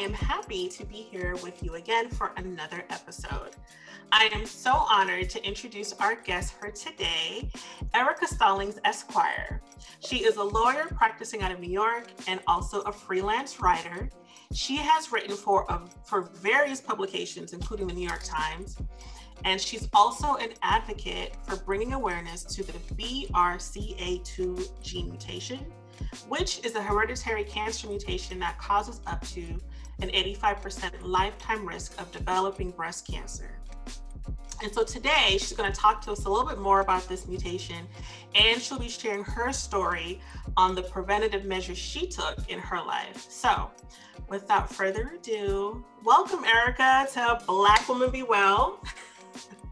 am 0.00 0.12
happy 0.14 0.66
to 0.66 0.84
be 0.86 0.96
here 0.96 1.36
with 1.42 1.62
you 1.62 1.74
again 1.74 2.08
for 2.08 2.32
another 2.38 2.84
episode. 2.88 3.50
I 4.10 4.30
am 4.32 4.46
so 4.46 4.72
honored 4.72 5.28
to 5.30 5.46
introduce 5.46 5.92
our 5.94 6.14
guest 6.16 6.54
for 6.54 6.70
today, 6.70 7.50
Erica 7.92 8.26
Stallings 8.26 8.78
Esquire. 8.84 9.60
She 10.00 10.24
is 10.24 10.36
a 10.36 10.42
lawyer 10.42 10.86
practicing 10.86 11.42
out 11.42 11.52
of 11.52 11.60
New 11.60 11.70
York 11.70 12.06
and 12.26 12.40
also 12.46 12.80
a 12.82 12.92
freelance 12.92 13.60
writer. 13.60 14.08
She 14.52 14.76
has 14.76 15.12
written 15.12 15.36
for, 15.36 15.66
for 16.02 16.30
various 16.36 16.80
publications, 16.80 17.52
including 17.52 17.88
the 17.88 17.94
New 17.94 18.08
York 18.08 18.22
Times, 18.24 18.78
and 19.44 19.60
she's 19.60 19.86
also 19.92 20.36
an 20.36 20.54
advocate 20.62 21.36
for 21.46 21.56
bringing 21.56 21.92
awareness 21.92 22.42
to 22.44 22.62
the 22.64 22.72
BRCA2 22.94 24.82
gene 24.82 25.10
mutation, 25.10 25.58
which 26.28 26.64
is 26.64 26.74
a 26.74 26.82
hereditary 26.82 27.44
cancer 27.44 27.86
mutation 27.86 28.38
that 28.38 28.56
causes 28.58 29.02
up 29.06 29.20
to 29.28 29.60
an 30.02 30.10
85% 30.10 30.92
lifetime 31.02 31.66
risk 31.66 32.00
of 32.00 32.10
developing 32.12 32.70
breast 32.70 33.06
cancer. 33.06 33.60
And 34.62 34.72
so 34.72 34.84
today 34.84 35.38
she's 35.38 35.52
going 35.52 35.72
to 35.72 35.78
talk 35.78 36.02
to 36.02 36.12
us 36.12 36.26
a 36.26 36.28
little 36.28 36.46
bit 36.46 36.58
more 36.58 36.80
about 36.80 37.08
this 37.08 37.26
mutation 37.26 37.86
and 38.34 38.60
she'll 38.60 38.78
be 38.78 38.88
sharing 38.88 39.24
her 39.24 39.52
story 39.52 40.20
on 40.56 40.74
the 40.74 40.82
preventative 40.82 41.44
measures 41.44 41.78
she 41.78 42.06
took 42.06 42.36
in 42.50 42.58
her 42.58 42.80
life. 42.82 43.26
So, 43.30 43.70
without 44.28 44.72
further 44.72 45.12
ado, 45.16 45.84
welcome 46.04 46.44
Erica 46.44 47.06
to 47.14 47.40
Black 47.46 47.88
Woman 47.88 48.10
Be 48.10 48.22
Well. 48.22 48.80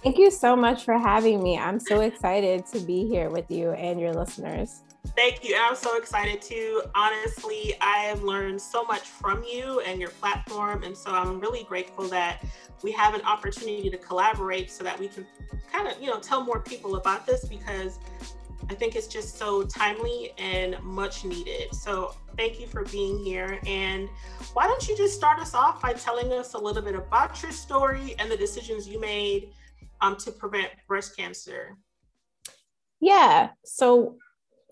Thank 0.03 0.17
you 0.17 0.31
so 0.31 0.57
much 0.57 0.85
for 0.85 0.97
having 0.97 1.43
me. 1.43 1.59
I'm 1.59 1.81
so 1.81 2.01
excited 2.01 2.65
to 2.67 2.81
be 2.81 3.07
here 3.07 3.31
with 3.31 3.51
you 3.51 3.73
and 3.73 4.01
your 4.01 4.15
listeners. 4.15 4.83
Thank 5.17 5.43
you. 5.43 5.57
I'm 5.59 5.75
so 5.75 5.97
excited 5.97 6.41
too. 6.43 6.83
Honestly, 6.95 7.75
I 7.81 7.99
have 8.01 8.23
learned 8.23 8.61
so 8.61 8.85
much 8.85 9.03
from 9.03 9.43
you 9.43 9.81
and 9.81 10.01
your 10.01 10.11
platform. 10.11 10.83
And 10.85 10.97
so 10.97 11.11
I'm 11.11 11.41
really 11.41 11.65
grateful 11.65 12.07
that 12.09 12.45
we 12.83 12.93
have 12.93 13.15
an 13.15 13.23
opportunity 13.23 13.91
to 13.91 13.97
collaborate 13.97 14.71
so 14.71 14.85
that 14.85 14.99
we 14.99 15.09
can 15.09 15.27
kind 15.73 15.89
of, 15.89 16.01
you 16.01 16.07
know, 16.07 16.21
tell 16.21 16.45
more 16.45 16.61
people 16.61 16.97
about 16.97 17.27
this 17.27 17.45
because 17.45 17.99
I 18.71 18.75
think 18.75 18.97
it's 18.97 19.07
just 19.07 19.39
so 19.39 19.63
timely 19.63 20.33
and 20.37 20.81
much 20.83 21.25
needed. 21.25 21.75
So 21.75 22.15
thank 22.37 22.61
you 22.61 22.67
for 22.67 22.85
being 22.85 23.19
here. 23.19 23.59
And 23.67 24.09
why 24.53 24.67
don't 24.67 24.87
you 24.87 24.97
just 24.97 25.15
start 25.15 25.41
us 25.41 25.55
off 25.55 25.81
by 25.81 25.95
telling 25.95 26.33
us 26.33 26.55
a 26.55 26.59
little 26.59 26.83
bit 26.83 26.95
about 26.95 27.43
your 27.43 27.53
story 27.53 28.15
and 28.19 28.31
the 28.31 28.37
decisions 28.37 28.87
you 28.87 29.01
made 29.01 29.53
um, 30.01 30.17
to 30.17 30.31
prevent 30.31 30.71
breast 30.87 31.17
cancer? 31.17 31.77
Yeah. 33.01 33.51
So 33.65 34.17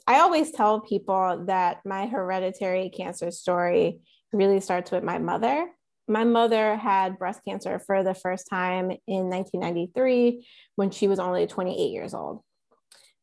I 0.07 0.21
always 0.21 0.53
tell 0.53 0.81
people 0.81 1.45
that 1.47 1.79
my 1.85 2.07
hereditary 2.07 2.91
cancer 2.91 3.31
story 3.33 3.99
really 4.33 4.61
starts 4.61 4.93
with 4.93 5.03
my 5.03 5.19
mother. 5.19 5.69
My 6.07 6.23
mother 6.23 6.77
had 6.77 7.19
breast 7.19 7.41
cancer 7.45 7.81
for 7.81 8.05
the 8.05 8.15
first 8.15 8.47
time 8.49 8.93
in 9.09 9.29
1993 9.29 10.47
when 10.77 10.91
she 10.91 11.09
was 11.09 11.19
only 11.19 11.49
28 11.49 11.91
years 11.91 12.15
old. 12.15 12.43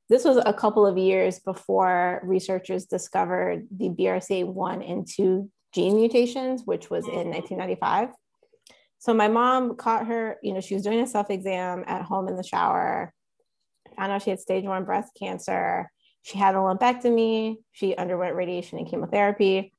This 0.09 0.25
was 0.25 0.37
a 0.45 0.53
couple 0.53 0.85
of 0.85 0.97
years 0.97 1.39
before 1.39 2.21
researchers 2.25 2.85
discovered 2.85 3.65
the 3.71 3.89
BRCA1 3.89 4.91
and 4.91 5.07
2 5.07 5.49
gene 5.73 5.95
mutations, 5.95 6.63
which 6.65 6.89
was 6.89 7.05
in 7.07 7.29
1995. 7.29 8.09
So 8.99 9.13
my 9.13 9.29
mom 9.29 9.77
caught 9.77 10.07
her, 10.07 10.37
you 10.43 10.53
know, 10.53 10.59
she 10.59 10.73
was 10.73 10.83
doing 10.83 10.99
a 10.99 11.07
self 11.07 11.29
exam 11.29 11.85
at 11.87 12.03
home 12.03 12.27
in 12.27 12.35
the 12.35 12.43
shower, 12.43 13.13
found 13.95 14.11
out 14.11 14.21
she 14.21 14.29
had 14.29 14.41
stage 14.41 14.65
one 14.65 14.83
breast 14.83 15.11
cancer 15.17 15.89
she 16.23 16.37
had 16.37 16.55
a 16.55 16.57
lumpectomy, 16.57 17.57
she 17.71 17.95
underwent 17.95 18.35
radiation 18.35 18.79
and 18.79 18.87
chemotherapy, 18.87 19.73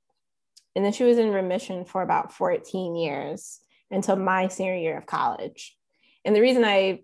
and 0.77 0.85
then 0.85 0.93
she 0.93 1.05
was 1.05 1.19
in 1.19 1.33
remission 1.33 1.85
for 1.85 2.03
about 2.03 2.33
14 2.33 2.95
years 2.95 3.61
until 3.91 4.17
my 4.17 4.49
senior 4.49 4.77
year 4.77 4.99
of 4.99 5.07
college. 5.07 5.77
And 6.25 6.37
the 6.37 6.41
reason 6.41 6.65
I 6.65 7.01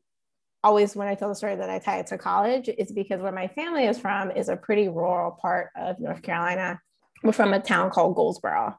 always, 0.63 0.95
when 0.95 1.09
I 1.09 1.15
tell 1.15 1.29
the 1.29 1.35
story 1.35 1.57
that 1.57 1.71
I 1.71 1.79
tie 1.79 2.01
it 2.01 2.09
to 2.09 2.19
college, 2.19 2.69
is 2.69 2.93
because 2.93 3.21
where 3.21 3.33
my 3.33 3.49
family 3.49 3.85
is 3.85 3.99
from 3.99 4.31
is 4.31 4.49
a 4.49 4.57
pretty 4.57 4.89
rural 4.89 5.33
part 5.41 5.71
of 5.75 5.99
North 5.99 6.23
Carolina. 6.23 6.81
We're 7.23 7.33
from 7.33 7.53
a 7.53 7.61
town 7.61 7.91
called 7.91 8.17
Goldsboro. 8.17 8.79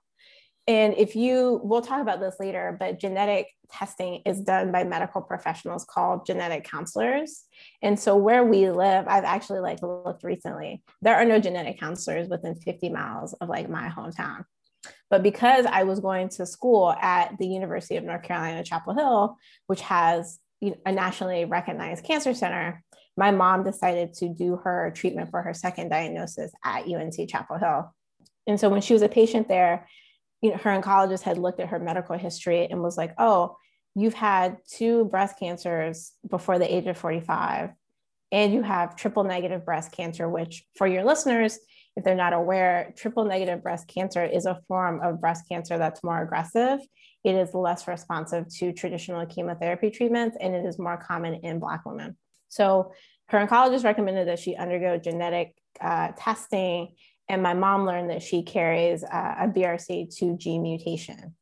And 0.72 0.94
if 0.98 1.18
you, 1.18 1.60
we'll 1.66 1.82
talk 1.82 2.02
about 2.02 2.22
this 2.22 2.38
later, 2.40 2.78
but 2.80 2.98
genetic 2.98 3.50
testing 3.70 4.22
is 4.26 4.40
done 4.40 4.72
by 4.72 4.86
medical 4.86 5.22
professionals 5.22 5.84
called 5.84 6.26
genetic 6.26 6.64
counselors. 6.64 7.44
And 7.82 8.00
so 8.00 8.16
where 8.16 8.46
we 8.46 8.70
live, 8.70 9.06
I've 9.06 9.26
actually 9.26 9.60
like 9.60 9.82
looked 9.82 10.24
recently, 10.24 10.82
there 11.02 11.16
are 11.16 11.26
no 11.26 11.40
genetic 11.40 11.78
counselors 11.78 12.30
within 12.30 12.56
50 12.56 12.88
miles 12.88 13.34
of 13.34 13.50
like 13.50 13.70
my 13.70 13.90
hometown. 13.90 14.46
But 15.10 15.24
because 15.24 15.66
I 15.66 15.84
was 15.84 16.00
going 16.00 16.30
to 16.30 16.46
school 16.46 16.94
at 17.02 17.38
the 17.38 17.48
University 17.48 17.98
of 17.98 18.06
North 18.06 18.24
Carolina, 18.24 18.64
Chapel 18.64 18.94
Hill, 18.94 19.36
which 19.68 19.82
has 19.82 20.40
a 20.62 20.92
nationally 20.94 21.44
recognized 21.44 22.06
cancer 22.06 22.34
center, 22.34 22.82
my 23.18 23.32
mom 23.32 23.66
decided 23.66 24.14
to 24.14 24.30
do 24.30 24.56
her 24.64 24.94
treatment 24.96 25.32
for 25.32 25.42
her 25.42 25.54
second 25.54 25.90
diagnosis 25.90 26.54
at 26.64 26.88
UNC 26.88 27.28
Chapel 27.28 27.58
Hill. 27.58 27.94
And 28.48 28.58
so 28.58 28.70
when 28.70 28.80
she 28.80 28.94
was 28.94 29.02
a 29.02 29.10
patient 29.10 29.50
there, 29.50 29.86
you 30.42 30.52
know, 30.52 30.58
her 30.58 30.82
oncologist 30.82 31.22
had 31.22 31.38
looked 31.38 31.60
at 31.60 31.70
her 31.70 31.80
medical 31.80 32.18
history 32.18 32.68
and 32.70 32.82
was 32.82 32.98
like, 32.98 33.14
oh, 33.18 33.58
you've 33.96 34.14
had 34.14 34.58
two 34.68 35.06
breast 35.06 35.38
cancers 35.38 36.14
before 36.28 36.58
the 36.58 36.74
age 36.74 36.88
of 36.88 36.98
45, 36.98 37.72
and 38.32 38.54
you 38.54 38.62
have 38.64 38.96
triple 38.96 39.24
negative 39.24 39.66
breast 39.66 39.92
cancer, 39.92 40.28
which 40.28 40.64
for 40.78 40.88
your 40.88 41.04
listeners, 41.04 41.60
if 41.96 42.04
they're 42.04 42.16
not 42.16 42.34
aware, 42.34 42.94
triple 42.96 43.26
negative 43.26 43.62
breast 43.62 43.88
cancer 43.88 44.24
is 44.24 44.46
a 44.46 44.62
form 44.68 45.02
of 45.02 45.20
breast 45.20 45.44
cancer 45.50 45.78
that's 45.78 46.04
more 46.04 46.22
aggressive. 46.22 46.80
It 47.24 47.36
is 47.36 47.54
less 47.54 47.88
responsive 47.88 48.48
to 48.56 48.72
traditional 48.72 49.26
chemotherapy 49.26 49.92
treatments, 49.92 50.38
and 50.40 50.56
it 50.56 50.66
is 50.66 50.80
more 50.80 50.98
common 50.98 51.36
in 51.36 51.60
Black 51.60 51.86
women. 51.86 52.18
So 52.48 52.94
her 53.28 53.46
oncologist 53.46 53.84
recommended 53.84 54.28
that 54.28 54.40
she 54.40 54.56
undergo 54.56 54.98
genetic 54.98 55.54
uh, 55.80 56.10
testing 56.18 56.96
and 57.32 57.42
my 57.42 57.54
mom 57.54 57.86
learned 57.86 58.10
that 58.10 58.22
she 58.22 58.44
carries 58.44 59.04
a 59.04 59.50
BRCA2 59.56 60.38
gene 60.38 60.64
mutation. 60.64 61.34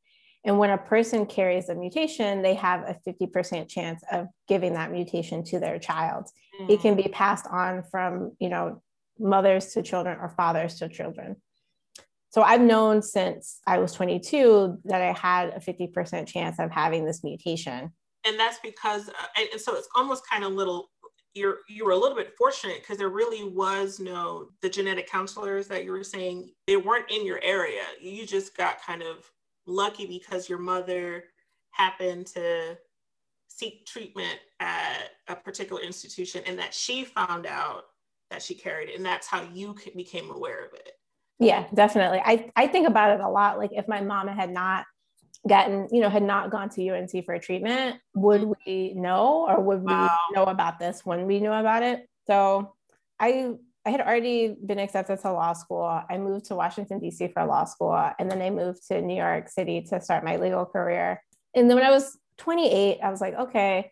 And 0.45 0.59
when 0.59 0.69
a 0.69 0.77
person 0.77 1.25
carries 1.25 1.67
a 1.67 1.73
mutation, 1.73 2.43
they 2.43 2.53
have 2.53 2.81
a 2.81 2.95
50% 3.09 3.67
chance 3.67 4.03
of 4.11 4.27
giving 4.47 4.73
that 4.73 4.91
mutation 4.91 5.43
to 5.45 5.59
their 5.59 5.79
child. 5.79 6.27
Mm. 6.61 6.69
It 6.69 6.81
can 6.81 6.95
be 6.95 7.09
passed 7.11 7.47
on 7.49 7.81
from, 7.89 8.33
you 8.39 8.49
know, 8.49 8.83
mothers 9.17 9.73
to 9.73 9.81
children 9.81 10.19
or 10.21 10.29
fathers 10.29 10.75
to 10.75 10.89
children. 10.89 11.37
So 12.29 12.43
I've 12.43 12.61
known 12.61 13.01
since 13.01 13.59
I 13.65 13.79
was 13.79 13.91
22 13.93 14.81
that 14.85 15.01
I 15.01 15.11
had 15.11 15.49
a 15.49 15.59
50% 15.59 16.27
chance 16.27 16.59
of 16.59 16.69
having 16.69 17.03
this 17.03 17.23
mutation. 17.23 17.91
And 18.27 18.39
that's 18.39 18.59
because, 18.61 19.09
uh, 19.09 19.41
and 19.51 19.59
so 19.59 19.75
it's 19.75 19.89
almost 19.95 20.21
kind 20.29 20.43
of 20.43 20.51
little 20.51 20.91
you're 21.33 21.57
you 21.67 21.85
were 21.85 21.91
a 21.91 21.97
little 21.97 22.17
bit 22.17 22.33
fortunate 22.37 22.79
because 22.79 22.97
there 22.97 23.09
really 23.09 23.43
was 23.43 23.99
no 23.99 24.47
the 24.61 24.69
genetic 24.69 25.09
counselors 25.09 25.67
that 25.67 25.83
you 25.83 25.91
were 25.91 26.03
saying 26.03 26.51
they 26.67 26.77
weren't 26.77 27.09
in 27.11 27.25
your 27.25 27.39
area. 27.43 27.83
You 28.01 28.25
just 28.25 28.57
got 28.57 28.81
kind 28.81 29.03
of 29.03 29.29
lucky 29.67 30.05
because 30.05 30.49
your 30.49 30.57
mother 30.57 31.25
happened 31.71 32.27
to 32.27 32.77
seek 33.47 33.85
treatment 33.85 34.39
at 34.59 35.11
a 35.27 35.35
particular 35.35 35.81
institution 35.81 36.43
and 36.45 36.57
that 36.57 36.73
she 36.73 37.03
found 37.03 37.45
out 37.45 37.83
that 38.29 38.41
she 38.41 38.55
carried 38.55 38.89
it 38.89 38.95
and 38.95 39.05
that's 39.05 39.27
how 39.27 39.43
you 39.53 39.75
became 39.95 40.31
aware 40.31 40.65
of 40.65 40.73
it. 40.73 40.93
Yeah 41.39 41.65
definitely. 41.73 42.21
I 42.25 42.49
i 42.55 42.67
think 42.67 42.87
about 42.87 43.11
it 43.11 43.23
a 43.23 43.29
lot 43.29 43.57
like 43.59 43.71
if 43.73 43.87
my 43.87 44.01
mama 44.01 44.33
had 44.33 44.51
not 44.51 44.85
gotten, 45.47 45.87
you 45.91 46.01
know, 46.01 46.09
had 46.09 46.23
not 46.23 46.51
gone 46.51 46.69
to 46.69 46.89
UNC 46.89 47.25
for 47.25 47.33
a 47.33 47.39
treatment, 47.39 47.97
would 48.15 48.41
mm-hmm. 48.41 48.53
we 48.65 48.93
know 48.93 49.47
or 49.49 49.61
would 49.61 49.83
wow. 49.83 50.09
we 50.29 50.35
know 50.35 50.43
about 50.43 50.79
this 50.79 51.05
when 51.05 51.25
we 51.25 51.39
knew 51.39 51.51
about 51.51 51.83
it? 51.83 52.07
So 52.27 52.75
I 53.19 53.53
I 53.85 53.91
had 53.91 54.01
already 54.01 54.55
been 54.65 54.77
accepted 54.77 55.19
to 55.21 55.31
law 55.31 55.53
school. 55.53 55.83
I 55.83 56.17
moved 56.17 56.45
to 56.45 56.55
Washington, 56.55 56.99
D.C. 56.99 57.29
for 57.29 57.45
law 57.45 57.63
school, 57.63 58.11
and 58.19 58.29
then 58.29 58.41
I 58.41 58.49
moved 58.49 58.85
to 58.89 59.01
New 59.01 59.15
York 59.15 59.49
City 59.49 59.81
to 59.89 60.01
start 60.01 60.23
my 60.23 60.35
legal 60.35 60.65
career. 60.65 61.23
and 61.55 61.69
then 61.69 61.77
when 61.77 61.85
I 61.85 61.91
was 61.91 62.17
28, 62.39 62.99
I 63.01 63.09
was 63.09 63.21
like, 63.21 63.35
okay, 63.35 63.91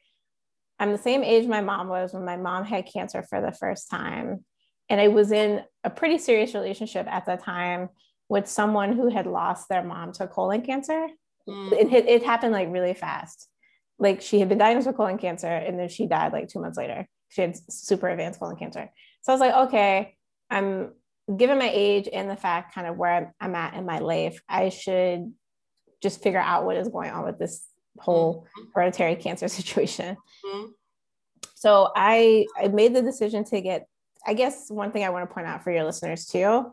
I'm 0.79 0.91
the 0.91 0.97
same 0.97 1.23
age 1.23 1.47
my 1.47 1.61
mom 1.61 1.87
was 1.87 2.13
when 2.13 2.25
my 2.25 2.37
mom 2.37 2.63
had 2.63 2.85
cancer 2.91 3.23
for 3.23 3.41
the 3.41 3.51
first 3.51 3.89
time. 3.89 4.45
And 4.89 5.01
I 5.01 5.07
was 5.07 5.31
in 5.31 5.63
a 5.83 5.89
pretty 5.89 6.17
serious 6.17 6.53
relationship 6.53 7.07
at 7.07 7.25
the 7.25 7.35
time 7.35 7.89
with 8.29 8.47
someone 8.47 8.93
who 8.93 9.09
had 9.09 9.25
lost 9.25 9.69
their 9.69 9.83
mom 9.83 10.11
to 10.13 10.27
colon 10.27 10.61
cancer. 10.61 11.07
Mm. 11.47 11.71
It, 11.73 12.05
it 12.07 12.23
happened 12.23 12.53
like 12.53 12.71
really 12.71 12.93
fast. 12.93 13.47
Like 13.99 14.21
she 14.21 14.39
had 14.39 14.49
been 14.49 14.57
diagnosed 14.57 14.87
with 14.87 14.97
colon 14.97 15.17
cancer 15.17 15.47
and 15.47 15.79
then 15.79 15.89
she 15.89 16.07
died 16.07 16.33
like 16.33 16.49
two 16.49 16.59
months 16.59 16.77
later. 16.77 17.07
She 17.29 17.41
had 17.41 17.57
super 17.71 18.07
advanced 18.07 18.39
colon 18.39 18.57
cancer. 18.57 18.89
So 19.21 19.31
I 19.31 19.35
was 19.35 19.41
like, 19.41 19.67
okay, 19.67 20.15
I'm 20.49 20.93
given 21.35 21.57
my 21.57 21.69
age 21.73 22.07
and 22.11 22.29
the 22.29 22.35
fact 22.35 22.73
kind 22.73 22.87
of 22.87 22.97
where 22.97 23.33
I'm 23.39 23.55
at 23.55 23.73
in 23.73 23.85
my 23.85 23.99
life, 23.99 24.41
I 24.47 24.69
should 24.69 25.33
just 26.01 26.21
figure 26.21 26.39
out 26.39 26.65
what 26.65 26.77
is 26.77 26.87
going 26.87 27.11
on 27.11 27.25
with 27.25 27.39
this 27.39 27.65
whole 27.99 28.43
mm-hmm. 28.43 28.69
hereditary 28.73 29.15
cancer 29.15 29.47
situation. 29.47 30.17
Mm-hmm. 30.45 30.67
So 31.55 31.91
I 31.95 32.45
I 32.57 32.67
made 32.67 32.95
the 32.95 33.01
decision 33.01 33.43
to 33.45 33.61
get 33.61 33.87
I 34.25 34.33
guess 34.33 34.69
one 34.69 34.91
thing 34.91 35.03
I 35.03 35.09
want 35.09 35.27
to 35.27 35.33
point 35.33 35.47
out 35.47 35.63
for 35.63 35.71
your 35.71 35.85
listeners 35.85 36.25
too, 36.25 36.39
you 36.39 36.71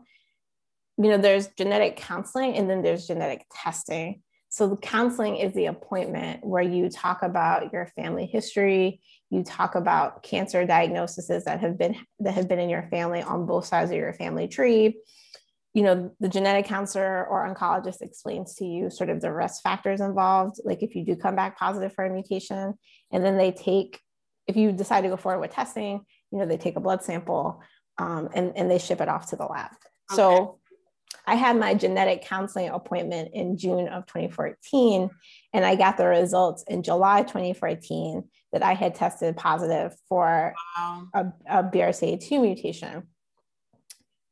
know, 0.97 1.17
there's 1.17 1.47
genetic 1.57 1.95
counseling 1.97 2.55
and 2.55 2.69
then 2.69 2.81
there's 2.81 3.07
genetic 3.07 3.45
testing. 3.51 4.21
So 4.55 4.69
the 4.69 4.77
counseling 4.77 5.35
is 5.35 5.53
the 5.53 5.65
appointment 5.65 6.41
where 6.41 6.63
you 6.63 6.89
talk 6.89 7.23
about 7.23 7.73
your 7.73 7.87
family 7.87 8.25
history, 8.25 9.01
you 9.29 9.43
talk 9.43 9.75
about 9.75 10.23
cancer 10.23 10.65
diagnoses 10.65 11.43
that 11.43 11.59
have 11.59 11.77
been 11.77 11.97
that 12.21 12.35
have 12.35 12.47
been 12.47 12.59
in 12.59 12.69
your 12.69 12.87
family 12.89 13.21
on 13.21 13.45
both 13.47 13.65
sides 13.65 13.91
of 13.91 13.97
your 13.97 14.13
family 14.13 14.47
tree. 14.47 14.97
You 15.73 15.83
know 15.83 16.11
the 16.21 16.29
genetic 16.29 16.67
counselor 16.67 17.27
or 17.27 17.53
oncologist 17.53 18.01
explains 18.01 18.55
to 18.55 18.65
you 18.65 18.89
sort 18.89 19.09
of 19.09 19.19
the 19.19 19.33
risk 19.33 19.61
factors 19.61 19.99
involved 19.99 20.61
like 20.63 20.81
if 20.81 20.95
you 20.95 21.03
do 21.03 21.17
come 21.17 21.35
back 21.35 21.59
positive 21.59 21.91
for 21.91 22.05
a 22.05 22.09
mutation 22.09 22.75
and 23.11 23.25
then 23.25 23.37
they 23.37 23.51
take 23.51 23.99
if 24.47 24.55
you 24.55 24.71
decide 24.71 25.01
to 25.01 25.09
go 25.09 25.17
forward 25.17 25.41
with 25.41 25.51
testing 25.51 26.05
you 26.31 26.39
know 26.39 26.45
they 26.45 26.55
take 26.55 26.77
a 26.77 26.79
blood 26.79 27.03
sample 27.03 27.61
um, 27.97 28.29
and, 28.33 28.53
and 28.55 28.71
they 28.71 28.79
ship 28.79 29.01
it 29.01 29.09
off 29.09 29.31
to 29.31 29.35
the 29.35 29.43
lab. 29.43 29.71
Okay. 30.11 30.15
so 30.15 30.59
i 31.27 31.35
had 31.35 31.57
my 31.57 31.73
genetic 31.73 32.23
counseling 32.23 32.69
appointment 32.69 33.29
in 33.33 33.57
june 33.57 33.87
of 33.87 34.05
2014 34.05 35.09
and 35.53 35.65
i 35.65 35.75
got 35.75 35.97
the 35.97 36.05
results 36.05 36.63
in 36.67 36.83
july 36.83 37.21
2014 37.23 38.23
that 38.51 38.63
i 38.63 38.73
had 38.73 38.95
tested 38.95 39.35
positive 39.35 39.93
for 40.09 40.53
wow. 40.77 41.07
a, 41.13 41.59
a 41.59 41.63
brca2 41.63 42.41
mutation 42.41 43.03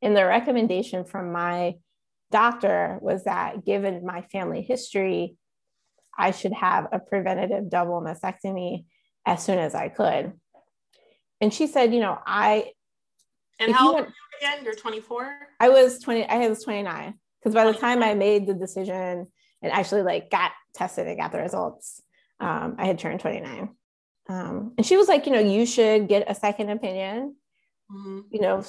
and 0.04 0.14
the 0.14 0.26
recommendation 0.26 1.04
from 1.04 1.32
my 1.32 1.76
doctor 2.30 2.98
was 3.00 3.24
that 3.24 3.64
given 3.64 4.04
my 4.04 4.20
family 4.22 4.60
history, 4.60 5.36
I 6.18 6.32
should 6.32 6.52
have 6.52 6.88
a 6.92 6.98
preventative 6.98 7.70
double 7.70 8.02
mastectomy 8.02 8.84
as 9.24 9.42
soon 9.42 9.58
as 9.58 9.74
I 9.74 9.88
could. 9.88 10.32
And 11.40 11.54
she 11.54 11.66
said, 11.66 11.94
you 11.94 12.00
know, 12.00 12.18
I. 12.26 12.72
And 13.58 13.72
how 13.72 13.94
old 13.94 14.06
you 14.06 14.12
again? 14.38 14.64
You're 14.64 14.74
24? 14.74 15.36
I 15.60 15.68
was 15.68 15.98
20, 15.98 16.24
I 16.24 16.48
was 16.48 16.62
29. 16.62 17.14
Because 17.40 17.54
by 17.54 17.70
the 17.70 17.78
time 17.78 18.02
I 18.02 18.14
made 18.14 18.46
the 18.46 18.54
decision 18.54 19.26
and 19.62 19.72
actually 19.72 20.02
like 20.02 20.30
got 20.30 20.52
tested 20.74 21.06
and 21.06 21.18
got 21.18 21.32
the 21.32 21.38
results, 21.38 22.00
um, 22.40 22.76
I 22.78 22.86
had 22.86 22.98
turned 22.98 23.20
29. 23.20 23.68
Um, 24.28 24.72
and 24.78 24.86
she 24.86 24.96
was 24.96 25.08
like, 25.08 25.26
you 25.26 25.32
know, 25.32 25.40
you 25.40 25.66
should 25.66 26.08
get 26.08 26.30
a 26.30 26.34
second 26.34 26.70
opinion 26.70 27.36
Mm-hmm. 27.92 28.20
you 28.30 28.40
know 28.40 28.64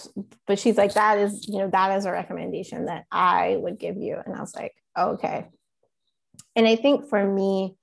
but 0.45 0.59
she's 0.59 0.75
like 0.75 0.93
that 0.95 1.17
is 1.17 1.47
you 1.47 1.57
know 1.57 1.69
that 1.69 1.95
is 1.97 2.03
a 2.03 2.11
recommendation 2.11 2.87
that 2.87 3.05
i 3.09 3.55
would 3.57 3.79
give 3.79 3.95
you 3.95 4.17
and 4.23 4.35
i 4.35 4.41
was 4.41 4.53
like 4.53 4.73
oh, 4.97 5.11
okay 5.11 5.45
and 6.53 6.67
i 6.67 6.75
think 6.75 7.07
for 7.07 7.25
me 7.25 7.77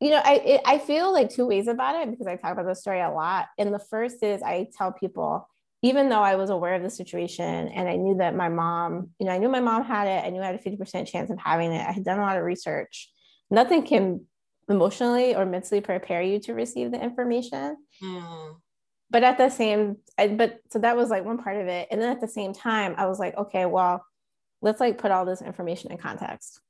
you 0.00 0.08
know 0.08 0.22
i 0.24 0.34
it, 0.36 0.60
i 0.64 0.78
feel 0.78 1.12
like 1.12 1.28
two 1.28 1.44
ways 1.44 1.68
about 1.68 1.96
it 1.96 2.10
because 2.10 2.26
i 2.26 2.36
talk 2.36 2.52
about 2.52 2.66
this 2.66 2.80
story 2.80 3.02
a 3.02 3.10
lot 3.10 3.48
and 3.58 3.74
the 3.74 3.78
first 3.78 4.22
is 4.22 4.42
i 4.42 4.66
tell 4.74 4.90
people 4.90 5.46
even 5.82 6.08
though 6.08 6.22
i 6.22 6.36
was 6.36 6.50
aware 6.50 6.74
of 6.74 6.82
the 6.82 6.90
situation 6.90 7.68
and 7.68 7.88
i 7.88 7.96
knew 7.96 8.16
that 8.16 8.34
my 8.34 8.48
mom 8.48 9.10
you 9.18 9.26
know 9.26 9.32
i 9.32 9.38
knew 9.38 9.48
my 9.48 9.60
mom 9.60 9.84
had 9.84 10.06
it 10.06 10.24
i 10.24 10.30
knew 10.30 10.40
i 10.40 10.46
had 10.46 10.54
a 10.54 10.58
50% 10.58 11.06
chance 11.06 11.30
of 11.30 11.38
having 11.38 11.72
it 11.72 11.86
i 11.86 11.92
had 11.92 12.04
done 12.04 12.18
a 12.18 12.22
lot 12.22 12.36
of 12.36 12.44
research. 12.44 13.10
Nothing 13.50 13.82
can 13.84 14.24
emotionally 14.68 15.34
or 15.34 15.44
mentally 15.44 15.82
prepare 15.82 16.22
you 16.22 16.38
to 16.40 16.54
receive 16.54 16.90
the 16.90 17.02
information. 17.02 17.76
Mm. 18.02 18.54
But 19.10 19.24
at 19.24 19.36
the 19.36 19.50
same 19.50 19.98
I, 20.16 20.28
but 20.28 20.60
so 20.70 20.78
that 20.78 20.96
was 20.96 21.10
like 21.10 21.26
one 21.26 21.36
part 21.36 21.58
of 21.58 21.66
it. 21.66 21.88
And 21.90 22.00
then 22.00 22.10
at 22.10 22.20
the 22.20 22.28
same 22.28 22.54
time 22.54 22.94
i 22.96 23.06
was 23.06 23.18
like 23.18 23.36
okay 23.36 23.66
well 23.66 24.04
let's 24.62 24.80
like 24.80 24.96
put 24.98 25.10
all 25.10 25.26
this 25.26 25.42
information 25.42 25.92
in 25.92 25.98
context. 25.98 26.60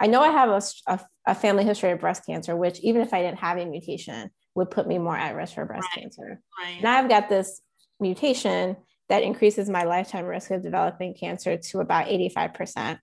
I 0.00 0.06
know 0.06 0.20
i 0.22 0.28
have 0.28 0.48
a, 0.48 0.62
a, 0.86 1.00
a 1.26 1.34
family 1.34 1.64
history 1.64 1.90
of 1.90 2.00
breast 2.00 2.24
cancer 2.24 2.56
which 2.56 2.80
even 2.80 3.02
if 3.02 3.12
i 3.12 3.20
didn't 3.20 3.38
have 3.40 3.58
a 3.58 3.66
mutation 3.66 4.30
would 4.54 4.70
put 4.70 4.86
me 4.86 4.96
more 4.96 5.16
at 5.16 5.34
risk 5.34 5.54
for 5.54 5.66
breast 5.66 5.88
right. 5.94 6.02
cancer. 6.02 6.40
Right. 6.58 6.82
now 6.82 6.98
i've 6.98 7.08
got 7.08 7.28
this 7.28 7.60
mutation 8.00 8.76
that 9.08 9.22
increases 9.22 9.68
my 9.68 9.84
lifetime 9.84 10.24
risk 10.24 10.50
of 10.50 10.62
developing 10.62 11.14
cancer 11.14 11.56
to 11.56 11.80
about 11.80 12.06
85% 12.06 12.98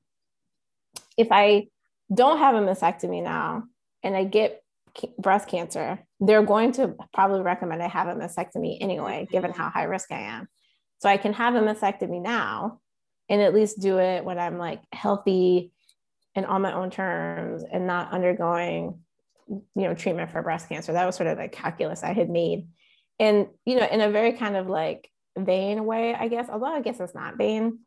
if 1.17 1.27
i 1.31 1.67
don't 2.13 2.39
have 2.39 2.55
a 2.55 2.59
mastectomy 2.59 3.23
now 3.23 3.63
and 4.03 4.15
i 4.15 4.23
get 4.23 4.63
breast 5.17 5.47
cancer, 5.47 5.99
they're 6.19 6.43
going 6.43 6.71
to 6.73 6.95
probably 7.13 7.41
recommend 7.41 7.81
I 7.81 7.87
have 7.87 8.07
a 8.07 8.15
mastectomy 8.15 8.77
anyway, 8.79 9.23
mm-hmm. 9.23 9.31
given 9.31 9.51
how 9.51 9.69
high 9.69 9.83
risk 9.83 10.11
I 10.11 10.21
am. 10.21 10.47
So 10.99 11.09
I 11.09 11.17
can 11.17 11.33
have 11.33 11.55
a 11.55 11.59
mastectomy 11.59 12.21
now 12.21 12.79
and 13.29 13.41
at 13.41 13.53
least 13.53 13.79
do 13.79 13.99
it 13.99 14.23
when 14.23 14.39
I'm 14.39 14.57
like 14.57 14.81
healthy 14.91 15.71
and 16.35 16.45
on 16.45 16.61
my 16.61 16.73
own 16.73 16.89
terms 16.89 17.63
and 17.69 17.87
not 17.87 18.11
undergoing, 18.11 18.99
you 19.47 19.63
know, 19.75 19.93
treatment 19.93 20.31
for 20.31 20.41
breast 20.41 20.69
cancer. 20.69 20.93
That 20.93 21.05
was 21.05 21.15
sort 21.15 21.27
of 21.27 21.37
the 21.37 21.47
calculus 21.47 22.03
I 22.03 22.13
had 22.13 22.29
made. 22.29 22.67
And, 23.19 23.47
you 23.65 23.75
know, 23.79 23.87
in 23.87 24.01
a 24.01 24.09
very 24.09 24.33
kind 24.33 24.55
of 24.55 24.67
like 24.67 25.09
vain 25.37 25.85
way, 25.85 26.15
I 26.15 26.27
guess, 26.27 26.49
although 26.49 26.65
I 26.73 26.81
guess 26.81 26.99
it's 26.99 27.15
not 27.15 27.37
vain. 27.37 27.79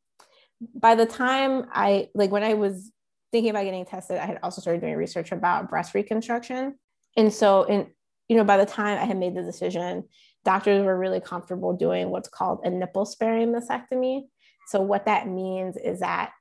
By 0.75 0.95
the 0.95 1.07
time 1.07 1.67
I 1.73 2.09
like 2.15 2.31
when 2.31 2.43
I 2.43 2.55
was 2.55 2.91
thinking 3.33 3.51
about 3.51 3.65
getting 3.65 3.85
tested, 3.85 4.19
I 4.19 4.27
had 4.27 4.39
also 4.43 4.61
started 4.61 4.81
doing 4.81 4.95
research 4.95 5.33
about 5.33 5.69
breast 5.69 5.95
reconstruction. 5.95 6.79
And 7.17 7.33
so, 7.33 7.65
in 7.65 7.89
you 8.29 8.37
know, 8.37 8.45
by 8.45 8.57
the 8.57 8.67
time 8.67 8.99
I 8.99 9.05
had 9.05 9.19
made 9.19 9.37
the 9.37 9.43
decision, 9.43 10.05
doctors 10.45 10.85
were 10.85 10.99
really 10.99 11.21
comfortable 11.21 11.77
doing 11.77 12.11
what's 12.11 12.29
called 12.29 12.61
a 12.65 12.71
nipple 12.71 13.05
sparing 13.05 13.53
mastectomy. 13.53 14.23
So 14.69 14.81
what 14.81 15.07
that 15.07 15.29
means 15.29 15.77
is 15.77 16.01
that, 16.01 16.33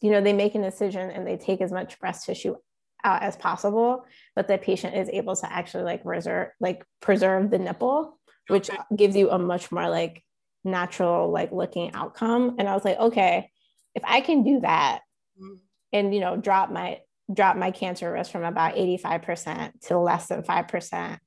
you 0.00 0.10
know, 0.10 0.20
they 0.20 0.32
make 0.32 0.54
an 0.54 0.64
incision 0.64 1.10
and 1.10 1.26
they 1.26 1.36
take 1.36 1.60
as 1.60 1.72
much 1.72 1.98
breast 1.98 2.26
tissue 2.26 2.56
out 3.04 3.22
as 3.22 3.36
possible, 3.36 4.04
but 4.34 4.48
the 4.48 4.58
patient 4.58 4.96
is 4.96 5.08
able 5.10 5.36
to 5.36 5.52
actually 5.52 5.84
like 5.84 6.02
reserve, 6.04 6.48
like 6.60 6.84
preserve 7.00 7.50
the 7.50 7.58
nipple, 7.58 8.18
which 8.48 8.70
gives 8.94 9.16
you 9.16 9.30
a 9.30 9.38
much 9.38 9.70
more 9.70 9.88
like 9.88 10.22
natural, 10.64 11.30
like 11.30 11.52
looking 11.52 11.92
outcome. 11.94 12.56
And 12.58 12.68
I 12.68 12.74
was 12.74 12.84
like, 12.84 12.98
okay, 12.98 13.50
if 13.94 14.02
I 14.04 14.20
can 14.20 14.42
do 14.42 14.60
that 14.60 15.00
mm. 15.40 15.58
and, 15.92 16.14
you 16.14 16.20
know, 16.20 16.36
drop 16.36 16.70
my 16.70 17.00
drop 17.32 17.56
my 17.56 17.70
cancer 17.70 18.12
risk 18.12 18.32
from 18.32 18.44
about 18.44 18.74
85% 18.74 19.80
to 19.82 19.98
less 19.98 20.26
than 20.26 20.42
5%. 20.42 21.18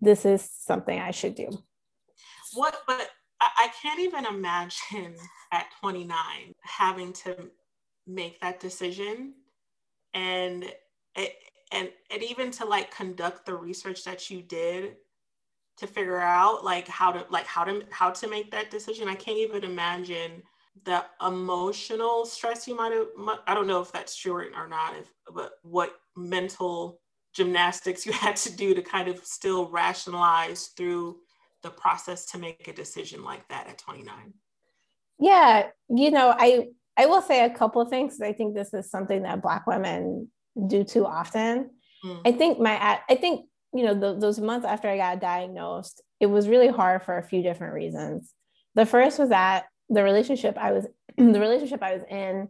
This 0.00 0.24
is 0.24 0.42
something 0.42 0.98
I 0.98 1.12
should 1.12 1.36
do. 1.36 1.50
What, 2.54 2.76
but 2.86 3.08
I 3.40 3.70
can't 3.82 4.00
even 4.00 4.26
imagine 4.26 5.14
at 5.52 5.66
29 5.80 6.16
having 6.62 7.12
to 7.12 7.50
make 8.06 8.40
that 8.40 8.60
decision 8.60 9.34
and 10.14 10.64
it, 11.16 11.34
and 11.72 11.90
and 12.10 12.22
even 12.22 12.50
to 12.52 12.64
like 12.64 12.94
conduct 12.94 13.46
the 13.46 13.54
research 13.54 14.04
that 14.04 14.30
you 14.30 14.42
did 14.42 14.96
to 15.78 15.86
figure 15.86 16.20
out 16.20 16.64
like 16.64 16.88
how 16.88 17.12
to 17.12 17.26
like 17.30 17.46
how 17.46 17.64
to 17.64 17.84
how 17.90 18.10
to 18.10 18.28
make 18.28 18.50
that 18.50 18.70
decision. 18.70 19.08
I 19.08 19.14
can't 19.14 19.38
even 19.38 19.64
imagine 19.64 20.42
the 20.84 21.04
emotional 21.26 22.26
stress 22.26 22.68
you 22.68 22.76
might 22.76 22.92
have 22.92 23.06
i 23.46 23.54
don't 23.54 23.66
know 23.66 23.80
if 23.80 23.90
that's 23.92 24.16
true 24.16 24.34
or 24.54 24.68
not 24.68 24.94
if, 24.96 25.10
but 25.34 25.52
what 25.62 25.94
mental 26.16 27.00
gymnastics 27.34 28.04
you 28.04 28.12
had 28.12 28.36
to 28.36 28.54
do 28.54 28.74
to 28.74 28.82
kind 28.82 29.08
of 29.08 29.24
still 29.24 29.68
rationalize 29.70 30.68
through 30.76 31.16
the 31.62 31.70
process 31.70 32.26
to 32.26 32.38
make 32.38 32.68
a 32.68 32.72
decision 32.72 33.24
like 33.24 33.46
that 33.48 33.66
at 33.66 33.78
29 33.78 34.14
yeah 35.18 35.68
you 35.88 36.10
know 36.10 36.34
i 36.38 36.68
i 36.96 37.06
will 37.06 37.22
say 37.22 37.44
a 37.44 37.50
couple 37.50 37.80
of 37.80 37.88
things 37.88 38.20
i 38.20 38.32
think 38.32 38.54
this 38.54 38.74
is 38.74 38.90
something 38.90 39.22
that 39.22 39.42
black 39.42 39.66
women 39.66 40.28
do 40.66 40.84
too 40.84 41.04
often 41.04 41.70
mm. 42.04 42.20
i 42.24 42.32
think 42.32 42.58
my 42.58 42.98
i 43.08 43.14
think 43.14 43.46
you 43.74 43.84
know 43.84 43.94
the, 43.94 44.18
those 44.18 44.38
months 44.38 44.66
after 44.66 44.88
i 44.88 44.96
got 44.96 45.20
diagnosed 45.20 46.02
it 46.20 46.26
was 46.26 46.48
really 46.48 46.68
hard 46.68 47.02
for 47.02 47.18
a 47.18 47.22
few 47.22 47.42
different 47.42 47.74
reasons 47.74 48.32
the 48.76 48.86
first 48.86 49.18
was 49.18 49.30
that 49.30 49.66
the 49.88 50.02
relationship 50.02 50.56
I 50.56 50.72
was 50.72 50.86
the 51.16 51.40
relationship 51.40 51.82
I 51.82 51.94
was 51.94 52.02
in 52.08 52.48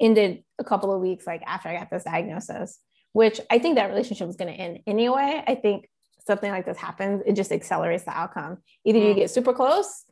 ended 0.00 0.44
a 0.58 0.64
couple 0.64 0.92
of 0.92 1.00
weeks 1.00 1.26
like 1.26 1.42
after 1.46 1.68
I 1.68 1.76
got 1.76 1.90
this 1.90 2.04
diagnosis, 2.04 2.78
which 3.12 3.40
I 3.50 3.58
think 3.58 3.76
that 3.76 3.90
relationship 3.90 4.26
was 4.26 4.36
going 4.36 4.52
to 4.52 4.58
end 4.58 4.80
anyway. 4.86 5.42
I 5.46 5.56
think 5.56 5.88
something 6.26 6.50
like 6.50 6.66
this 6.66 6.76
happens, 6.76 7.22
it 7.26 7.32
just 7.32 7.50
accelerates 7.50 8.04
the 8.04 8.16
outcome. 8.16 8.58
Either 8.84 8.98
you 8.98 9.12
mm. 9.12 9.16
get 9.16 9.30
super 9.30 9.52
close 9.52 10.04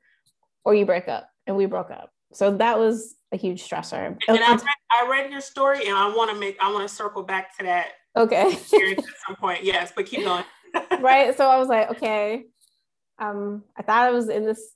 or 0.65 0.75
you 0.75 0.85
break 0.85 1.07
up, 1.07 1.29
and 1.47 1.57
we 1.57 1.67
broke 1.67 1.93
up. 1.93 2.11
So 2.33 2.57
that 2.57 2.79
was 2.79 3.15
a 3.33 3.37
huge 3.37 3.67
stressor. 3.67 4.17
And 4.29 4.39
I 4.39 4.53
read, 4.53 4.61
I 4.91 5.09
read 5.09 5.31
your 5.31 5.41
story, 5.41 5.87
and 5.87 5.97
I 5.97 6.15
want 6.15 6.31
to 6.31 6.37
make 6.37 6.57
I 6.61 6.73
want 6.73 6.89
to 6.89 6.95
circle 6.95 7.23
back 7.23 7.57
to 7.59 7.65
that. 7.65 7.89
Okay. 8.17 8.53
at 8.53 9.05
some 9.27 9.37
point, 9.37 9.65
yes, 9.65 9.93
but 9.95 10.07
keep 10.07 10.25
going. 10.25 10.45
right. 11.01 11.37
So 11.37 11.49
I 11.49 11.59
was 11.59 11.69
like, 11.69 11.91
okay. 11.91 12.45
Um, 13.19 13.65
I 13.77 13.83
thought 13.83 14.07
I 14.07 14.11
was 14.11 14.29
in 14.29 14.45
this, 14.45 14.73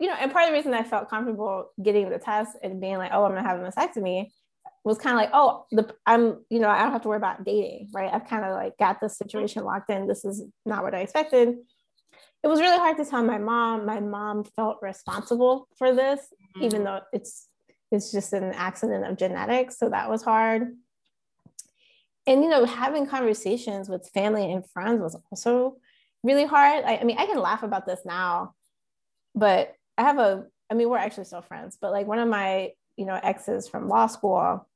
you 0.00 0.06
know, 0.06 0.14
and 0.14 0.32
part 0.32 0.44
of 0.44 0.50
the 0.50 0.56
reason 0.56 0.74
I 0.74 0.82
felt 0.82 1.08
comfortable 1.08 1.70
getting 1.82 2.10
the 2.10 2.18
test 2.18 2.56
and 2.62 2.80
being 2.80 2.98
like, 2.98 3.10
oh, 3.12 3.24
I'm 3.24 3.32
gonna 3.32 3.46
have 3.46 3.60
a 3.60 3.62
mastectomy 3.62 4.28
was 4.86 4.98
kind 4.98 5.16
of 5.16 5.20
like, 5.20 5.30
oh, 5.32 5.66
the 5.72 5.92
I'm, 6.06 6.44
you 6.48 6.60
know, 6.60 6.68
I 6.68 6.82
don't 6.82 6.92
have 6.92 7.02
to 7.02 7.08
worry 7.08 7.16
about 7.16 7.44
dating, 7.44 7.88
right? 7.92 8.08
I've 8.12 8.28
kind 8.28 8.44
of 8.44 8.52
like 8.52 8.78
got 8.78 9.00
this 9.00 9.18
situation 9.18 9.64
locked 9.64 9.90
in. 9.90 10.06
This 10.06 10.24
is 10.24 10.44
not 10.64 10.84
what 10.84 10.94
I 10.94 11.00
expected. 11.00 11.56
It 12.42 12.48
was 12.48 12.60
really 12.60 12.78
hard 12.78 12.96
to 12.98 13.04
tell 13.04 13.22
my 13.22 13.38
mom. 13.38 13.86
My 13.86 14.00
mom 14.00 14.44
felt 14.44 14.78
responsible 14.82 15.68
for 15.76 15.94
this, 15.94 16.20
mm-hmm. 16.20 16.64
even 16.64 16.84
though 16.84 17.00
it's 17.12 17.48
it's 17.90 18.12
just 18.12 18.32
an 18.32 18.52
accident 18.52 19.06
of 19.06 19.16
genetics. 19.16 19.78
So 19.78 19.88
that 19.90 20.10
was 20.10 20.22
hard. 20.22 20.76
And 22.26 22.42
you 22.42 22.48
know, 22.48 22.64
having 22.64 23.06
conversations 23.06 23.88
with 23.88 24.10
family 24.12 24.52
and 24.52 24.68
friends 24.70 25.00
was 25.00 25.16
also 25.30 25.76
really 26.22 26.44
hard. 26.44 26.84
I, 26.84 26.96
I 26.98 27.04
mean, 27.04 27.18
I 27.18 27.26
can 27.26 27.38
laugh 27.38 27.62
about 27.62 27.86
this 27.86 28.00
now, 28.04 28.54
but 29.34 29.72
I 29.96 30.02
have 30.02 30.18
a, 30.18 30.44
I 30.70 30.74
mean, 30.74 30.88
we're 30.88 30.98
actually 30.98 31.24
still 31.24 31.42
friends, 31.42 31.78
but 31.80 31.92
like 31.92 32.06
one 32.06 32.18
of 32.18 32.28
my, 32.28 32.72
you 32.96 33.06
know, 33.06 33.18
exes 33.22 33.68
from 33.68 33.88
law 33.88 34.08
school 34.08 34.68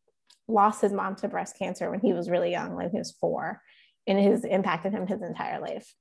lost 0.46 0.80
his 0.80 0.92
mom 0.92 1.16
to 1.16 1.28
breast 1.28 1.58
cancer 1.58 1.90
when 1.90 2.00
he 2.00 2.12
was 2.12 2.30
really 2.30 2.50
young, 2.50 2.76
like 2.76 2.92
he 2.92 2.98
was 2.98 3.12
four, 3.20 3.60
and 4.06 4.18
it 4.18 4.30
has 4.30 4.44
impacted 4.44 4.92
him 4.92 5.06
his 5.06 5.22
entire 5.22 5.60
life. 5.60 5.92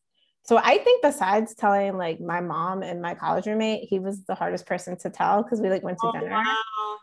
So 0.44 0.58
I 0.58 0.80
think 0.80 1.04
besides 1.04 1.54
telling 1.54 1.98
like 1.98 2.20
my 2.20 2.42
mom 2.42 2.82
and 2.82 3.02
my 3.02 3.14
college 3.14 3.46
roommate, 3.46 3.88
he 3.88 4.00
was 4.00 4.24
the 4.26 4.36
hardest 4.36 4.66
person 4.66 4.98
to 5.00 5.10
tell 5.10 5.44
because 5.44 5.62
we 5.62 5.70
like 5.70 5.84
went 5.84 6.00
to 6.00 6.08
oh, 6.08 6.12
dinner. 6.12 6.32
Wow. 6.32 6.56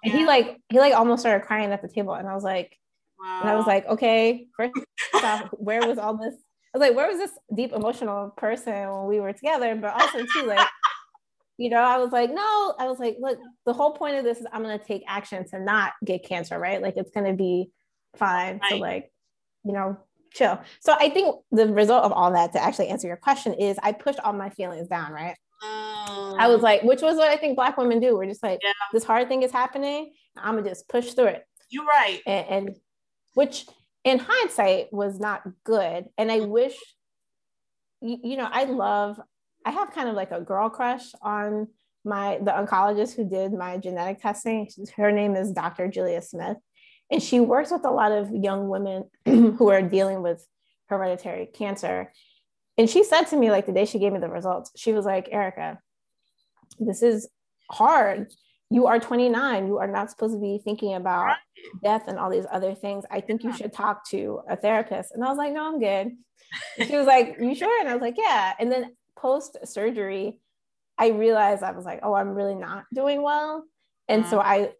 And 0.05 0.13
yeah. 0.13 0.19
he 0.19 0.27
like 0.27 0.57
he 0.69 0.81
like 0.81 0.95
almost 0.95 1.21
started 1.21 1.47
crying 1.47 1.71
at 1.71 1.83
the 1.83 1.89
table. 1.89 2.15
And 2.15 2.29
I 2.29 2.35
was 2.35 2.45
like, 2.45 2.77
wow. 3.21 3.41
and 3.43 3.51
I 3.51 3.55
was 3.55 3.67
like, 3.67 3.87
okay, 3.87 4.47
first 4.57 4.73
off, 5.15 5.49
where 5.53 5.87
was 5.87 5.99
all 5.99 6.17
this? 6.17 6.35
I 6.75 6.79
was 6.79 6.89
like, 6.89 6.97
where 6.97 7.09
was 7.09 7.19
this 7.19 7.31
deep 7.55 7.73
emotional 7.73 8.31
person 8.37 8.91
when 8.91 9.07
we 9.07 9.21
were 9.21 9.33
together? 9.33 9.75
But 9.77 9.95
also 9.95 10.19
too, 10.35 10.47
like, 10.47 10.67
you 11.57 11.71
know, 11.71 11.81
I 11.81 11.99
was 11.99 12.13
like, 12.13 12.31
no, 12.31 12.75
I 12.79 12.87
was 12.87 12.99
like, 12.99 13.17
look, 13.21 13.39
the 13.65 13.73
whole 13.73 13.93
point 13.93 14.17
of 14.17 14.25
this 14.25 14.39
is 14.39 14.47
I'm 14.53 14.63
gonna 14.63 14.79
take 14.79 15.05
action 15.07 15.47
to 15.51 15.61
not 15.61 15.93
get 16.05 16.25
cancer, 16.25 16.59
right? 16.59 16.83
Like 16.83 16.95
it's 16.97 17.11
gonna 17.13 17.35
be 17.35 17.71
fine. 18.17 18.59
Right. 18.59 18.71
So 18.71 18.77
like, 18.77 19.11
you 19.65 19.73
know, 19.73 19.97
chill. 20.37 20.61
So 20.81 20.95
I 20.99 21.09
think 21.09 21.35
the 21.51 21.67
result 21.69 22.05
of 22.05 22.13
all 22.13 22.33
that 22.33 22.53
to 22.53 22.63
actually 22.63 22.89
answer 22.89 23.09
your 23.09 23.17
question 23.17 23.55
is 23.55 23.79
I 23.83 23.93
pushed 23.93 24.21
all 24.21 24.33
my 24.33 24.51
feelings 24.51 24.89
down, 24.89 25.13
right? 25.13 25.37
I 25.63 26.49
was 26.49 26.61
mm. 26.61 26.65
like, 26.65 26.83
which 26.83 27.03
was 27.03 27.17
what 27.17 27.29
I 27.29 27.37
think 27.37 27.57
black 27.57 27.77
women 27.77 28.01
do. 28.01 28.17
We're 28.17 28.27
just 28.27 28.43
like, 28.43 28.61
yeah. 28.63 28.73
this 28.93 29.05
hard 29.05 29.29
thing 29.29 29.43
is 29.43 29.51
happening. 29.51 30.13
I'm 30.37 30.57
gonna 30.57 30.69
just 30.69 30.89
push 30.89 31.13
through 31.13 31.27
it. 31.27 31.47
You're 31.71 31.87
right. 31.87 32.21
And, 32.27 32.47
and 32.49 32.77
which 33.35 33.67
in 34.05 34.19
hindsight 34.19 34.93
was 34.93 35.19
not 35.19 35.43
good. 35.65 36.07
And 36.17 36.31
I 36.31 36.41
wish, 36.41 36.77
you, 38.01 38.19
you 38.23 38.37
know, 38.37 38.49
I 38.51 38.65
love, 38.65 39.21
I 39.65 39.71
have 39.73 39.93
kind 39.93 40.09
of 40.09 40.15
like 40.15 40.31
a 40.31 40.41
girl 40.41 40.69
crush 40.71 41.07
on 41.23 41.69
my 42.05 42.39
the 42.41 42.53
oncologist 42.53 43.17
who 43.17 43.29
did 43.29 43.53
my 43.53 43.79
genetic 43.79 44.23
testing. 44.23 44.69
Her 44.97 45.11
name 45.11 45.35
is 45.35 45.51
Dr. 45.51 45.89
Julia 45.89 46.23
Smith. 46.23 46.57
And 47.11 47.23
she 47.23 47.41
works 47.41 47.71
with 47.71 47.85
a 47.85 47.91
lot 47.91 48.13
of 48.13 48.31
young 48.31 48.69
women 48.69 49.05
who 49.25 49.71
are 49.71 49.83
dealing 49.83 50.23
with 50.23 50.47
hereditary 50.89 51.47
cancer. 51.47 52.13
And 52.79 52.91
she 52.91 53.05
said 53.05 53.25
to 53.25 53.37
me, 53.37 53.51
like 53.51 53.67
the 53.67 53.73
day 53.73 53.85
she 53.85 53.99
gave 53.99 54.13
me 54.13 54.19
the 54.19 54.29
results, 54.29 54.73
she 54.77 54.93
was 54.93 55.07
like, 55.07 55.29
Erica, 55.31 55.79
this 56.79 57.03
is 57.03 57.29
hard. 57.71 58.33
You 58.71 58.87
are 58.87 58.99
29. 58.99 59.69
You 59.69 59.79
are 59.79 59.87
not 59.87 60.11
supposed 60.11 60.35
to 60.35 60.41
be 60.41 60.61
thinking 60.63 60.95
about 60.95 61.37
death 61.83 62.09
and 62.09 62.19
all 62.19 62.31
these 62.31 62.47
other 62.51 62.75
things. 62.75 63.05
I 63.11 63.21
think 63.21 63.45
you 63.45 63.53
should 63.53 63.73
talk 63.73 64.09
to 64.11 64.41
a 64.49 64.57
therapist. 64.57 65.13
And 65.13 65.25
I 65.25 65.29
was 65.29 65.39
like, 65.39 65.53
no, 65.53 65.67
I'm 65.67 65.81
good. 65.81 66.17
And 66.79 66.89
she 66.89 66.97
was 66.97 67.07
like, 67.07 67.37
you 67.41 67.55
sure? 67.55 67.81
And 67.81 67.89
I 67.89 67.95
was 67.95 68.03
like, 68.03 68.17
yeah. 68.19 68.53
And 68.59 68.71
then 68.71 68.97
post 69.17 69.57
surgery, 69.65 70.41
I 70.99 71.09
realized 71.09 71.63
I 71.63 71.73
was 71.73 71.85
like, 71.85 72.01
oh, 72.03 72.15
I'm 72.15 72.31
really 72.31 72.55
not 72.55 72.85
doing 72.93 73.23
well. 73.23 73.65
And 74.09 74.27
so 74.27 74.41
I 74.41 74.71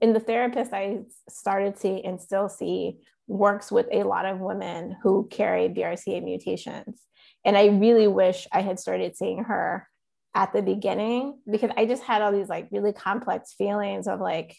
in 0.00 0.12
the 0.12 0.20
therapist 0.20 0.72
I 0.72 1.00
started 1.28 1.76
to 1.80 2.02
and 2.02 2.20
still 2.20 2.48
see 2.48 2.98
works 3.26 3.70
with 3.70 3.86
a 3.92 4.02
lot 4.02 4.26
of 4.26 4.40
women 4.40 4.96
who 5.02 5.28
carry 5.30 5.68
BRCA 5.68 6.22
mutations. 6.22 7.02
And 7.44 7.56
I 7.56 7.66
really 7.66 8.08
wish 8.08 8.46
I 8.52 8.60
had 8.60 8.78
started 8.78 9.16
seeing 9.16 9.44
her 9.44 9.88
at 10.34 10.52
the 10.52 10.62
beginning 10.62 11.38
because 11.50 11.70
I 11.76 11.86
just 11.86 12.02
had 12.02 12.22
all 12.22 12.32
these 12.32 12.48
like 12.48 12.68
really 12.70 12.92
complex 12.92 13.54
feelings 13.54 14.06
of 14.06 14.20
like, 14.20 14.56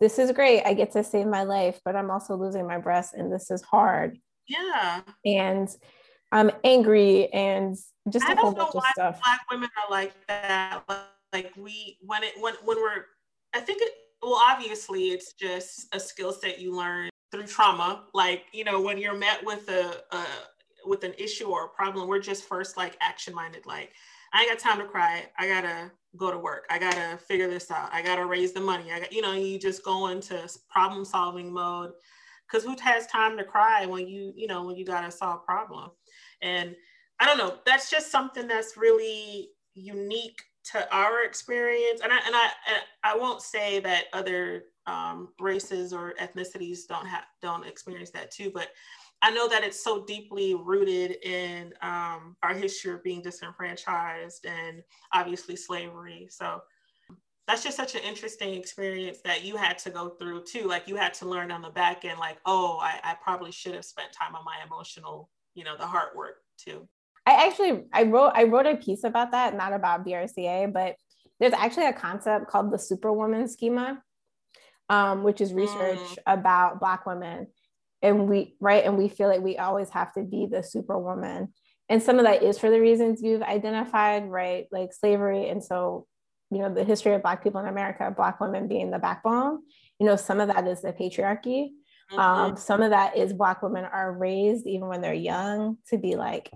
this 0.00 0.18
is 0.18 0.32
great. 0.32 0.62
I 0.64 0.74
get 0.74 0.92
to 0.92 1.04
save 1.04 1.26
my 1.26 1.44
life, 1.44 1.78
but 1.84 1.94
I'm 1.94 2.10
also 2.10 2.36
losing 2.36 2.66
my 2.66 2.78
breast 2.78 3.14
and 3.14 3.32
this 3.32 3.50
is 3.50 3.62
hard. 3.62 4.18
Yeah. 4.48 5.02
And 5.24 5.68
I'm 6.32 6.50
angry 6.64 7.28
and 7.32 7.76
just 8.08 8.28
a 8.28 8.34
whole 8.34 8.52
bunch 8.52 8.74
of 8.74 8.84
stuff. 8.92 9.20
Black 9.22 9.40
women 9.50 9.68
are 9.76 9.90
like 9.90 10.14
that. 10.26 10.82
Like 11.32 11.52
we 11.56 11.98
when 12.00 12.24
it 12.24 12.32
when 12.40 12.54
when 12.64 12.78
we're 12.78 13.04
I 13.54 13.60
think 13.60 13.82
it 13.82 13.92
well, 14.22 14.40
obviously, 14.40 15.10
it's 15.10 15.32
just 15.32 15.86
a 15.94 16.00
skill 16.00 16.32
set 16.32 16.60
you 16.60 16.74
learn 16.74 17.10
through 17.30 17.46
trauma. 17.46 18.04
Like, 18.12 18.44
you 18.52 18.64
know, 18.64 18.80
when 18.80 18.98
you're 18.98 19.14
met 19.14 19.44
with 19.44 19.68
a, 19.68 20.02
a 20.12 20.24
with 20.84 21.04
an 21.04 21.14
issue 21.18 21.46
or 21.46 21.66
a 21.66 21.68
problem, 21.68 22.08
we're 22.08 22.20
just 22.20 22.44
first 22.44 22.76
like 22.76 22.96
action 23.00 23.34
minded. 23.34 23.66
Like, 23.66 23.92
I 24.32 24.42
ain't 24.42 24.50
got 24.50 24.58
time 24.58 24.78
to 24.78 24.86
cry. 24.86 25.26
I 25.38 25.48
gotta 25.48 25.90
go 26.16 26.30
to 26.30 26.38
work. 26.38 26.64
I 26.70 26.78
gotta 26.78 27.18
figure 27.18 27.48
this 27.48 27.70
out. 27.70 27.90
I 27.92 28.02
gotta 28.02 28.26
raise 28.26 28.52
the 28.52 28.60
money. 28.60 28.92
I 28.92 29.00
got, 29.00 29.12
you 29.12 29.22
know, 29.22 29.32
you 29.32 29.58
just 29.58 29.84
go 29.84 30.08
into 30.08 30.48
problem 30.68 31.04
solving 31.04 31.52
mode. 31.52 31.92
Cause 32.50 32.64
who 32.64 32.74
has 32.80 33.06
time 33.06 33.36
to 33.38 33.44
cry 33.44 33.86
when 33.86 34.08
you, 34.08 34.32
you 34.34 34.48
know, 34.48 34.64
when 34.64 34.74
you 34.74 34.84
gotta 34.84 35.10
solve 35.10 35.44
problem? 35.44 35.90
And 36.42 36.74
I 37.20 37.26
don't 37.26 37.38
know. 37.38 37.58
That's 37.64 37.90
just 37.90 38.10
something 38.10 38.48
that's 38.48 38.76
really 38.76 39.50
unique 39.74 40.42
to 40.72 40.94
our 40.94 41.24
experience, 41.24 42.00
and 42.02 42.12
I 42.12 42.16
and 42.26 42.34
I 42.34 42.50
I 43.04 43.16
won't 43.16 43.42
say 43.42 43.80
that 43.80 44.04
other 44.12 44.64
um, 44.86 45.28
races 45.40 45.92
or 45.92 46.14
ethnicities 46.20 46.86
don't 46.88 47.06
have 47.06 47.24
don't 47.42 47.66
experience 47.66 48.10
that 48.10 48.30
too, 48.30 48.50
but 48.52 48.68
I 49.22 49.30
know 49.30 49.48
that 49.48 49.64
it's 49.64 49.82
so 49.84 50.04
deeply 50.04 50.54
rooted 50.54 51.22
in 51.24 51.74
um, 51.82 52.36
our 52.42 52.54
history 52.54 52.92
of 52.92 53.02
being 53.02 53.20
disenfranchised 53.20 54.46
and 54.46 54.82
obviously 55.12 55.56
slavery. 55.56 56.28
So 56.30 56.62
that's 57.46 57.62
just 57.62 57.76
such 57.76 57.94
an 57.94 58.02
interesting 58.02 58.54
experience 58.54 59.18
that 59.24 59.44
you 59.44 59.56
had 59.56 59.76
to 59.78 59.90
go 59.90 60.10
through 60.10 60.44
too. 60.44 60.66
Like 60.66 60.88
you 60.88 60.96
had 60.96 61.12
to 61.14 61.28
learn 61.28 61.50
on 61.50 61.62
the 61.62 61.70
back 61.70 62.04
end, 62.04 62.18
like, 62.18 62.38
oh, 62.46 62.78
I, 62.80 63.00
I 63.02 63.16
probably 63.22 63.52
should 63.52 63.74
have 63.74 63.84
spent 63.84 64.08
time 64.12 64.34
on 64.34 64.44
my 64.44 64.56
emotional, 64.64 65.28
you 65.54 65.64
know, 65.64 65.76
the 65.76 65.86
hard 65.86 66.16
work 66.16 66.36
too. 66.56 66.88
I 67.30 67.46
actually 67.46 67.84
I 67.92 68.02
wrote 68.04 68.32
I 68.34 68.44
wrote 68.44 68.66
a 68.66 68.76
piece 68.76 69.04
about 69.04 69.30
that, 69.32 69.56
not 69.56 69.72
about 69.72 70.04
BRCA, 70.04 70.72
but 70.72 70.96
there's 71.38 71.52
actually 71.52 71.86
a 71.86 71.92
concept 71.92 72.48
called 72.48 72.72
the 72.72 72.78
superwoman 72.78 73.46
schema, 73.48 74.02
um, 74.88 75.22
which 75.22 75.40
is 75.40 75.54
research 75.54 75.98
mm. 75.98 76.16
about 76.26 76.80
Black 76.80 77.06
women. 77.06 77.46
And 78.02 78.28
we 78.28 78.56
right, 78.60 78.84
and 78.84 78.98
we 78.98 79.08
feel 79.08 79.28
like 79.28 79.42
we 79.42 79.58
always 79.58 79.90
have 79.90 80.12
to 80.14 80.22
be 80.22 80.46
the 80.50 80.62
superwoman. 80.62 81.52
And 81.88 82.02
some 82.02 82.18
of 82.18 82.24
that 82.24 82.42
is 82.42 82.58
for 82.58 82.70
the 82.70 82.80
reasons 82.80 83.22
you've 83.22 83.42
identified, 83.42 84.28
right? 84.28 84.66
Like 84.72 84.92
slavery. 84.92 85.48
And 85.48 85.62
so, 85.62 86.06
you 86.50 86.58
know, 86.58 86.72
the 86.72 86.84
history 86.84 87.14
of 87.14 87.22
Black 87.22 87.42
people 87.42 87.60
in 87.60 87.66
America, 87.66 88.12
Black 88.16 88.40
women 88.40 88.68
being 88.68 88.90
the 88.90 88.98
backbone, 88.98 89.60
you 89.98 90.06
know, 90.06 90.16
some 90.16 90.40
of 90.40 90.48
that 90.48 90.66
is 90.66 90.82
the 90.82 90.92
patriarchy. 90.92 91.70
Mm-hmm. 92.10 92.18
Um, 92.18 92.56
some 92.56 92.80
of 92.80 92.90
that 92.90 93.16
is 93.16 93.32
Black 93.32 93.62
women 93.62 93.84
are 93.84 94.12
raised, 94.12 94.66
even 94.66 94.88
when 94.88 95.00
they're 95.00 95.14
young, 95.14 95.78
to 95.88 95.98
be 95.98 96.16
like 96.16 96.50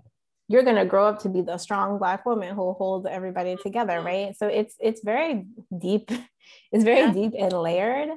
you're 0.49 0.63
going 0.63 0.77
to 0.77 0.85
grow 0.85 1.07
up 1.07 1.21
to 1.21 1.29
be 1.29 1.41
the 1.41 1.59
strong 1.59 1.99
black 1.99 2.27
woman 2.27 2.55
who 2.55 2.73
holds 2.75 3.07
everybody 3.07 3.57
together 3.57 3.95
mm-hmm. 3.95 4.07
right? 4.07 4.37
So 4.37 4.47
it's 4.47 4.75
it's 4.81 5.03
very 5.05 5.47
deep 5.77 6.11
it's 6.73 6.85
very 6.85 7.01
yeah. 7.01 7.13
deep 7.13 7.33
and 7.39 7.53
layered. 7.53 8.11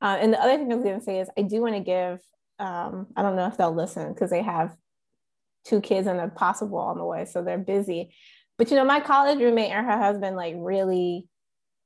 Uh, 0.00 0.16
and 0.20 0.32
the 0.32 0.40
other 0.40 0.56
thing 0.56 0.70
i 0.70 0.76
was 0.76 0.84
going 0.84 0.98
to 0.98 1.04
say 1.04 1.18
is 1.18 1.28
i 1.36 1.42
do 1.42 1.60
want 1.60 1.74
to 1.74 1.80
give 1.80 2.20
um, 2.60 3.08
i 3.16 3.22
don't 3.22 3.34
know 3.34 3.48
if 3.48 3.56
they'll 3.56 3.74
listen 3.74 4.12
because 4.12 4.30
they 4.30 4.42
have 4.42 4.72
two 5.64 5.80
kids 5.80 6.06
and 6.06 6.20
a 6.20 6.28
possible 6.28 6.78
on 6.78 6.98
the 6.98 7.04
way 7.04 7.24
so 7.24 7.42
they're 7.42 7.58
busy. 7.58 8.14
But 8.58 8.70
you 8.70 8.76
know 8.76 8.84
my 8.84 9.00
college 9.00 9.38
roommate 9.38 9.70
and 9.70 9.86
her 9.86 9.98
husband 9.98 10.36
like 10.36 10.54
really 10.56 11.28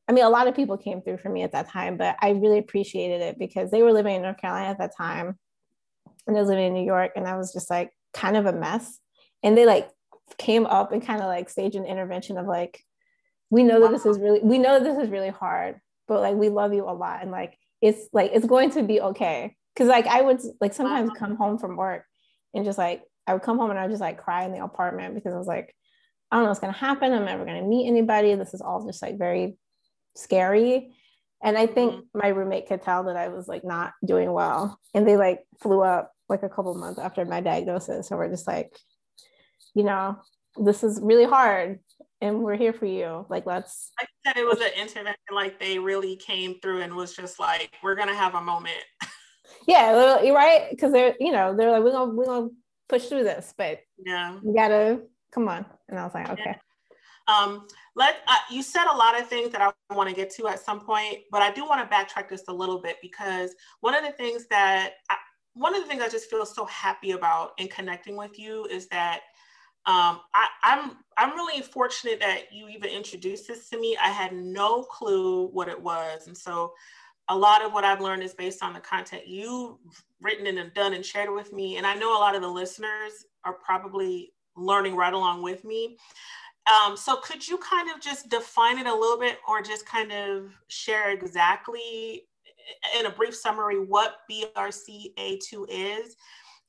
i 0.09 0.13
mean 0.13 0.25
a 0.25 0.31
lot 0.31 0.47
of 0.49 0.55
people 0.55 0.77
came 0.79 1.03
through 1.03 1.19
for 1.19 1.29
me 1.29 1.43
at 1.43 1.53
that 1.53 1.69
time 1.69 1.97
but 1.97 2.17
i 2.21 2.31
really 2.31 2.59
appreciated 2.59 3.21
it 3.21 3.39
because 3.39 3.71
they 3.71 3.83
were 3.83 3.93
living 3.93 4.17
in 4.17 4.23
north 4.23 4.39
carolina 4.39 4.71
at 4.71 4.79
that 4.79 4.97
time. 4.97 5.39
And 6.27 6.37
i 6.37 6.41
was 6.41 6.49
living 6.49 6.67
in 6.67 6.75
new 6.75 6.85
york 6.85 7.13
and 7.15 7.27
i 7.27 7.37
was 7.37 7.53
just 7.53 7.69
like 7.69 7.91
kind 8.15 8.37
of 8.37 8.47
a 8.47 8.53
mess 8.53 8.99
and 9.43 9.57
they 9.57 9.67
like 9.67 9.89
came 10.39 10.67
up 10.67 10.93
and 10.93 11.05
kind 11.05 11.21
of 11.21 11.27
like 11.27 11.49
staged 11.49 11.77
an 11.77 11.85
intervention 11.85 12.39
of 12.39 12.47
like 12.47 12.83
we 13.51 13.63
know 13.63 13.81
that 13.81 13.91
this 13.91 14.07
is 14.07 14.19
really 14.19 14.41
we 14.43 14.59
know 14.59 14.79
that 14.79 14.85
this 14.85 15.03
is 15.03 15.11
really 15.11 15.29
hard 15.29 15.77
but 16.09 16.21
like 16.21 16.35
we 16.37 16.49
love 16.49 16.73
you 16.73 16.85
a 16.85 16.93
lot 16.93 17.23
and 17.23 17.31
like 17.31 17.57
it's 17.81 18.09
like 18.13 18.31
it's 18.33 18.47
going 18.47 18.71
to 18.71 18.83
be 18.83 19.01
okay 19.01 19.55
because 19.75 19.89
like 19.89 20.07
i 20.07 20.23
would 20.23 20.41
like 20.61 20.73
sometimes 20.73 21.11
come 21.19 21.37
home 21.37 21.59
from 21.59 21.77
work 21.77 22.05
and 22.55 22.65
just 22.65 22.79
like 22.79 23.03
i 23.27 23.35
would 23.35 23.43
come 23.43 23.59
home 23.59 23.71
and 23.71 23.79
i 23.79 23.83
would 23.83 23.91
just 23.91 24.01
like 24.01 24.23
cry 24.23 24.45
in 24.45 24.53
the 24.53 24.63
apartment 24.63 25.15
because 25.15 25.35
i 25.35 25.39
was 25.39 25.47
like 25.47 25.75
i 26.31 26.37
don't 26.37 26.45
know 26.45 26.49
what's 26.49 26.61
going 26.61 26.73
to 26.73 26.79
happen 26.79 27.13
i'm 27.13 27.25
never 27.25 27.45
going 27.45 27.61
to 27.63 27.69
meet 27.69 27.87
anybody 27.87 28.35
this 28.35 28.55
is 28.55 28.63
all 28.63 28.87
just 28.87 29.03
like 29.03 29.19
very 29.19 29.57
scary 30.15 30.95
And 31.43 31.59
I 31.59 31.67
think 31.67 31.93
mm-hmm. 31.93 32.19
my 32.19 32.29
roommate 32.29 32.69
could 32.69 32.83
tell 32.83 33.05
that 33.05 33.17
I 33.17 33.29
was 33.29 33.49
like 33.49 33.65
not 33.65 33.93
doing 34.05 34.33
well. 34.33 34.79
And 34.95 35.07
they 35.07 35.17
like 35.17 35.41
flew 35.61 35.83
up 35.83 36.13
like 36.29 36.43
a 36.43 36.49
couple 36.49 36.75
months 36.75 37.01
after 37.01 37.25
my 37.25 37.41
diagnosis. 37.41 38.09
So 38.09 38.17
we're 38.17 38.31
just 38.31 38.47
like, 38.47 38.73
you 39.75 39.85
know, 39.85 40.19
this 40.57 40.83
is 40.85 41.01
really 41.03 41.25
hard 41.25 41.81
and 42.21 42.41
we're 42.41 42.57
here 42.57 42.73
for 42.73 42.87
you. 42.87 43.27
Like, 43.29 43.47
let's. 43.47 43.91
I 43.99 44.07
said 44.25 44.37
it 44.37 44.45
was 44.45 44.61
an 44.61 44.71
intervention. 44.81 45.17
Like, 45.33 45.59
they 45.59 45.79
really 45.79 46.17
came 46.17 46.61
through 46.61 46.83
and 46.83 46.95
was 46.95 47.15
just 47.15 47.41
like, 47.41 47.73
we're 47.83 47.97
gonna 47.97 48.15
have 48.15 48.35
a 48.35 48.41
moment. 48.41 48.79
yeah, 49.67 50.23
you're 50.23 50.35
right. 50.35 50.69
Because 50.71 50.93
they're, 50.93 51.17
you 51.19 51.33
know, 51.33 51.57
they're 51.57 51.73
like, 51.73 51.83
we're 51.83 51.93
gonna 51.93 52.13
we're 52.13 52.27
gonna 52.27 52.49
push 52.89 53.07
through 53.07 53.25
this, 53.25 53.53
but 53.59 53.81
yeah, 54.05 54.39
you 54.43 54.55
gotta 54.55 55.01
come 55.33 55.49
on. 55.49 55.67
And 55.89 55.99
I 55.99 56.05
was 56.05 56.15
like, 56.15 56.31
okay. 56.31 56.43
Yeah. 56.47 56.57
Um, 57.29 57.67
let 57.95 58.17
uh, 58.27 58.37
you 58.51 58.63
said 58.63 58.87
a 58.87 58.97
lot 58.97 59.21
of 59.21 59.29
things 59.29 59.51
that 59.53 59.61
I 59.61 59.95
want 59.95 60.09
to 60.09 60.15
get 60.15 60.31
to 60.37 60.49
at 60.49 60.61
some 60.61 60.81
point, 60.81 61.19
but 61.31 61.43
I 61.43 61.53
do 61.53 61.65
want 61.65 61.89
to 61.89 61.95
backtrack 61.95 62.29
just 62.29 62.49
a 62.49 62.53
little 62.53 62.81
bit 62.81 62.97
because 63.03 63.55
one 63.81 63.95
of 63.95 64.05
the 64.05 64.13
things 64.13 64.47
that 64.51 64.95
I, 65.11 65.17
one 65.55 65.75
of 65.75 65.83
the 65.83 65.89
things 65.89 66.03
I 66.03 66.09
just 66.09 66.31
feel 66.31 66.47
so 66.47 66.65
happy 66.67 67.13
about 67.13 67.53
in 67.59 67.69
connecting 67.69 68.17
with 68.17 68.39
you 68.39 68.65
is 68.67 68.89
that 68.89 69.21
um, 69.85 70.21
I, 70.35 70.47
I'm 70.63 70.97
I'm 71.17 71.35
really 71.35 71.61
fortunate 71.61 72.21
that 72.21 72.53
you 72.53 72.69
even 72.69 72.91
introduced 72.91 73.49
this 73.49 73.69
to 73.71 73.81
me. 73.81 73.97
I 74.01 74.09
had 74.09 74.33
no 74.33 74.85
clue 74.85 75.49
what 75.49 75.69
it 75.69 75.81
was, 75.81 76.27
and 76.27 76.37
so 76.37 76.73
a 77.29 77.37
lot 77.37 77.65
of 77.65 77.73
what 77.73 77.85
I've 77.85 78.01
learned 78.01 78.23
is 78.23 78.35
based 78.35 78.63
on 78.63 78.73
the 78.73 78.81
content 78.81 79.27
you've 79.27 79.77
written 80.21 80.47
and 80.47 80.75
done 80.75 80.93
and 80.93 81.05
shared 81.05 81.31
with 81.31 81.53
me. 81.53 81.77
And 81.77 81.87
I 81.87 81.95
know 81.95 82.17
a 82.17 82.21
lot 82.21 82.35
of 82.35 82.43
the 82.43 82.49
listeners 82.49 83.25
are 83.45 83.55
probably 83.55 84.33
learning 84.57 84.97
right 84.97 85.15
along 85.15 85.43
with 85.43 85.65
me. 85.65 85.97
Um, 86.67 86.97
so 86.97 87.17
could 87.17 87.47
you 87.47 87.59
kind 87.59 87.91
of 87.91 88.01
just 88.01 88.29
define 88.29 88.79
it 88.79 88.87
a 88.87 88.95
little 88.95 89.19
bit 89.19 89.39
or 89.49 89.63
just 89.63 89.87
kind 89.87 90.13
of 90.13 90.53
share 90.69 91.11
exactly 91.11 92.27
in 92.99 93.07
a 93.07 93.11
brief 93.11 93.35
summary 93.35 93.81
what 93.81 94.19
BRCA2 94.31 95.67
is 95.69 96.17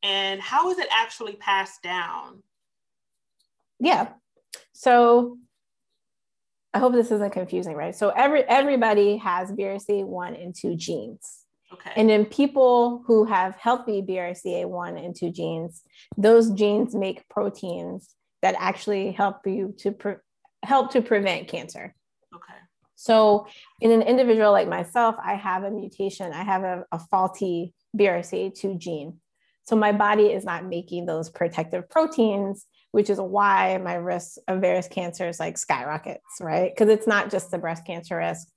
and 0.02 0.42
how 0.42 0.72
is 0.72 0.80
it 0.80 0.88
actually 0.92 1.36
passed 1.36 1.84
down? 1.84 2.42
Yeah. 3.84 4.10
So 4.72 5.38
I 6.74 6.80
hope 6.80 6.94
this 6.94 7.12
isn't 7.12 7.34
confusing, 7.34 7.76
right? 7.76 7.96
So 7.96 8.10
every 8.10 8.44
everybody 8.44 9.18
has 9.18 9.52
BRCA1 9.52 10.42
and 10.42 10.56
2 10.56 10.76
genes. 10.76 11.40
Okay. 11.72 11.92
And 11.98 12.10
in 12.10 12.26
people 12.26 13.04
who 13.06 13.26
have 13.26 13.56
healthy 13.56 14.02
BRCA1 14.02 15.04
and 15.04 15.16
2 15.16 15.32
genes, 15.32 15.82
those 16.18 16.52
genes 16.52 16.96
make 16.96 17.28
proteins 17.30 18.16
that 18.42 18.56
actually 18.58 19.12
help 19.12 19.46
you 19.46 19.76
to 19.80 19.92
pre- 19.92 20.16
help 20.64 20.92
to 20.92 21.02
prevent 21.02 21.50
cancer. 21.50 21.94
Okay. 22.34 22.60
So 22.96 23.48
in 23.82 23.92
an 23.92 24.02
individual 24.02 24.54
like 24.54 24.70
myself, 24.70 25.16
I 25.22 25.36
have 25.36 25.64
a 25.64 25.72
mutation. 25.72 26.32
I 26.32 26.44
have 26.44 26.64
a, 26.64 26.86
a 26.92 27.00
faulty 27.00 27.74
BRCA2 27.98 28.78
gene. 28.78 29.20
So 29.66 29.76
my 29.76 29.92
body 29.92 30.28
is 30.28 30.46
not 30.46 30.66
making 30.66 31.06
those 31.06 31.30
protective 31.30 31.90
proteins 31.90 32.66
which 32.94 33.10
is 33.10 33.20
why 33.20 33.80
my 33.84 33.96
risk 33.96 34.38
of 34.48 34.62
various 34.62 34.88
cancers 34.88 35.40
like 35.40 35.58
skyrockets, 35.58 36.40
right? 36.40 36.72
Because 36.72 36.90
it's 36.90 37.08
not 37.08 37.32
just 37.32 37.50
the 37.50 37.58
breast 37.58 37.88
cancer 37.88 38.18
risk. 38.18 38.48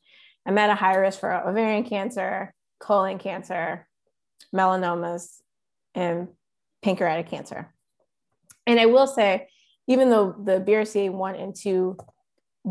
I'm 0.44 0.58
at 0.58 0.68
a 0.68 0.74
high 0.74 0.96
risk 0.96 1.20
for 1.20 1.32
ovarian 1.32 1.84
cancer, 1.84 2.52
colon 2.78 3.18
cancer, 3.18 3.88
melanomas, 4.54 5.38
and 5.94 6.28
pancreatic 6.82 7.30
cancer. 7.30 7.72
And 8.66 8.78
I 8.78 8.84
will 8.84 9.06
say, 9.06 9.48
even 9.88 10.10
though 10.10 10.36
the 10.38 10.60
BRCA1 10.60 11.42
and 11.42 11.56
2 11.56 11.96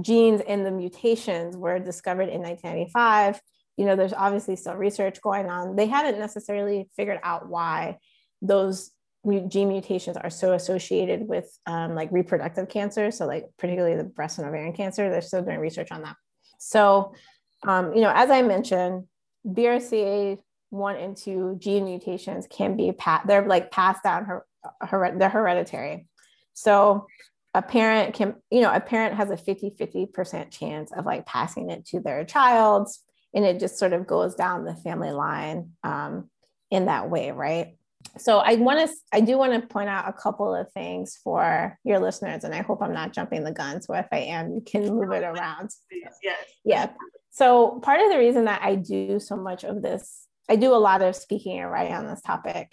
genes 0.02 0.42
and 0.48 0.64
the 0.64 0.72
mutations 0.72 1.58
were 1.58 1.80
discovered 1.80 2.30
in 2.30 2.44
1995, 2.44 3.42
you 3.76 3.86
know, 3.88 3.96
there's 3.96 4.14
obviously 4.14 4.56
still 4.56 4.76
research 4.76 5.20
going 5.20 5.50
on. 5.50 5.76
They 5.76 5.88
haven't 5.88 6.20
necessarily 6.20 6.92
figured 6.96 7.20
out 7.24 7.50
why 7.50 7.98
those 8.44 8.92
gene 9.48 9.70
mutations 9.70 10.18
are 10.18 10.30
so 10.30 10.54
associated 10.54 11.28
with 11.28 11.58
um, 11.66 11.96
like 11.96 12.12
reproductive 12.12 12.70
cancer. 12.70 13.12
So 13.12 13.26
like 13.26 13.50
particularly 13.58 13.96
the 13.96 14.04
breast 14.04 14.38
and 14.38 14.48
ovarian 14.48 14.74
cancer, 14.74 15.10
they're 15.10 15.22
still 15.22 15.42
doing 15.42 15.60
research 15.60 15.92
on 15.92 16.04
that. 16.04 16.16
So, 16.60 17.14
um, 17.68 17.94
you 17.94 18.02
know, 18.02 18.12
as 18.14 18.30
I 18.30 18.42
mentioned, 18.42 19.06
BRCA 19.48 20.40
one 20.70 20.96
and 20.96 21.16
two 21.16 21.58
gene 21.60 21.86
mutations 21.86 22.48
can 22.50 22.76
be 22.76 22.92
passed, 22.92 23.28
they're 23.28 23.48
like 23.48 23.72
passed 23.72 24.04
down, 24.04 24.26
her, 24.26 24.46
her, 24.82 25.16
they're 25.18 25.30
hereditary. 25.30 26.08
So 26.54 27.08
a 27.54 27.62
parent 27.62 28.14
can, 28.14 28.36
you 28.52 28.62
know, 28.62 28.74
a 28.74 28.80
parent 28.80 29.16
has 29.16 29.30
a 29.30 29.38
50, 29.38 29.72
50% 29.80 30.52
chance 30.52 30.92
of 30.92 31.06
like 31.06 31.26
passing 31.26 31.70
it 31.70 31.86
to 31.88 32.00
their 32.00 32.26
child. 32.26 32.90
And 33.34 33.46
it 33.46 33.60
just 33.60 33.78
sort 33.78 33.94
of 33.94 34.08
goes 34.08 34.36
down 34.36 34.66
the 34.66 34.76
family 34.76 35.12
line 35.12 35.72
um, 35.84 36.30
in 36.72 36.86
that 36.86 37.10
way, 37.10 37.32
right? 37.32 37.78
So 38.18 38.40
I 38.40 38.56
want 38.56 38.90
to, 38.90 38.96
I 39.12 39.20
do 39.20 39.38
want 39.38 39.54
to 39.54 39.68
point 39.68 39.90
out 39.90 40.08
a 40.08 40.14
couple 40.14 40.54
of 40.54 40.72
things 40.72 41.18
for 41.24 41.78
your 41.84 42.00
listeners, 42.00 42.44
and 42.44 42.54
I 42.54 42.62
hope 42.62 42.82
I'm 42.82 42.94
not 42.94 43.14
jumping 43.14 43.44
the 43.44 43.52
gun. 43.52 43.82
So 43.82 43.94
if 43.94 44.08
I 44.12 44.20
am, 44.20 44.52
you 44.52 44.62
can 44.62 44.84
move 44.94 45.12
it 45.12 45.24
around. 45.24 45.72
Yes. 45.92 46.38
Yeah. 46.64 46.90
So 47.32 47.80
part 47.82 48.02
of 48.02 48.10
the 48.12 48.18
reason 48.18 48.46
that 48.46 48.62
I 48.62 48.76
do 48.76 49.20
so 49.20 49.36
much 49.36 49.64
of 49.64 49.82
this, 49.82 50.28
I 50.50 50.56
do 50.56 50.74
a 50.74 50.78
lot 50.78 51.02
of 51.02 51.16
speaking 51.16 51.60
and 51.60 51.70
writing 51.70 51.94
on 51.94 52.08
this 52.08 52.22
topic. 52.22 52.72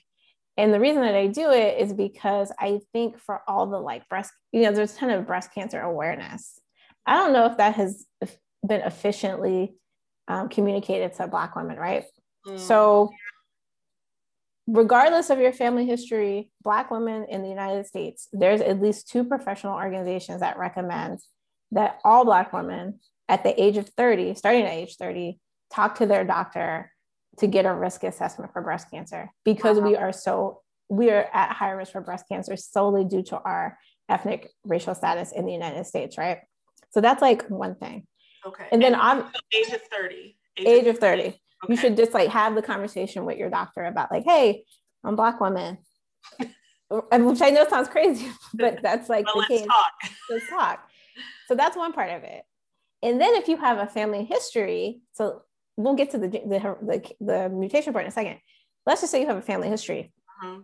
And 0.57 0.73
the 0.73 0.81
reason 0.81 1.03
that 1.03 1.15
I 1.15 1.27
do 1.29 1.51
it 1.51 1.81
is 1.81 1.93
because 1.93 2.53
I 2.59 2.81
think 2.93 3.19
for 3.19 3.41
all 3.49 3.67
the 3.67 3.79
like 3.79 4.09
breast, 4.09 4.33
you 4.53 4.63
know, 4.63 4.73
there's 4.73 4.95
a 4.95 4.97
ton 4.97 5.11
of 5.11 5.27
breast 5.27 5.53
cancer 5.55 5.81
awareness. 5.81 6.61
I 7.07 7.17
don't 7.17 7.33
know 7.33 7.47
if 7.47 7.57
that 7.57 7.75
has 7.75 8.07
been 8.67 8.83
efficiently 8.83 9.75
um, 10.29 10.49
communicated 10.49 11.15
to 11.15 11.27
Black 11.27 11.57
women, 11.57 11.79
right? 11.79 12.05
Mm. 12.47 12.59
So 12.59 13.11
regardless 14.67 15.31
of 15.31 15.39
your 15.39 15.53
family 15.53 15.87
history, 15.87 16.51
Black 16.63 16.91
women 16.91 17.27
in 17.29 17.43
the 17.43 17.49
United 17.49 17.87
States, 17.87 18.29
there's 18.33 18.61
at 18.61 18.81
least 18.81 19.09
two 19.09 19.25
professional 19.25 19.75
organizations 19.75 20.41
that 20.41 20.59
recommend 20.59 21.21
that 21.73 21.99
all 22.05 22.25
Black 22.25 22.53
women 22.53 23.01
at 23.29 23.43
the 23.43 23.63
age 23.63 23.77
of 23.77 23.89
30, 23.89 24.35
starting 24.35 24.63
at 24.63 24.73
age 24.73 24.97
30, 24.97 25.39
talk 25.73 25.97
to 25.97 26.07
their 26.07 26.25
doctor 26.25 26.93
to 27.39 27.47
get 27.47 27.65
a 27.65 27.73
risk 27.73 28.05
assessment 28.05 28.53
for 28.53 28.61
breast 28.61 28.91
cancer 28.91 29.31
because 29.45 29.81
we 29.81 29.97
are 29.97 30.13
so 30.13 30.61
we 30.91 31.11
are 31.11 31.27
at 31.33 31.51
higher 31.51 31.79
risk 31.79 31.93
for 31.93 32.03
breast 32.03 32.27
cancer 32.29 32.55
solely 32.57 33.05
due 33.05 33.23
to 33.23 33.39
our 33.39 33.79
ethnic 34.11 34.51
racial 34.65 34.95
status 34.95 35.33
in 35.33 35.47
the 35.47 35.53
United 35.53 35.87
States, 35.87 36.19
right? 36.19 36.41
So 36.91 37.01
that's 37.01 37.23
like 37.23 37.49
one 37.49 37.75
thing. 37.75 38.07
Okay. 38.45 38.65
And, 38.71 38.85
and 38.85 38.95
then 38.95 39.01
I'm 39.01 39.25
age 39.55 39.73
of 39.73 39.81
30. 39.83 40.37
Age, 40.59 40.67
age 40.67 40.87
of 40.87 40.99
30. 40.99 41.23
30. 41.23 41.41
Okay. 41.65 41.73
You 41.73 41.77
should 41.77 41.97
just 41.97 42.13
like 42.13 42.29
have 42.31 42.55
the 42.55 42.63
conversation 42.63 43.25
with 43.25 43.39
your 43.39 43.51
doctor 43.51 43.85
about 43.85 44.11
like, 44.11 44.25
hey, 44.25 44.65
I'm 45.05 45.17
black 45.17 45.41
woman. 45.41 45.79
Which 46.91 47.41
I 47.43 47.51
know 47.51 47.67
sounds 47.69 47.89
crazy, 47.89 48.29
but 48.55 48.83
that's 48.83 49.09
like 49.09 49.25
well, 49.27 49.35
the 49.35 49.41
let's 49.41 49.49
case. 49.49 49.67
Talk. 49.67 49.93
Let's 50.31 50.49
talk. 50.49 50.89
So 51.49 51.55
that's 51.55 51.77
one 51.77 51.93
part 51.93 52.11
of 52.11 52.23
it. 52.23 52.43
And 53.03 53.21
then 53.21 53.35
if 53.35 53.49
you 53.49 53.57
have 53.57 53.79
a 53.79 53.87
family 53.87 54.25
history, 54.25 55.01
so 55.13 55.43
we'll 55.77 55.95
get 55.95 56.11
to 56.11 56.19
the 56.19 56.29
the, 56.29 56.77
the, 56.83 57.11
the 57.21 57.49
mutation 57.49 57.93
part 57.93 58.05
in 58.05 58.11
a 58.11 58.13
second. 58.13 58.39
Let's 58.85 59.01
just 59.01 59.11
say 59.11 59.21
you 59.21 59.27
have 59.27 59.39
a 59.39 59.43
family 59.43 59.69
history. 59.69 60.13
Uh-huh. 60.43 60.61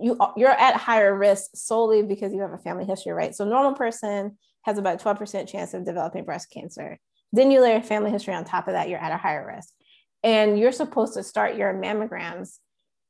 You 0.00 0.16
you're 0.36 0.50
at 0.50 0.76
higher 0.76 1.14
risk 1.14 1.50
solely 1.54 2.02
because 2.02 2.32
you 2.32 2.40
have 2.40 2.52
a 2.52 2.58
family 2.58 2.86
history, 2.86 3.12
right? 3.12 3.34
So 3.34 3.44
normal 3.44 3.74
person 3.74 4.38
has 4.62 4.78
about 4.78 5.02
12% 5.02 5.48
chance 5.48 5.74
of 5.74 5.84
developing 5.84 6.24
breast 6.24 6.50
cancer. 6.50 6.98
Then 7.32 7.50
you 7.50 7.60
layer 7.60 7.82
family 7.82 8.10
history 8.10 8.34
on 8.34 8.44
top 8.44 8.68
of 8.68 8.74
that, 8.74 8.88
you're 8.88 8.98
at 8.98 9.12
a 9.12 9.16
higher 9.16 9.46
risk 9.46 9.72
and 10.22 10.58
you're 10.58 10.72
supposed 10.72 11.14
to 11.14 11.22
start 11.22 11.56
your 11.56 11.74
mammograms 11.74 12.58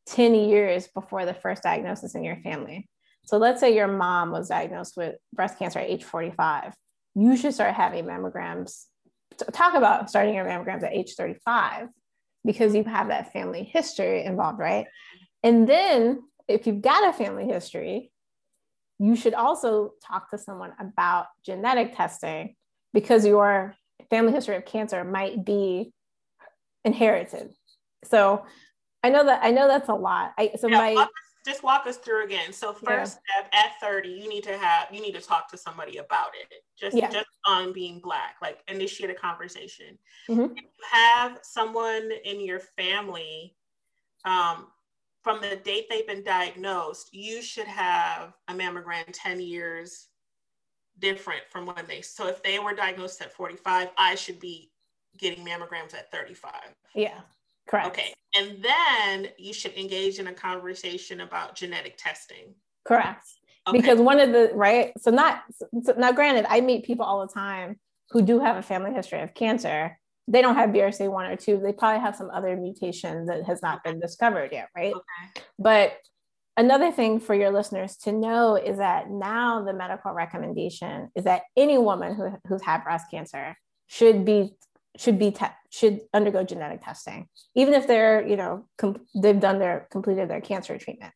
10 0.06 0.34
years 0.34 0.88
before 0.88 1.24
the 1.24 1.34
first 1.34 1.62
diagnosis 1.62 2.14
in 2.14 2.24
your 2.24 2.36
family. 2.36 2.88
So 3.24 3.36
let's 3.36 3.60
say 3.60 3.74
your 3.74 3.88
mom 3.88 4.30
was 4.30 4.48
diagnosed 4.48 4.96
with 4.96 5.16
breast 5.34 5.58
cancer 5.58 5.78
at 5.78 5.90
age 5.90 6.04
45. 6.04 6.72
You 7.14 7.36
should 7.36 7.54
start 7.54 7.74
having 7.74 8.04
mammograms. 8.04 8.84
Talk 9.52 9.74
about 9.74 10.08
starting 10.08 10.34
your 10.34 10.46
mammograms 10.46 10.82
at 10.82 10.92
age 10.94 11.14
35 11.14 11.88
because 12.44 12.74
you 12.74 12.84
have 12.84 13.08
that 13.08 13.32
family 13.32 13.64
history 13.64 14.24
involved, 14.24 14.58
right? 14.58 14.86
And 15.42 15.68
then 15.68 16.22
if 16.48 16.66
you've 16.66 16.80
got 16.80 17.08
a 17.08 17.12
family 17.12 17.44
history, 17.44 18.10
you 18.98 19.14
should 19.14 19.34
also 19.34 19.92
talk 20.02 20.30
to 20.30 20.38
someone 20.38 20.72
about 20.80 21.26
genetic 21.44 21.96
testing 21.96 22.56
because 22.92 23.26
your 23.26 23.74
family 24.10 24.32
history 24.32 24.56
of 24.56 24.64
cancer 24.64 25.04
might 25.04 25.44
be 25.44 25.92
inherited. 26.84 27.50
So 28.04 28.44
I 29.02 29.10
know 29.10 29.24
that 29.24 29.40
I 29.42 29.50
know 29.50 29.68
that's 29.68 29.88
a 29.88 29.94
lot. 29.94 30.32
I 30.38 30.52
so 30.58 30.68
my 30.68 30.94
walk 30.94 31.08
us, 31.08 31.44
just 31.46 31.62
walk 31.62 31.86
us 31.86 31.96
through 31.96 32.24
again. 32.24 32.52
So 32.52 32.72
first 32.72 33.18
yeah. 33.28 33.44
step 33.44 33.54
at 33.54 33.80
30, 33.80 34.08
you 34.08 34.28
need 34.28 34.44
to 34.44 34.56
have 34.56 34.88
you 34.92 35.00
need 35.00 35.14
to 35.14 35.20
talk 35.20 35.50
to 35.50 35.56
somebody 35.56 35.98
about 35.98 36.30
it. 36.40 36.62
Just 36.78 36.96
yeah. 36.96 37.10
just 37.10 37.28
on 37.46 37.72
being 37.72 38.00
black, 38.00 38.36
like 38.42 38.58
initiate 38.68 39.10
a 39.10 39.14
conversation. 39.14 39.98
Mm-hmm. 40.28 40.56
you 40.56 40.62
have 40.90 41.38
someone 41.42 42.10
in 42.24 42.40
your 42.40 42.60
family 42.60 43.56
um, 44.24 44.66
from 45.22 45.40
the 45.40 45.56
date 45.56 45.86
they've 45.90 46.06
been 46.06 46.24
diagnosed, 46.24 47.10
you 47.12 47.42
should 47.42 47.66
have 47.66 48.32
a 48.48 48.54
mammogram 48.54 49.04
10 49.12 49.40
years 49.40 50.06
different 50.98 51.42
from 51.48 51.66
when 51.66 51.86
they 51.86 52.00
so 52.00 52.26
if 52.26 52.42
they 52.42 52.58
were 52.58 52.74
diagnosed 52.74 53.20
at 53.22 53.32
45, 53.32 53.88
I 53.96 54.14
should 54.14 54.40
be 54.40 54.70
getting 55.18 55.44
mammograms 55.44 55.94
at 55.94 56.10
35. 56.12 56.52
Yeah, 56.94 57.20
correct. 57.68 57.88
Okay. 57.88 58.14
And 58.36 58.62
then 58.62 59.28
you 59.38 59.52
should 59.52 59.74
engage 59.74 60.18
in 60.18 60.26
a 60.26 60.32
conversation 60.32 61.20
about 61.20 61.54
genetic 61.54 61.96
testing. 61.96 62.54
Correct. 62.84 63.26
Okay. 63.66 63.78
Because 63.78 63.98
one 64.00 64.20
of 64.20 64.32
the, 64.32 64.50
right? 64.54 64.92
So, 64.98 65.10
not, 65.10 65.42
so 65.82 65.94
now 65.96 66.12
granted, 66.12 66.46
I 66.48 66.60
meet 66.60 66.84
people 66.84 67.04
all 67.04 67.26
the 67.26 67.32
time 67.32 67.78
who 68.10 68.22
do 68.22 68.40
have 68.40 68.56
a 68.56 68.62
family 68.62 68.92
history 68.92 69.20
of 69.20 69.34
cancer. 69.34 69.98
They 70.26 70.42
don't 70.42 70.54
have 70.54 70.70
BRCA1 70.70 71.32
or 71.32 71.36
2. 71.36 71.60
They 71.62 71.72
probably 71.72 72.00
have 72.00 72.16
some 72.16 72.30
other 72.30 72.56
mutation 72.56 73.26
that 73.26 73.44
has 73.44 73.62
not 73.62 73.82
been 73.84 74.00
discovered 74.00 74.50
yet, 74.52 74.68
right? 74.76 74.94
Okay. 74.94 75.44
But 75.58 75.94
another 76.56 76.92
thing 76.92 77.20
for 77.20 77.34
your 77.34 77.50
listeners 77.50 77.96
to 77.98 78.12
know 78.12 78.56
is 78.56 78.78
that 78.78 79.10
now 79.10 79.64
the 79.64 79.72
medical 79.72 80.12
recommendation 80.12 81.10
is 81.14 81.24
that 81.24 81.42
any 81.56 81.78
woman 81.78 82.14
who, 82.14 82.30
who's 82.46 82.62
had 82.62 82.84
breast 82.84 83.06
cancer 83.10 83.56
should 83.86 84.24
be 84.24 84.52
should 84.98 85.18
be 85.18 85.30
te- 85.30 85.46
should 85.70 86.00
undergo 86.12 86.42
genetic 86.42 86.82
testing 86.82 87.28
even 87.54 87.74
if 87.74 87.86
they're 87.86 88.26
you 88.26 88.36
know 88.36 88.66
com- 88.76 89.06
they've 89.14 89.40
done 89.40 89.58
their 89.58 89.86
completed 89.90 90.28
their 90.28 90.40
cancer 90.40 90.78
treatment. 90.78 91.12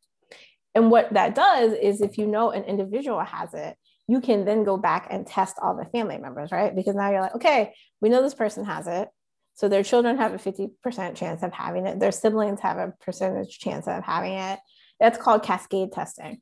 And 0.74 0.90
what 0.90 1.12
that 1.12 1.34
does 1.34 1.72
is 1.74 2.00
if 2.00 2.16
you 2.16 2.26
know 2.26 2.50
an 2.50 2.64
individual 2.64 3.20
has 3.20 3.52
it 3.54 3.76
you 4.08 4.20
can 4.20 4.44
then 4.44 4.64
go 4.64 4.76
back 4.76 5.06
and 5.10 5.26
test 5.26 5.56
all 5.62 5.76
the 5.76 5.84
family 5.86 6.18
members 6.18 6.50
right? 6.52 6.74
Because 6.74 6.94
now 6.94 7.10
you're 7.10 7.20
like 7.20 7.34
okay 7.36 7.74
we 8.00 8.08
know 8.08 8.22
this 8.22 8.34
person 8.34 8.64
has 8.64 8.86
it. 8.86 9.08
So 9.54 9.68
their 9.68 9.82
children 9.82 10.16
have 10.16 10.32
a 10.32 10.38
50% 10.38 11.14
chance 11.14 11.42
of 11.42 11.52
having 11.52 11.86
it. 11.86 12.00
Their 12.00 12.10
siblings 12.10 12.60
have 12.60 12.78
a 12.78 12.94
percentage 13.00 13.58
chance 13.58 13.86
of 13.86 14.02
having 14.02 14.32
it. 14.32 14.58
That's 14.98 15.18
called 15.18 15.42
cascade 15.42 15.92
testing 15.92 16.40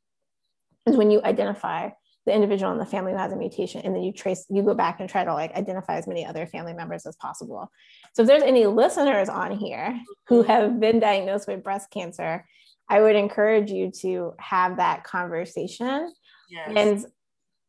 is 0.87 0.97
when 0.97 1.11
you 1.11 1.21
identify 1.23 1.91
the 2.27 2.35
individual 2.35 2.73
in 2.73 2.79
the 2.79 2.87
family 2.87 3.13
who 3.13 3.19
has 3.19 3.33
a 3.33 3.37
mutation 3.37 3.81
and 3.83 3.95
then 3.95 4.03
you 4.03 4.13
trace 4.13 4.45
you 4.51 4.63
go 4.63 4.75
back 4.75 5.01
and 5.01 5.09
try 5.09 5.25
to 5.25 5.33
like 5.33 5.55
identify 5.55 5.97
as 5.97 6.07
many 6.07 6.25
other 6.25 6.47
family 6.47 6.73
members 6.73 7.07
as 7.07 7.17
possible 7.17 7.71
so 8.15 8.23
if 8.23 8.29
there's 8.29 8.43
any 8.43 8.67
listeners 8.67 9.29
on 9.29 9.53
here 9.57 9.99
who 10.29 10.43
mm-hmm. 10.43 10.51
have 10.51 10.81
been 10.81 11.01
diagnosed 11.01 11.49
with 11.49 11.65
breast 11.65 11.91
cancer 11.91 12.45
i 12.89 13.01
would 13.01 13.17
encourage 13.17 13.71
you 13.71 13.91
to 13.91 14.35
have 14.39 14.77
that 14.77 15.05
conversation 15.05 16.13
yes. 16.51 16.73
and 16.77 17.07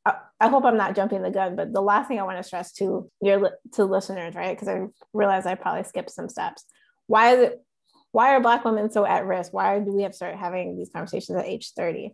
uh, 0.06 0.14
I 0.40 0.48
hope 0.48 0.66
I'm 0.66 0.78
not 0.78 0.96
jumping 0.96 1.22
the 1.22 1.30
gun, 1.30 1.56
but 1.56 1.74
the 1.74 1.82
last 1.82 2.08
thing 2.08 2.20
I 2.20 2.24
want 2.24 2.38
to 2.38 2.44
stress 2.44 2.72
to 2.74 3.10
your 3.22 3.52
to 3.74 3.86
listeners, 3.86 4.34
right? 4.34 4.56
Because 4.56 4.68
I 4.68 4.88
realize 5.14 5.46
I 5.46 5.54
probably 5.56 5.84
skipped 5.84 6.10
some 6.10 6.28
steps. 6.28 6.66
Why 7.06 7.36
is 7.36 7.40
it? 7.40 7.64
Why 8.12 8.34
are 8.34 8.42
Black 8.42 8.66
women 8.66 8.92
so 8.92 9.06
at 9.06 9.26
risk? 9.26 9.54
Why 9.54 9.80
do 9.80 9.94
we 9.94 10.04
have 10.04 10.16
started 10.16 10.38
having 10.38 10.78
these 10.78 10.90
conversations 10.90 11.38
at 11.38 11.46
age 11.46 11.72
30? 11.78 12.14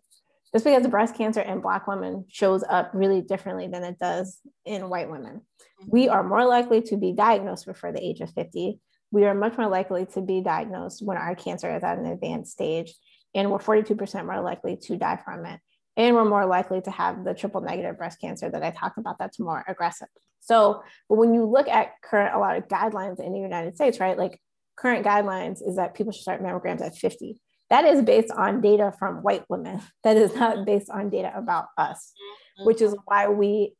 Just 0.54 0.66
because 0.66 0.88
breast 0.88 1.16
cancer 1.16 1.42
in 1.42 1.60
Black 1.60 1.88
women 1.88 2.26
shows 2.30 2.64
up 2.70 2.92
really 2.94 3.22
differently 3.22 3.68
than 3.68 3.84
it 3.84 4.00
does 4.00 4.40
in 4.66 4.90
white 4.90 5.10
women. 5.10 5.42
Mm-hmm. 5.82 5.90
We 5.90 6.10
are 6.10 6.24
more 6.24 6.46
likely 6.46 6.82
to 6.84 6.98
be 6.98 7.12
diagnosed 7.12 7.66
before 7.66 7.92
the 7.92 8.04
age 8.04 8.22
of 8.22 8.32
50. 8.32 8.80
We 9.12 9.26
are 9.26 9.34
much 9.34 9.58
more 9.58 9.68
likely 9.68 10.06
to 10.08 10.22
be 10.22 10.42
diagnosed 10.42 11.06
when 11.06 11.18
our 11.18 11.36
cancer 11.36 11.74
is 11.76 11.84
at 11.84 11.98
an 11.98 12.06
advanced 12.06 12.52
stage, 12.52 12.94
and 13.34 13.52
we're 13.52 13.60
42% 13.60 14.26
more 14.26 14.42
likely 14.42 14.78
to 14.84 14.98
die 14.98 15.20
from 15.24 15.46
it. 15.46 15.60
And 15.96 16.16
we're 16.16 16.26
more 16.26 16.46
likely 16.46 16.82
to 16.82 16.92
have 16.92 17.26
the 17.26 17.34
triple 17.34 17.62
negative 17.62 17.98
breast 17.98 18.22
cancer 18.22 18.50
that 18.50 18.64
I 18.64 18.72
talked 18.72 19.00
about 19.00 19.18
that's 19.18 19.40
more 19.40 19.66
aggressive. 19.68 20.10
So, 20.42 20.84
but 21.10 21.16
when 21.16 21.34
you 21.34 21.46
look 21.46 21.68
at 21.68 21.94
current, 22.04 22.36
a 22.36 22.40
lot 22.40 22.56
of 22.56 22.68
guidelines 22.68 23.20
in 23.20 23.34
the 23.34 23.40
United 23.40 23.76
States, 23.76 24.00
right? 24.00 24.18
Like 24.18 24.40
current 24.78 25.06
guidelines 25.06 25.68
is 25.68 25.76
that 25.78 25.96
people 25.96 26.14
should 26.14 26.22
start 26.22 26.44
mammograms 26.44 26.82
at 26.82 26.96
50 26.96 27.38
that 27.70 27.86
is 27.86 28.02
based 28.04 28.32
on 28.32 28.62
data 28.62 28.94
from 28.98 29.18
white 29.18 29.44
women. 29.50 29.82
That 30.04 30.18
is 30.18 30.34
not 30.36 30.66
based 30.66 30.90
on 30.90 31.10
data 31.10 31.34
about 31.36 31.66
us, 31.78 32.14
mm-hmm. 32.60 32.66
which 32.66 32.82
is 32.82 32.96
why 33.06 33.28
we 33.28 33.74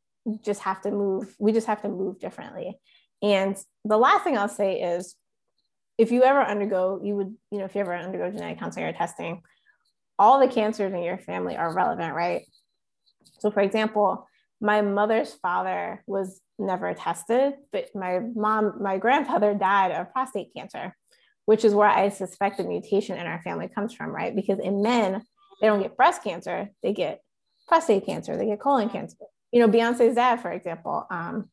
just 0.44 0.60
have 0.62 0.82
to 0.82 0.90
move. 0.90 1.34
We 1.38 1.52
just 1.52 1.66
have 1.66 1.82
to 1.82 1.88
move 1.88 2.18
differently. 2.18 2.78
And 3.22 3.56
the 3.84 3.96
last 3.96 4.24
thing 4.24 4.36
I'll 4.36 4.48
say 4.48 4.80
is 4.80 5.16
if 5.96 6.12
you 6.12 6.22
ever 6.22 6.42
undergo, 6.42 7.00
you 7.02 7.16
would, 7.16 7.34
you 7.50 7.58
know, 7.58 7.64
if 7.64 7.74
you 7.74 7.80
ever 7.80 7.96
undergo 7.96 8.30
genetic 8.30 8.58
counseling 8.58 8.86
or 8.86 8.92
testing, 8.92 9.42
all 10.18 10.38
the 10.38 10.48
cancers 10.48 10.92
in 10.92 11.02
your 11.02 11.18
family 11.18 11.56
are 11.56 11.74
relevant, 11.74 12.14
right? 12.14 12.42
So, 13.40 13.50
for 13.50 13.60
example, 13.60 14.26
my 14.60 14.82
mother's 14.82 15.32
father 15.34 16.02
was 16.06 16.40
never 16.58 16.92
tested, 16.94 17.54
but 17.72 17.94
my 17.94 18.18
mom, 18.18 18.74
my 18.80 18.98
grandfather 18.98 19.54
died 19.54 19.92
of 19.92 20.12
prostate 20.12 20.52
cancer 20.54 20.94
which 21.48 21.64
is 21.64 21.74
where 21.74 21.88
I 21.88 22.10
suspect 22.10 22.58
the 22.58 22.64
mutation 22.64 23.16
in 23.16 23.26
our 23.26 23.40
family 23.40 23.68
comes 23.68 23.94
from, 23.94 24.14
right? 24.14 24.36
Because 24.36 24.58
in 24.58 24.82
men, 24.82 25.24
they 25.62 25.66
don't 25.66 25.80
get 25.80 25.96
breast 25.96 26.22
cancer, 26.22 26.68
they 26.82 26.92
get 26.92 27.22
prostate 27.66 28.04
cancer, 28.04 28.36
they 28.36 28.44
get 28.44 28.60
colon 28.60 28.90
cancer. 28.90 29.16
You 29.50 29.60
know, 29.60 29.68
Beyonce's 29.72 30.16
dad, 30.16 30.42
for 30.42 30.52
example, 30.52 31.06
um, 31.10 31.48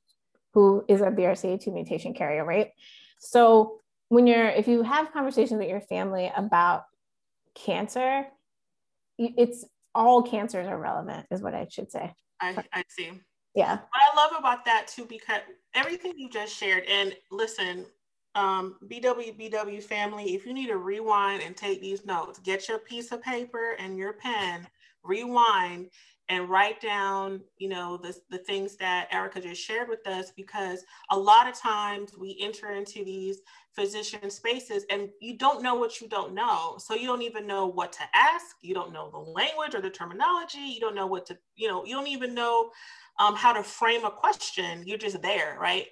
who 0.54 0.84
is 0.90 1.00
a 1.00 1.06
BRCA2 1.06 1.74
mutation 1.74 2.14
carrier, 2.14 2.44
right? 2.44 2.72
So 3.20 3.80
when 4.10 4.28
you're, 4.28 4.50
if 4.50 4.68
you 4.68 4.84
have 4.84 5.14
conversations 5.14 5.60
with 5.60 5.70
your 5.70 5.80
family 5.80 6.30
about 6.36 6.84
cancer, 7.54 8.26
it's 9.18 9.64
all 9.96 10.24
cancers 10.24 10.68
are 10.68 10.78
relevant, 10.78 11.26
is 11.32 11.42
what 11.42 11.56
I 11.56 11.68
should 11.70 11.90
say. 11.90 12.14
I, 12.42 12.62
I 12.74 12.84
see. 12.90 13.12
Yeah. 13.56 13.78
What 13.78 14.02
I 14.14 14.18
love 14.18 14.32
about 14.38 14.66
that 14.66 14.88
too, 14.88 15.06
because 15.06 15.40
everything 15.74 16.16
you 16.18 16.30
just 16.30 16.54
shared, 16.54 16.84
and 16.84 17.16
listen, 17.32 17.86
um, 18.36 18.78
BW 18.91 19.39
BW 19.39 19.82
family, 19.82 20.36
if 20.36 20.45
you 20.45 20.54
need 20.54 20.67
to 20.67 20.78
rewind 20.78 21.41
and 21.41 21.56
take 21.56 21.82
these 21.82 22.06
notes, 22.06 22.39
get 22.39 22.67
your 22.67 22.80
piece 22.80 23.12
of 23.12 23.21
paper 23.21 23.76
and 23.80 23.98
your 23.98 24.13
pen, 24.13 24.67
rewind 25.04 25.88
and 26.30 26.50
write 26.50 26.82
down, 26.82 27.39
you 27.58 27.69
know, 27.69 27.98
the, 27.98 28.15
the 28.32 28.39
things 28.39 28.76
that 28.78 29.08
Erica 29.12 29.39
just 29.39 29.62
shared 29.62 29.88
with 29.88 30.06
us, 30.08 30.32
because 30.36 30.84
a 31.12 31.17
lot 31.17 31.48
of 31.48 31.54
times 31.54 32.17
we 32.17 32.38
enter 32.41 32.71
into 32.71 33.06
these 33.06 33.41
physician 33.76 34.30
spaces 34.30 34.86
and 34.89 35.10
you 35.21 35.38
don't 35.38 35.62
know 35.62 35.76
what 35.76 36.02
you 36.02 36.08
don't 36.08 36.34
know. 36.34 36.78
So 36.80 36.95
you 36.95 37.06
don't 37.06 37.21
even 37.21 37.45
know 37.45 37.67
what 37.67 37.93
to 37.93 38.04
ask. 38.15 38.56
You 38.62 38.74
don't 38.74 38.91
know 38.91 39.12
the 39.12 39.19
language 39.19 39.76
or 39.76 39.82
the 39.82 39.89
terminology. 39.89 40.60
You 40.60 40.80
don't 40.80 40.95
know 40.95 41.08
what 41.08 41.28
to, 41.28 41.38
you 41.56 41.67
know, 41.67 41.86
you 41.86 41.93
don't 41.93 42.08
even 42.08 42.34
know 42.34 42.71
um, 43.19 43.36
how 43.36 43.54
to 43.54 43.62
frame 43.62 44.04
a 44.04 44.12
question. 44.12 44.84
You're 44.86 44.98
just 44.98 45.21
there, 45.21 45.58
right? 45.62 45.86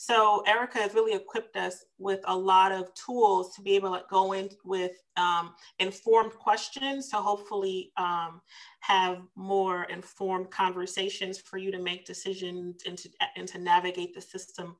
So 0.00 0.44
Erica 0.46 0.78
has 0.78 0.94
really 0.94 1.14
equipped 1.14 1.56
us 1.56 1.84
with 1.98 2.20
a 2.26 2.36
lot 2.36 2.70
of 2.70 2.94
tools 2.94 3.52
to 3.56 3.62
be 3.62 3.74
able 3.74 3.90
to 3.90 4.04
go 4.08 4.32
in 4.32 4.48
with 4.64 4.92
um, 5.16 5.56
informed 5.80 6.34
questions 6.34 7.08
to 7.08 7.16
hopefully 7.16 7.90
um, 7.96 8.40
have 8.78 9.18
more 9.34 9.84
informed 9.90 10.52
conversations 10.52 11.40
for 11.40 11.58
you 11.58 11.72
to 11.72 11.80
make 11.80 12.06
decisions 12.06 12.84
and 12.86 12.96
to, 12.96 13.08
and 13.34 13.48
to 13.48 13.58
navigate 13.58 14.14
the 14.14 14.20
system 14.20 14.76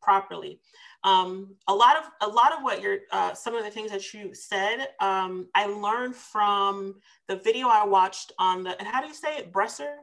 properly. 0.00 0.58
Um, 1.04 1.54
a 1.68 1.74
lot 1.74 1.98
of 1.98 2.04
a 2.22 2.32
lot 2.32 2.54
of 2.56 2.62
what 2.62 2.80
you're 2.80 3.00
uh, 3.10 3.34
some 3.34 3.54
of 3.54 3.64
the 3.64 3.70
things 3.70 3.90
that 3.90 4.14
you 4.14 4.32
said 4.32 4.88
um, 5.00 5.48
I 5.54 5.66
learned 5.66 6.16
from 6.16 6.94
the 7.28 7.36
video 7.36 7.68
I 7.68 7.84
watched 7.84 8.32
on 8.38 8.62
the 8.62 8.78
and 8.78 8.88
how 8.88 9.02
do 9.02 9.06
you 9.06 9.14
say 9.14 9.36
it? 9.36 9.52
Bresser? 9.52 9.96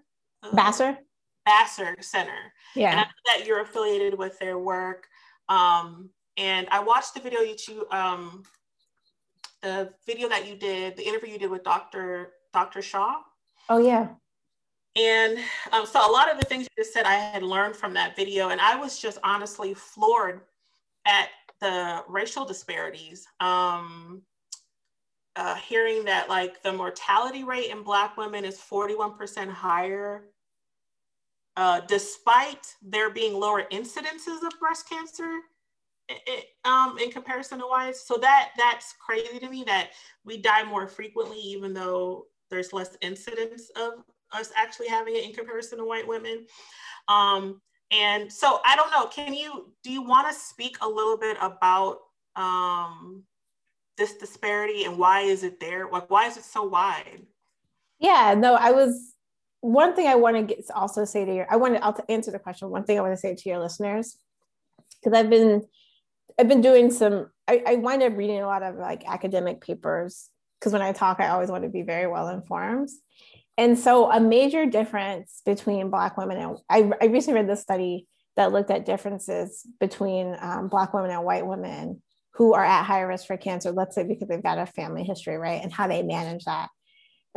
Basser 0.53 0.99
Vassar 1.49 1.95
Center. 2.01 2.53
Yeah. 2.75 2.91
And 2.91 2.99
I 2.99 3.03
know 3.03 3.37
that 3.37 3.45
you're 3.47 3.61
affiliated 3.61 4.17
with 4.17 4.37
their 4.39 4.59
work. 4.59 5.07
Um, 5.47 6.09
and 6.37 6.67
I 6.71 6.79
watched 6.79 7.15
the 7.15 7.19
video 7.19 7.41
you 7.41 7.87
um, 7.91 8.43
the 9.61 9.91
video 10.05 10.29
that 10.29 10.47
you 10.47 10.55
did, 10.55 10.95
the 10.95 11.05
interview 11.05 11.33
you 11.33 11.39
did 11.39 11.49
with 11.49 11.63
Dr. 11.63 12.31
Dr. 12.53 12.81
Shaw. 12.81 13.17
Oh 13.67 13.79
yeah. 13.79 14.09
And 14.95 15.37
um, 15.71 15.85
so 15.85 15.99
a 15.99 16.11
lot 16.11 16.31
of 16.31 16.39
the 16.39 16.45
things 16.45 16.63
you 16.63 16.83
just 16.83 16.93
said, 16.93 17.05
I 17.05 17.15
had 17.15 17.43
learned 17.43 17.75
from 17.75 17.93
that 17.93 18.15
video, 18.15 18.49
and 18.49 18.59
I 18.59 18.75
was 18.75 18.99
just 18.99 19.19
honestly 19.23 19.73
floored 19.73 20.41
at 21.05 21.29
the 21.61 22.03
racial 22.07 22.45
disparities. 22.45 23.27
Um, 23.39 24.21
uh, 25.35 25.55
hearing 25.55 26.03
that 26.05 26.27
like 26.27 26.61
the 26.63 26.73
mortality 26.73 27.43
rate 27.43 27.69
in 27.69 27.83
Black 27.83 28.17
women 28.17 28.43
is 28.43 28.57
41% 28.57 29.49
higher 29.49 30.23
uh, 31.57 31.81
despite 31.87 32.75
there 32.81 33.09
being 33.09 33.33
lower 33.33 33.63
incidences 33.71 34.45
of 34.45 34.59
breast 34.59 34.89
cancer 34.89 35.39
it, 36.09 36.45
um, 36.65 36.97
in 36.97 37.11
comparison 37.11 37.59
to 37.59 37.65
whites. 37.65 38.07
So 38.07 38.17
that 38.17 38.49
that's 38.57 38.95
crazy 39.05 39.39
to 39.39 39.49
me 39.49 39.63
that 39.65 39.89
we 40.25 40.37
die 40.41 40.63
more 40.63 40.87
frequently, 40.87 41.39
even 41.39 41.73
though 41.73 42.25
there's 42.49 42.73
less 42.73 42.97
incidence 43.01 43.69
of 43.75 44.03
us 44.33 44.51
actually 44.55 44.87
having 44.87 45.15
it 45.15 45.23
in 45.23 45.33
comparison 45.33 45.77
to 45.79 45.85
white 45.85 46.07
women. 46.07 46.45
Um, 47.07 47.61
and 47.91 48.31
so 48.31 48.59
I 48.65 48.75
don't 48.75 48.91
know, 48.91 49.07
can 49.07 49.33
you, 49.33 49.73
do 49.83 49.91
you 49.91 50.01
want 50.01 50.27
to 50.27 50.39
speak 50.39 50.77
a 50.81 50.87
little 50.87 51.17
bit 51.17 51.37
about 51.41 51.99
um, 52.35 53.23
this 53.97 54.15
disparity 54.15 54.85
and 54.85 54.97
why 54.97 55.21
is 55.21 55.43
it 55.43 55.59
there? 55.59 55.89
Like, 55.91 56.09
why 56.09 56.27
is 56.27 56.37
it 56.37 56.43
so 56.43 56.63
wide? 56.63 57.21
Yeah, 57.99 58.35
no, 58.37 58.55
I 58.55 58.71
was 58.71 59.15
one 59.61 59.95
thing 59.95 60.07
I 60.07 60.15
want 60.15 60.37
to 60.37 60.43
get 60.43 60.65
also 60.73 61.05
say 61.05 61.25
to 61.25 61.33
your, 61.33 61.47
I 61.49 61.57
want 61.57 61.75
to 61.75 61.83
I'll 61.83 61.97
answer 62.07 62.31
the 62.31 62.39
question. 62.39 62.69
One 62.69 62.83
thing 62.83 62.97
I 62.97 63.01
want 63.01 63.13
to 63.13 63.19
say 63.19 63.35
to 63.35 63.49
your 63.49 63.59
listeners, 63.59 64.17
because 65.01 65.17
I've 65.17 65.29
been, 65.29 65.63
I've 66.39 66.47
been 66.47 66.61
doing 66.61 66.91
some. 66.91 67.29
I, 67.47 67.63
I 67.65 67.75
wind 67.75 68.03
up 68.03 68.15
reading 68.15 68.41
a 68.41 68.47
lot 68.47 68.63
of 68.63 68.75
like 68.75 69.03
academic 69.07 69.61
papers 69.61 70.29
because 70.59 70.73
when 70.73 70.81
I 70.81 70.91
talk, 70.91 71.19
I 71.19 71.29
always 71.29 71.49
want 71.49 71.63
to 71.63 71.69
be 71.69 71.81
very 71.81 72.07
well 72.07 72.27
informed. 72.29 72.89
And 73.57 73.77
so, 73.77 74.09
a 74.09 74.21
major 74.21 74.65
difference 74.65 75.41
between 75.45 75.89
Black 75.89 76.17
women 76.17 76.37
and 76.37 76.57
I, 76.69 76.89
I 77.01 77.07
recently 77.07 77.41
read 77.41 77.49
this 77.49 77.61
study 77.61 78.07
that 78.37 78.53
looked 78.53 78.71
at 78.71 78.85
differences 78.85 79.65
between 79.81 80.37
um, 80.39 80.69
Black 80.69 80.93
women 80.93 81.11
and 81.11 81.25
white 81.25 81.45
women 81.45 82.01
who 82.35 82.53
are 82.53 82.63
at 82.63 82.85
higher 82.85 83.05
risk 83.05 83.27
for 83.27 83.35
cancer, 83.35 83.71
let's 83.71 83.95
say 83.95 84.03
because 84.03 84.29
they've 84.29 84.41
got 84.41 84.57
a 84.57 84.65
family 84.65 85.03
history, 85.03 85.37
right? 85.37 85.61
And 85.61 85.73
how 85.73 85.87
they 85.87 86.03
manage 86.03 86.45
that. 86.45 86.69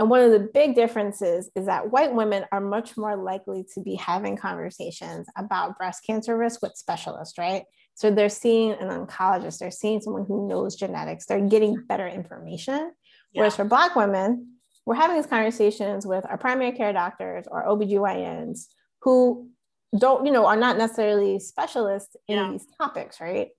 And 0.02 0.10
one 0.10 0.20
of 0.20 0.32
the 0.32 0.40
big 0.52 0.74
differences 0.74 1.48
is 1.54 1.66
that 1.66 1.92
white 1.92 2.12
women 2.12 2.44
are 2.50 2.60
much 2.60 2.96
more 2.96 3.14
likely 3.16 3.64
to 3.74 3.80
be 3.80 3.94
having 3.94 4.36
conversations 4.36 5.28
about 5.36 5.78
breast 5.78 6.02
cancer 6.04 6.36
risk 6.36 6.60
with 6.60 6.72
specialists, 6.74 7.38
right? 7.38 7.62
So 7.94 8.10
they're 8.10 8.28
seeing 8.28 8.72
an 8.72 8.88
oncologist, 8.88 9.60
they're 9.60 9.70
seeing 9.70 10.00
someone 10.00 10.24
who 10.26 10.48
knows 10.48 10.74
genetics, 10.74 11.26
they're 11.26 11.48
getting 11.48 11.84
better 11.86 12.08
information. 12.08 12.90
Yeah. 13.30 13.42
Whereas 13.42 13.54
for 13.54 13.64
Black 13.64 13.94
women, 13.94 14.56
we're 14.86 14.96
having 14.96 15.14
these 15.14 15.26
conversations 15.26 16.04
with 16.04 16.26
our 16.28 16.36
primary 16.36 16.72
care 16.72 16.92
doctors 16.92 17.44
or 17.48 17.64
OBGYNs 17.64 18.66
who 19.02 19.50
don't, 19.96 20.26
you 20.26 20.32
know, 20.32 20.46
are 20.46 20.56
not 20.56 20.78
necessarily 20.78 21.38
specialists 21.38 22.16
in 22.26 22.38
yeah. 22.38 22.50
these 22.50 22.66
topics, 22.76 23.20
right? 23.20 23.50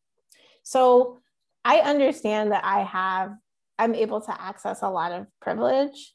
So 0.63 1.21
I 1.63 1.77
understand 1.77 2.51
that 2.51 2.65
I 2.65 2.83
have, 2.83 3.31
I'm 3.79 3.95
able 3.95 4.19
to 4.19 4.41
access 4.41 4.81
a 4.81 4.89
lot 4.89 5.13
of 5.13 5.27
privilege, 5.39 6.13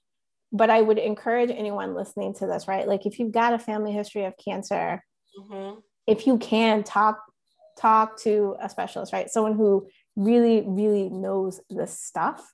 but 0.53 0.71
I 0.71 0.81
would 0.81 0.99
encourage 0.99 1.51
anyone 1.51 1.95
listening 1.95 2.35
to 2.35 2.47
this, 2.47 2.69
right? 2.69 2.89
Like 2.89 3.07
if 3.07 3.19
you've 3.19 3.33
got 3.33 3.55
a 3.55 3.59
family 3.59 3.93
history 3.93 4.25
of 4.25 4.35
cancer, 4.43 5.05
mm-hmm. 5.39 5.81
if 6.07 6.27
you 6.27 6.39
can 6.39 6.83
talk, 6.83 7.23
talk 7.79 8.19
to 8.23 8.57
a 8.61 8.69
specialist, 8.69 9.13
right? 9.13 9.31
Someone 9.31 9.55
who 9.55 9.89
really, 10.17 10.65
really 10.67 11.09
knows 11.11 11.61
this 11.71 11.99
stuff. 11.99 12.53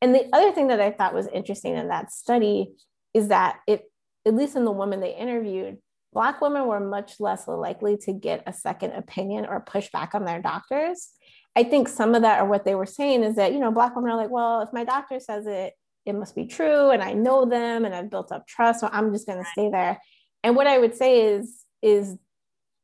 And 0.00 0.14
the 0.14 0.28
other 0.32 0.52
thing 0.52 0.68
that 0.68 0.80
I 0.80 0.90
thought 0.90 1.14
was 1.14 1.28
interesting 1.28 1.76
in 1.76 1.88
that 1.88 2.12
study 2.12 2.72
is 3.14 3.28
that 3.28 3.60
it, 3.66 3.84
at 4.26 4.34
least 4.34 4.56
in 4.56 4.64
the 4.64 4.70
woman 4.70 5.00
they 5.00 5.14
interviewed, 5.14 5.78
Black 6.12 6.40
women 6.42 6.66
were 6.66 6.80
much 6.80 7.18
less 7.20 7.48
likely 7.48 7.96
to 7.98 8.12
get 8.12 8.42
a 8.46 8.52
second 8.52 8.92
opinion 8.92 9.46
or 9.46 9.60
push 9.60 9.90
back 9.90 10.14
on 10.14 10.24
their 10.24 10.42
doctors. 10.42 11.08
I 11.56 11.64
think 11.64 11.88
some 11.88 12.14
of 12.14 12.22
that 12.22 12.40
or 12.40 12.44
what 12.44 12.64
they 12.64 12.74
were 12.74 12.86
saying 12.86 13.22
is 13.24 13.36
that, 13.36 13.52
you 13.52 13.58
know, 13.58 13.70
Black 13.70 13.96
women 13.96 14.10
are 14.10 14.16
like, 14.16 14.30
well, 14.30 14.60
if 14.60 14.72
my 14.72 14.84
doctor 14.84 15.20
says 15.20 15.46
it, 15.46 15.72
it 16.04 16.14
must 16.14 16.34
be 16.34 16.46
true. 16.46 16.90
And 16.90 17.02
I 17.02 17.12
know 17.12 17.44
them 17.44 17.84
and 17.84 17.94
I've 17.94 18.10
built 18.10 18.32
up 18.32 18.46
trust. 18.46 18.80
So 18.80 18.88
I'm 18.90 19.12
just 19.12 19.26
going 19.26 19.42
to 19.42 19.50
stay 19.52 19.70
there. 19.70 20.00
And 20.42 20.56
what 20.56 20.66
I 20.66 20.78
would 20.78 20.96
say 20.96 21.34
is, 21.34 21.64
is 21.80 22.16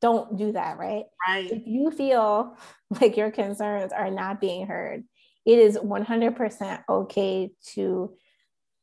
don't 0.01 0.37
do 0.37 0.53
that, 0.53 0.79
right? 0.79 1.05
Right. 1.27 1.51
If 1.51 1.63
you 1.67 1.91
feel 1.91 2.57
like 3.01 3.17
your 3.17 3.31
concerns 3.31 3.93
are 3.93 4.11
not 4.11 4.41
being 4.41 4.67
heard, 4.67 5.05
it 5.45 5.59
is 5.59 5.79
100% 5.79 6.83
okay 6.89 7.51
to 7.75 8.15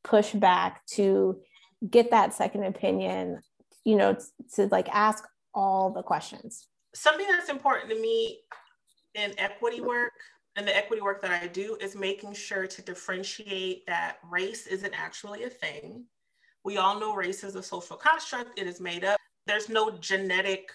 push 0.04 0.34
back, 0.34 0.86
to 0.88 1.40
get 1.88 2.12
that 2.12 2.34
second 2.34 2.64
opinion, 2.64 3.40
you 3.84 3.96
know, 3.96 4.18
to 4.56 4.68
like 4.68 4.90
ask 4.90 5.24
all 5.54 5.92
the 5.92 6.02
questions. 6.02 6.68
Something 6.94 7.28
that's 7.30 7.50
important 7.50 7.90
to 7.92 8.00
me 8.00 8.40
in 9.14 9.34
equity 9.38 9.82
work 9.82 10.14
and 10.56 10.68
the 10.68 10.76
equity 10.76 11.02
work 11.02 11.22
that 11.22 11.32
I 11.32 11.48
do 11.48 11.78
is 11.82 11.96
making 11.96 12.34
sure 12.34 12.66
to 12.66 12.82
differentiate 12.82 13.86
that 13.88 14.18
race 14.30 14.68
isn't 14.68 14.94
actually 14.94 15.44
a 15.44 15.50
thing. 15.50 16.06
We 16.64 16.78
all 16.78 17.00
know 17.00 17.14
race 17.14 17.44
is 17.44 17.56
a 17.56 17.64
social 17.64 17.98
construct, 17.98 18.58
it 18.58 18.68
is 18.68 18.80
made 18.80 19.04
up. 19.04 19.20
There's 19.46 19.70
no 19.70 19.92
genetic, 19.92 20.72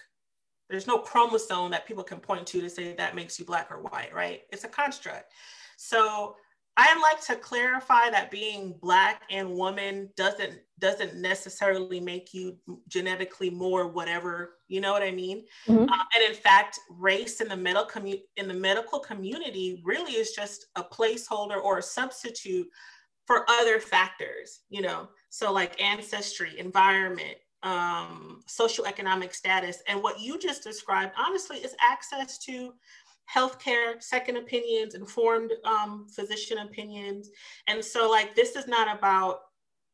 there's 0.69 0.87
no 0.87 0.99
chromosome 0.99 1.71
that 1.71 1.87
people 1.87 2.03
can 2.03 2.19
point 2.19 2.47
to 2.47 2.61
to 2.61 2.69
say 2.69 2.93
that 2.93 3.15
makes 3.15 3.37
you 3.39 3.45
black 3.45 3.71
or 3.71 3.81
white, 3.81 4.13
right? 4.13 4.41
It's 4.51 4.63
a 4.63 4.69
construct. 4.69 5.33
So 5.77 6.35
I 6.77 6.99
like 7.01 7.21
to 7.25 7.35
clarify 7.35 8.09
that 8.09 8.31
being 8.31 8.75
black 8.81 9.23
and 9.29 9.55
woman 9.55 10.09
doesn't 10.15 10.59
doesn't 10.79 11.15
necessarily 11.15 11.99
make 11.99 12.33
you 12.33 12.57
genetically 12.87 13.49
more 13.49 13.87
whatever 13.87 14.55
you 14.67 14.79
know 14.79 14.93
what 14.93 15.03
I 15.03 15.11
mean. 15.11 15.43
Mm-hmm. 15.67 15.83
Uh, 15.83 16.03
and 16.15 16.29
in 16.29 16.33
fact, 16.33 16.79
race 16.89 17.41
in 17.41 17.49
the 17.49 17.57
medical 17.57 18.01
commu- 18.01 18.21
in 18.37 18.47
the 18.47 18.53
medical 18.53 18.99
community 18.99 19.81
really 19.83 20.13
is 20.13 20.31
just 20.31 20.67
a 20.77 20.83
placeholder 20.83 21.61
or 21.61 21.79
a 21.79 21.83
substitute 21.83 22.67
for 23.25 23.45
other 23.49 23.79
factors. 23.79 24.61
You 24.69 24.81
know, 24.81 25.09
so 25.29 25.51
like 25.51 25.81
ancestry, 25.81 26.57
environment, 26.57 27.35
um, 27.63 28.41
socioeconomic 28.47 29.35
status, 29.35 29.83
and 29.89 30.01
what 30.01 30.21
you 30.21 30.39
just 30.39 30.63
described, 30.63 31.11
honestly, 31.17 31.57
is 31.57 31.75
access 31.81 32.37
to 32.45 32.73
healthcare, 33.33 34.01
second 34.01 34.37
opinions, 34.37 34.95
informed 34.95 35.51
um, 35.63 36.07
physician 36.13 36.59
opinions. 36.59 37.29
And 37.67 37.83
so, 37.83 38.09
like, 38.09 38.35
this 38.35 38.55
is 38.55 38.67
not 38.67 38.95
about, 38.97 39.41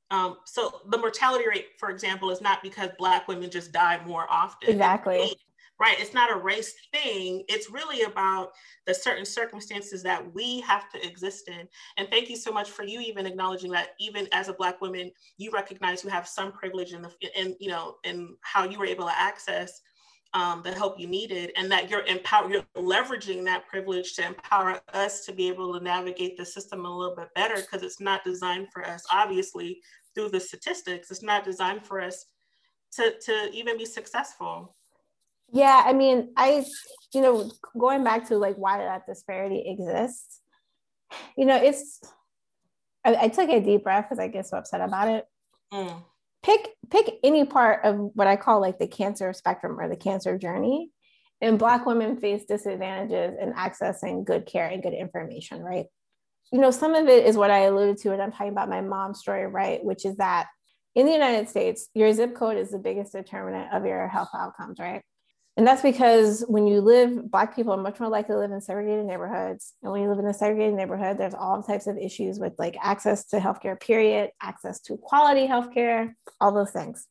um, 0.09 0.37
so 0.45 0.81
the 0.89 0.97
mortality 0.97 1.45
rate, 1.47 1.67
for 1.79 1.89
example, 1.89 2.31
is 2.31 2.41
not 2.41 2.63
because 2.63 2.89
Black 2.97 3.27
women 3.27 3.49
just 3.49 3.71
die 3.71 3.99
more 4.05 4.25
often. 4.29 4.69
Exactly. 4.69 5.35
Right. 5.79 5.99
It's 5.99 6.15
not 6.15 6.31
a 6.31 6.35
race 6.35 6.73
thing. 6.91 7.43
It's 7.47 7.69
really 7.69 8.01
about 8.01 8.49
the 8.87 8.95
certain 8.95 9.25
circumstances 9.25 10.01
that 10.01 10.33
we 10.33 10.59
have 10.61 10.89
to 10.91 11.05
exist 11.05 11.47
in. 11.47 11.67
And 11.97 12.07
thank 12.09 12.31
you 12.31 12.35
so 12.35 12.51
much 12.51 12.71
for 12.71 12.83
you 12.83 12.99
even 12.99 13.27
acknowledging 13.27 13.69
that 13.73 13.89
even 13.99 14.27
as 14.31 14.47
a 14.47 14.53
Black 14.53 14.81
woman, 14.81 15.11
you 15.37 15.51
recognize 15.51 16.03
you 16.03 16.09
have 16.09 16.27
some 16.27 16.51
privilege 16.51 16.93
in 16.93 17.03
the, 17.03 17.11
in, 17.39 17.55
you 17.59 17.69
know, 17.69 17.97
in 18.03 18.35
how 18.41 18.63
you 18.63 18.79
were 18.79 18.87
able 18.87 19.05
to 19.05 19.15
access 19.15 19.81
um, 20.33 20.61
the 20.63 20.71
help 20.71 20.99
you 20.99 21.07
needed 21.07 21.51
and 21.55 21.71
that 21.71 21.89
you're 21.89 22.05
empower 22.05 22.51
you're 22.51 22.65
leveraging 22.75 23.43
that 23.45 23.67
privilege 23.67 24.13
to 24.15 24.25
empower 24.25 24.79
us 24.93 25.25
to 25.25 25.31
be 25.31 25.47
able 25.47 25.73
to 25.73 25.83
navigate 25.83 26.37
the 26.37 26.45
system 26.45 26.85
a 26.85 26.97
little 26.97 27.15
bit 27.15 27.33
better 27.33 27.55
because 27.55 27.83
it's 27.83 27.99
not 27.99 28.23
designed 28.23 28.67
for 28.71 28.85
us 28.85 29.03
obviously 29.11 29.81
through 30.13 30.29
the 30.29 30.39
statistics 30.39 31.11
it's 31.11 31.23
not 31.23 31.43
designed 31.43 31.85
for 31.85 32.01
us 32.01 32.25
to, 32.93 33.13
to 33.19 33.49
even 33.51 33.77
be 33.77 33.85
successful. 33.85 34.75
Yeah 35.51 35.83
i 35.85 35.93
mean 35.93 36.33
i 36.35 36.65
you 37.13 37.21
know 37.21 37.49
going 37.77 38.03
back 38.03 38.27
to 38.27 38.37
like 38.37 38.55
why 38.57 38.79
that 38.79 39.05
disparity 39.05 39.63
exists 39.65 40.41
you 41.37 41.45
know 41.45 41.55
it's 41.55 42.01
i, 43.05 43.15
I 43.15 43.27
took 43.29 43.49
a 43.49 43.61
deep 43.61 43.83
breath 43.83 44.05
because 44.05 44.19
i 44.19 44.27
get 44.27 44.45
so 44.45 44.57
upset 44.57 44.81
about 44.81 45.07
it. 45.07 45.25
Mm 45.73 46.03
pick 46.43 46.69
pick 46.89 47.19
any 47.23 47.45
part 47.45 47.83
of 47.83 47.97
what 48.13 48.27
I 48.27 48.35
call 48.35 48.61
like 48.61 48.79
the 48.79 48.87
cancer 48.87 49.33
spectrum 49.33 49.79
or 49.79 49.89
the 49.89 49.95
cancer 49.95 50.37
journey. 50.37 50.91
And 51.41 51.59
Black 51.59 51.85
women 51.85 52.17
face 52.17 52.45
disadvantages 52.45 53.37
in 53.39 53.53
accessing 53.53 54.25
good 54.25 54.45
care 54.45 54.67
and 54.67 54.81
good 54.81 54.93
information, 54.93 55.61
right? 55.61 55.85
You 56.51 56.59
know, 56.59 56.71
some 56.71 56.95
of 56.95 57.07
it 57.07 57.25
is 57.25 57.37
what 57.37 57.51
I 57.51 57.65
alluded 57.65 57.97
to, 57.99 58.13
and 58.13 58.21
I'm 58.21 58.31
talking 58.31 58.53
about 58.53 58.69
my 58.69 58.81
mom's 58.81 59.19
story, 59.19 59.45
right? 59.45 59.83
Which 59.83 60.05
is 60.05 60.15
that 60.17 60.47
in 60.95 61.05
the 61.05 61.11
United 61.11 61.47
States, 61.47 61.89
your 61.93 62.11
zip 62.11 62.35
code 62.35 62.57
is 62.57 62.71
the 62.71 62.79
biggest 62.79 63.11
determinant 63.11 63.71
of 63.71 63.85
your 63.85 64.07
health 64.07 64.29
outcomes, 64.33 64.79
right? 64.79 65.03
And 65.57 65.65
that's 65.65 65.81
because 65.81 66.45
when 66.47 66.67
you 66.67 66.81
live, 66.81 67.31
Black 67.31 67.55
people 67.55 67.73
are 67.73 67.81
much 67.81 67.99
more 67.99 68.09
likely 68.09 68.35
to 68.35 68.39
live 68.39 68.51
in 68.51 68.61
segregated 68.61 69.05
neighborhoods. 69.05 69.73
And 69.81 69.91
when 69.91 70.03
you 70.03 70.09
live 70.09 70.19
in 70.19 70.27
a 70.27 70.33
segregated 70.33 70.75
neighborhood, 70.75 71.17
there's 71.17 71.33
all 71.33 71.63
types 71.63 71.87
of 71.87 71.97
issues 71.97 72.37
with 72.37 72.53
like 72.59 72.77
access 72.79 73.25
to 73.29 73.39
healthcare, 73.39 73.79
period, 73.79 74.29
access 74.39 74.79
to 74.81 74.97
quality 74.97 75.47
healthcare, 75.47 76.13
all 76.39 76.51
those 76.51 76.69
things. 76.69 77.07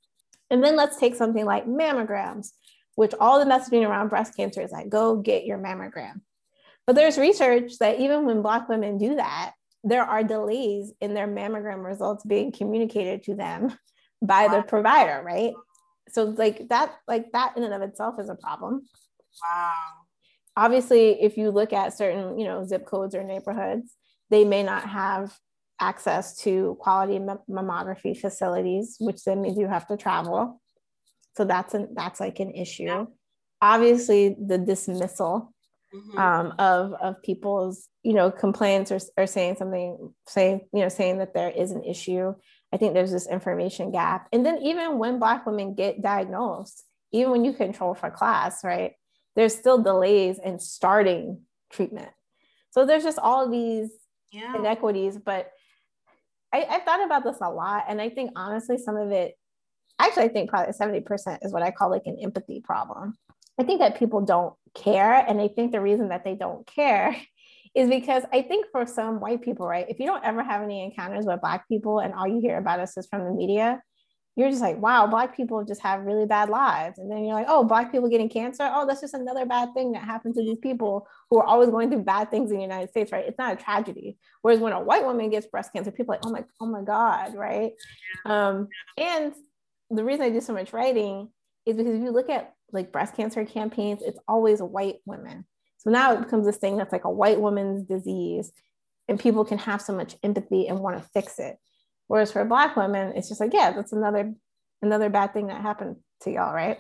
And 0.49 0.63
then 0.63 0.77
let's 0.77 0.97
take 0.97 1.17
something 1.17 1.45
like 1.45 1.67
mammograms, 1.67 2.51
which 2.95 3.13
all 3.19 3.45
the 3.45 3.51
messaging 3.51 3.85
around 3.85 4.11
breast 4.11 4.37
cancer 4.37 4.63
is 4.63 4.71
like, 4.71 4.91
go 4.91 5.17
get 5.17 5.45
your 5.45 5.59
mammogram. 5.59 6.21
But 6.87 6.95
there's 6.95 7.19
research 7.19 7.79
that 7.81 7.99
even 7.99 8.27
when 8.27 8.43
Black 8.43 8.69
women 8.69 8.97
do 8.97 9.17
that, 9.17 9.55
there 9.83 10.05
are 10.05 10.23
delays 10.23 10.93
in 11.01 11.15
their 11.15 11.27
mammogram 11.27 11.85
results 11.85 12.25
being 12.25 12.53
communicated 12.53 13.25
to 13.25 13.35
them 13.35 13.77
by 14.23 14.47
the 14.47 14.63
provider, 14.63 15.21
right? 15.25 15.53
So 16.09 16.25
like 16.25 16.69
that 16.69 16.93
like 17.09 17.33
that 17.33 17.57
in 17.57 17.63
and 17.63 17.75
of 17.75 17.83
itself 17.83 18.17
is 18.19 18.29
a 18.29 18.35
problem 18.35 18.83
wow 19.43 19.73
obviously 20.57 21.23
if 21.23 21.37
you 21.37 21.51
look 21.51 21.73
at 21.73 21.97
certain 21.97 22.39
you 22.39 22.47
know 22.47 22.65
zip 22.65 22.87
codes 22.87 23.15
or 23.15 23.23
neighborhoods 23.23 23.95
they 24.31 24.45
may 24.45 24.63
not 24.63 24.89
have 24.89 25.37
access 25.81 26.39
to 26.39 26.77
quality 26.81 27.19
mammography 27.51 28.17
facilities 28.17 28.97
which 28.99 29.23
then 29.25 29.43
means 29.43 29.59
you 29.59 29.69
have 29.69 29.87
to 29.87 29.97
travel 29.97 30.61
so 31.37 31.45
that's 31.45 31.75
an 31.75 31.89
that's 31.95 32.19
like 32.19 32.41
an 32.41 32.51
issue 32.53 32.85
yeah. 32.85 33.05
obviously 33.61 34.35
the 34.47 34.57
dismissal 34.57 35.53
mm-hmm. 35.95 36.19
um, 36.19 36.55
of 36.59 36.95
of 36.95 37.23
people's 37.23 37.89
you 38.03 38.15
know 38.15 38.31
complaints 38.31 38.91
or, 38.91 38.99
or 39.19 39.27
saying 39.27 39.57
something 39.57 40.15
saying 40.27 40.63
you 40.73 40.81
know 40.81 40.89
saying 40.89 41.19
that 41.19 41.35
there 41.35 41.51
is 41.51 41.73
an 41.73 41.85
issue 41.85 42.35
I 42.77 42.79
think 42.79 42.93
there's 42.93 43.11
this 43.11 43.27
information 43.27 43.91
gap. 43.91 44.29
And 44.35 44.45
then 44.45 44.59
even 44.59 44.99
when 44.99 45.19
Black 45.19 45.47
women 45.47 45.75
get 45.75 46.03
diagnosed, 46.03 46.85
even 47.11 47.33
when 47.33 47.43
you 47.43 47.55
control 47.55 47.95
for 47.95 48.11
class, 48.11 48.63
right, 48.63 48.93
there's 49.35 49.57
still 49.57 49.83
delays 49.83 50.39
in 50.39 50.59
starting 50.59 51.41
treatment. 51.73 52.11
So 52.73 52.85
there's 52.85 53.03
just 53.03 53.19
all 53.19 53.51
these 53.51 53.89
yeah. 54.31 54.55
inequities. 54.55 55.17
But 55.17 55.51
I, 56.53 56.67
I've 56.69 56.83
thought 56.83 57.03
about 57.03 57.25
this 57.25 57.39
a 57.41 57.49
lot. 57.49 57.85
And 57.89 57.99
I 57.99 58.11
think 58.11 58.33
honestly, 58.37 58.77
some 58.77 58.99
of 58.99 59.11
it, 59.11 59.39
actually, 59.99 60.25
I 60.25 60.29
think 60.29 60.51
probably 60.51 60.75
70% 60.75 61.47
is 61.47 61.55
what 61.55 61.63
I 61.63 61.71
call 61.71 61.91
like 61.91 62.05
an 62.05 62.19
empathy 62.23 62.61
problem. 62.61 63.17
I 63.59 63.63
think 63.63 63.81
that 63.81 63.99
people 63.99 64.21
don't 64.21 64.53
care. 64.75 65.15
And 65.15 65.41
I 65.41 65.49
think 65.49 65.73
the 65.73 65.81
reason 65.81 66.11
that 66.11 66.25
they 66.25 66.35
don't 66.35 66.67
care 66.67 67.17
is 67.77 67.89
because 67.91 68.25
I 68.33 68.41
think 68.41 68.67
for 68.73 68.87
some 68.87 69.21
white 69.21 69.43
people, 69.43 69.69
right, 69.69 69.87
if 69.89 70.01
you 70.01 70.07
don't 70.07 70.25
ever 70.25 70.43
have 70.43 70.63
any 70.63 70.83
encounters 70.83 71.27
with 71.27 71.43
Black 71.43 71.69
people 71.69 72.01
and 72.01 72.15
all 72.15 72.27
you 72.27 72.41
hear 72.41 72.57
about 72.57 72.81
us 72.81 72.97
is 72.97 73.07
from 73.07 73.25
the 73.25 73.31
media, 73.31 73.83
you're 74.35 74.51
just 74.51 74.63
like, 74.63 74.79
wow, 74.79 75.07
black 75.07 75.35
people 75.35 75.65
just 75.65 75.81
have 75.81 76.03
really 76.03 76.27
bad 76.27 76.51
lives. 76.51 76.99
And 76.99 77.11
then 77.11 77.25
you're 77.25 77.35
like, 77.35 77.47
oh, 77.49 77.65
black 77.65 77.91
people 77.91 78.11
getting 78.11 78.29
cancer. 78.29 78.71
Oh, 78.71 78.87
that's 78.87 79.01
just 79.01 79.15
another 79.15 79.47
bad 79.47 79.73
thing 79.73 79.93
that 79.93 80.03
happened 80.03 80.35
to 80.35 80.43
these 80.43 80.59
people 80.59 81.09
who 81.31 81.39
are 81.39 81.45
always 81.45 81.71
going 81.71 81.91
through 81.91 82.03
bad 82.03 82.31
things 82.31 82.51
in 82.51 82.59
the 82.59 82.63
United 82.63 82.91
States, 82.91 83.13
right? 83.13 83.25
It's 83.27 83.39
not 83.39 83.55
a 83.55 83.57
tragedy. 83.57 84.19
Whereas 84.43 84.61
when 84.61 84.75
a 84.75 84.81
white 84.81 85.07
woman 85.07 85.31
gets 85.31 85.47
breast 85.47 85.73
cancer, 85.73 85.91
people 85.91 86.15
are 86.15 86.19
like, 86.19 86.27
oh 86.27 86.31
my, 86.31 86.45
oh 86.61 86.67
my 86.67 86.83
God, 86.83 87.35
right? 87.35 87.73
Um, 88.27 88.69
and 88.99 89.33
the 89.89 90.05
reason 90.05 90.27
I 90.27 90.31
do 90.31 90.43
so 90.43 90.53
much 90.53 90.75
writing 90.75 91.31
is 91.65 91.75
because 91.75 91.95
if 91.95 92.03
you 92.03 92.11
look 92.11 92.29
at 92.29 92.53
like 92.73 92.93
breast 92.93 93.17
cancer 93.17 93.43
campaigns, 93.47 94.03
it's 94.03 94.19
always 94.29 94.61
white 94.61 94.97
women. 95.07 95.47
So 95.87 95.93
now 95.93 96.15
it 96.15 96.21
becomes 96.21 96.45
this 96.45 96.57
thing 96.57 96.77
that's 96.77 96.91
like 96.91 97.05
a 97.05 97.11
white 97.11 97.41
woman's 97.41 97.85
disease, 97.85 98.51
and 99.07 99.21
people 99.21 99.45
can 99.45 99.59
have 99.59 99.81
so 99.81 99.95
much 99.95 100.17
empathy 100.25 100.67
and 100.67 100.81
want 100.81 100.99
to 100.99 101.09
fix 101.15 101.39
it. 101.39 101.59
Whereas 102.09 102.33
for 102.33 102.45
black 102.45 102.75
women, 102.75 103.13
it's 103.15 103.29
just 103.29 103.41
like, 103.41 103.53
yeah, 103.55 103.71
that's 103.71 103.93
another 103.93 104.35
another 104.83 105.09
bad 105.11 105.33
thing 105.33 105.47
that 105.47 105.63
happened 105.63 105.97
to 106.23 106.33
y'all, 106.33 106.53
right? 106.53 106.79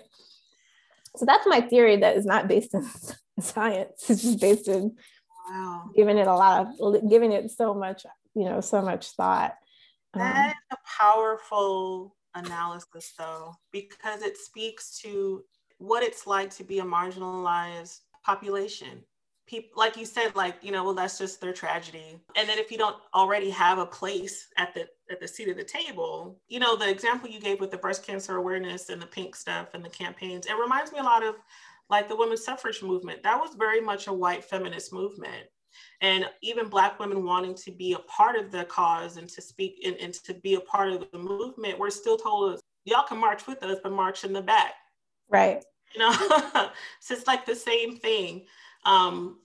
So 1.14 1.25
that's 1.25 1.47
my 1.47 1.61
theory 1.61 1.99
that 1.99 2.16
is 2.16 2.27
not 2.27 2.49
based 2.49 2.75
in 2.75 2.85
science. 3.40 4.11
It's 4.11 4.23
just 4.23 4.40
based 4.40 4.66
in 4.66 4.97
wow. 5.49 5.85
giving 5.95 6.19
it 6.19 6.27
a 6.27 6.35
lot 6.35 6.66
of 6.81 7.09
giving 7.09 7.31
it 7.31 7.49
so 7.53 7.75
much, 7.75 8.07
you 8.35 8.45
know, 8.45 8.61
so 8.61 8.83
much 8.83 9.11
thought. 9.11 9.55
That 10.14 10.47
um, 10.47 10.51
is 10.51 10.57
a 10.73 10.77
powerful 11.01 12.16
analysis 12.35 13.12
though, 13.16 13.55
because 13.71 14.23
it 14.23 14.37
speaks 14.37 14.99
to 15.03 15.45
what 15.79 16.03
it's 16.03 16.27
like 16.27 16.51
to 16.57 16.64
be 16.64 16.81
a 16.81 16.85
marginalized 16.85 18.01
population. 18.27 19.03
People 19.47 19.71
like 19.77 19.97
you 19.97 20.05
said 20.05 20.35
like 20.35 20.57
you 20.61 20.73
know 20.73 20.83
well 20.83 20.95
that's 20.95 21.19
just 21.19 21.41
their 21.41 21.53
tragedy. 21.53 22.19
And 22.35 22.49
then 22.49 22.59
if 22.59 22.73
you 22.73 22.79
don't 22.79 22.97
already 23.15 23.49
have 23.51 23.79
a 23.79 23.87
place 23.87 24.49
at 24.57 24.75
the 24.75 24.89
at 25.09 25.21
the 25.21 25.29
seat 25.29 25.49
of 25.49 25.57
the 25.57 25.62
table 25.62 26.41
you 26.49 26.59
know 26.59 26.75
the 26.75 26.91
example 26.91 27.31
you 27.31 27.41
gave 27.41 27.61
with 27.61 27.71
the 27.71 27.79
breast 27.79 28.05
cancer 28.05 28.37
awareness 28.37 28.89
and 28.89 29.01
the 29.01 29.07
pink 29.07 29.37
stuff 29.37 29.69
and 29.75 29.85
the 29.85 29.89
campaigns 29.89 30.47
it 30.47 30.59
reminds 30.61 30.91
me 30.91 30.99
a 30.99 31.03
lot 31.03 31.25
of 31.25 31.37
like 31.89 32.09
the 32.09 32.17
women's 32.17 32.45
suffrage 32.45 32.83
movement. 32.83 33.23
That 33.23 33.39
was 33.39 33.55
very 33.55 33.81
much 33.81 34.09
a 34.09 34.12
white 34.12 34.45
feminist 34.45 34.93
movement. 34.93 35.45
And 36.01 36.25
even 36.43 36.69
black 36.69 36.99
women 36.99 37.25
wanting 37.25 37.55
to 37.55 37.71
be 37.71 37.93
a 37.93 37.99
part 38.01 38.35
of 38.35 38.51
the 38.51 38.65
cause 38.65 39.19
and 39.19 39.29
to 39.29 39.41
speak 39.41 39.81
and, 39.85 39.95
and 39.97 40.12
to 40.25 40.35
be 40.35 40.55
a 40.55 40.61
part 40.61 40.91
of 40.91 41.07
the 41.12 41.19
movement 41.19 41.79
we're 41.79 41.91
still 41.91 42.17
told 42.17 42.59
y'all 42.87 43.07
can 43.07 43.19
march 43.19 43.47
with 43.47 43.62
us 43.62 43.79
but 43.83 43.93
march 43.93 44.25
in 44.25 44.33
the 44.33 44.43
back. 44.43 44.75
Right 45.29 45.62
you 45.94 46.01
know 46.01 46.12
so 47.01 47.14
it's 47.14 47.27
like 47.27 47.46
the 47.46 47.55
same 47.55 47.96
thing 47.96 48.46
um, 48.87 49.38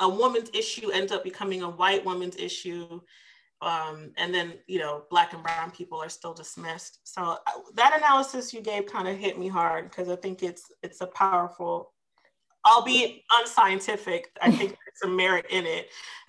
a 0.00 0.08
woman's 0.08 0.50
issue 0.54 0.90
ends 0.90 1.10
up 1.10 1.24
becoming 1.24 1.62
a 1.62 1.68
white 1.68 2.04
woman's 2.04 2.36
issue. 2.36 3.00
Um, 3.60 4.12
and 4.16 4.32
then, 4.32 4.54
you 4.68 4.78
know, 4.78 5.04
black 5.10 5.32
and 5.32 5.42
brown 5.42 5.72
people 5.72 6.00
are 6.00 6.08
still 6.08 6.32
dismissed. 6.32 7.00
So 7.02 7.22
uh, 7.22 7.38
that 7.74 7.96
analysis 7.96 8.54
you 8.54 8.60
gave 8.60 8.86
kind 8.86 9.08
of 9.08 9.16
hit 9.16 9.38
me 9.38 9.48
hard 9.48 9.90
because 9.90 10.08
I 10.08 10.16
think 10.16 10.42
it's 10.42 10.70
it's 10.82 11.00
a 11.00 11.06
powerful, 11.06 11.92
albeit 12.64 13.22
unscientific. 13.40 14.30
I 14.40 14.50
think 14.50 14.70
there's 14.84 15.00
some 15.02 15.16
merit 15.16 15.46
in 15.50 15.66
it. 15.66 15.88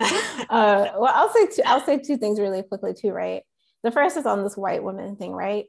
uh, 0.50 0.88
well, 0.98 1.12
I'll 1.14 1.32
say 1.32 1.46
two, 1.46 1.62
I'll 1.66 1.84
say 1.84 1.98
two 1.98 2.16
things 2.16 2.40
really 2.40 2.62
quickly 2.62 2.94
too. 2.94 3.10
Right, 3.10 3.42
the 3.84 3.92
first 3.92 4.16
is 4.16 4.26
on 4.26 4.42
this 4.42 4.56
white 4.56 4.82
woman 4.82 5.16
thing. 5.16 5.32
Right, 5.32 5.66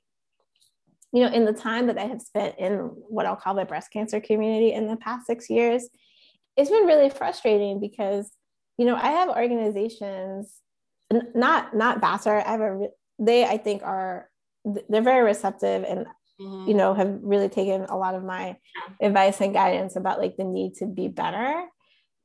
you 1.13 1.23
know, 1.23 1.31
in 1.31 1.45
the 1.45 1.53
time 1.53 1.87
that 1.87 1.97
I 1.97 2.05
have 2.05 2.21
spent 2.21 2.55
in 2.59 2.73
what 2.75 3.25
I'll 3.25 3.35
call 3.35 3.55
the 3.55 3.65
breast 3.65 3.91
cancer 3.91 4.19
community 4.19 4.73
in 4.73 4.87
the 4.87 4.97
past 4.97 5.25
six 5.25 5.49
years, 5.49 5.87
it's 6.57 6.71
been 6.71 6.85
really 6.85 7.09
frustrating 7.09 7.79
because 7.79 8.31
you 8.77 8.85
know 8.85 8.95
i 8.95 9.09
have 9.09 9.29
organizations 9.29 10.53
not 11.35 11.73
not 11.75 12.01
Basser. 12.01 12.43
i 12.45 12.51
have 12.51 12.61
a 12.61 12.87
they 13.19 13.45
i 13.45 13.57
think 13.57 13.83
are 13.83 14.29
they're 14.89 15.01
very 15.01 15.23
receptive 15.23 15.85
and 15.87 16.05
mm-hmm. 16.41 16.67
you 16.67 16.73
know 16.73 16.93
have 16.93 17.19
really 17.21 17.47
taken 17.47 17.83
a 17.83 17.95
lot 17.95 18.15
of 18.15 18.23
my 18.23 18.57
advice 19.01 19.39
and 19.39 19.53
guidance 19.53 19.95
about 19.95 20.19
like 20.19 20.35
the 20.35 20.43
need 20.43 20.73
to 20.75 20.85
be 20.85 21.07
better 21.07 21.63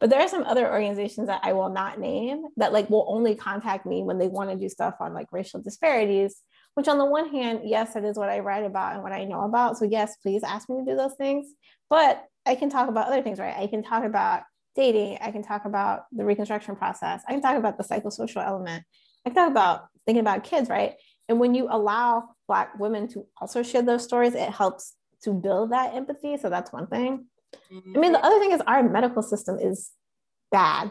but 0.00 0.10
there 0.10 0.20
are 0.20 0.28
some 0.28 0.42
other 0.44 0.70
organizations 0.70 1.28
that 1.28 1.40
i 1.44 1.52
will 1.52 1.70
not 1.70 2.00
name 2.00 2.44
that 2.56 2.72
like 2.72 2.90
will 2.90 3.06
only 3.08 3.34
contact 3.34 3.86
me 3.86 4.02
when 4.02 4.18
they 4.18 4.28
want 4.28 4.50
to 4.50 4.56
do 4.56 4.68
stuff 4.68 4.94
on 4.98 5.14
like 5.14 5.26
racial 5.30 5.60
disparities 5.60 6.40
which 6.74 6.88
on 6.88 6.98
the 6.98 7.04
one 7.04 7.28
hand 7.30 7.61
yes 7.64 7.96
it 7.96 8.04
is 8.04 8.16
what 8.16 8.28
i 8.28 8.38
write 8.38 8.64
about 8.64 8.94
and 8.94 9.02
what 9.02 9.12
i 9.12 9.24
know 9.24 9.42
about 9.42 9.76
so 9.76 9.85
yes 9.85 10.16
please 10.22 10.42
ask 10.42 10.68
me 10.68 10.78
to 10.78 10.85
do 10.85 10.96
those 10.96 11.14
things 11.14 11.48
but 11.90 12.26
I 12.46 12.54
can 12.54 12.70
talk 12.70 12.88
about 12.88 13.06
other 13.06 13.22
things, 13.22 13.38
right? 13.38 13.54
I 13.56 13.66
can 13.66 13.82
talk 13.82 14.04
about 14.04 14.42
dating. 14.74 15.18
I 15.20 15.30
can 15.30 15.42
talk 15.42 15.64
about 15.64 16.04
the 16.12 16.24
reconstruction 16.24 16.76
process. 16.76 17.22
I 17.28 17.32
can 17.32 17.42
talk 17.42 17.56
about 17.56 17.78
the 17.78 17.85
psychosocial 17.85 18.44
element. 18.44 18.85
I 19.24 19.30
can 19.30 19.37
talk 19.37 19.50
about 19.50 19.87
thinking 20.06 20.20
about 20.20 20.44
kids, 20.44 20.68
right? 20.68 20.94
And 21.28 21.38
when 21.38 21.54
you 21.54 21.68
allow 21.70 22.30
Black 22.48 22.78
women 22.78 23.08
to 23.08 23.26
also 23.40 23.62
share 23.62 23.82
those 23.82 24.02
stories, 24.02 24.35
it 24.35 24.50
helps 24.50 24.94
to 25.24 25.32
build 25.32 25.72
that 25.72 25.94
empathy. 25.94 26.37
So 26.37 26.50
that's 26.50 26.72
one 26.72 26.88
thing. 26.88 27.26
Mm-hmm. 27.72 27.92
I 27.96 28.00
mean, 28.00 28.12
the 28.12 28.24
other 28.24 28.38
thing 28.40 28.52
is 28.52 28.61
our 28.62 28.82
medical 28.82 29.22
system 29.22 29.58
is 29.58 29.90
bad. 30.50 30.90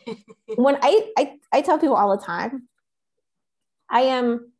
when 0.56 0.76
I, 0.82 1.12
I 1.18 1.38
I 1.52 1.60
tell 1.62 1.78
people 1.78 1.96
all 1.96 2.16
the 2.16 2.22
time, 2.22 2.68
I 3.90 4.02
am, 4.02 4.52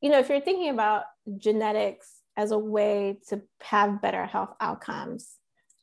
you 0.00 0.10
know, 0.10 0.18
if 0.18 0.28
you're 0.28 0.40
thinking 0.40 0.70
about 0.70 1.04
genetics 1.38 2.20
as 2.36 2.50
a 2.50 2.58
way 2.58 3.18
to 3.28 3.42
have 3.62 4.02
better 4.02 4.26
health 4.26 4.54
outcomes. 4.60 5.36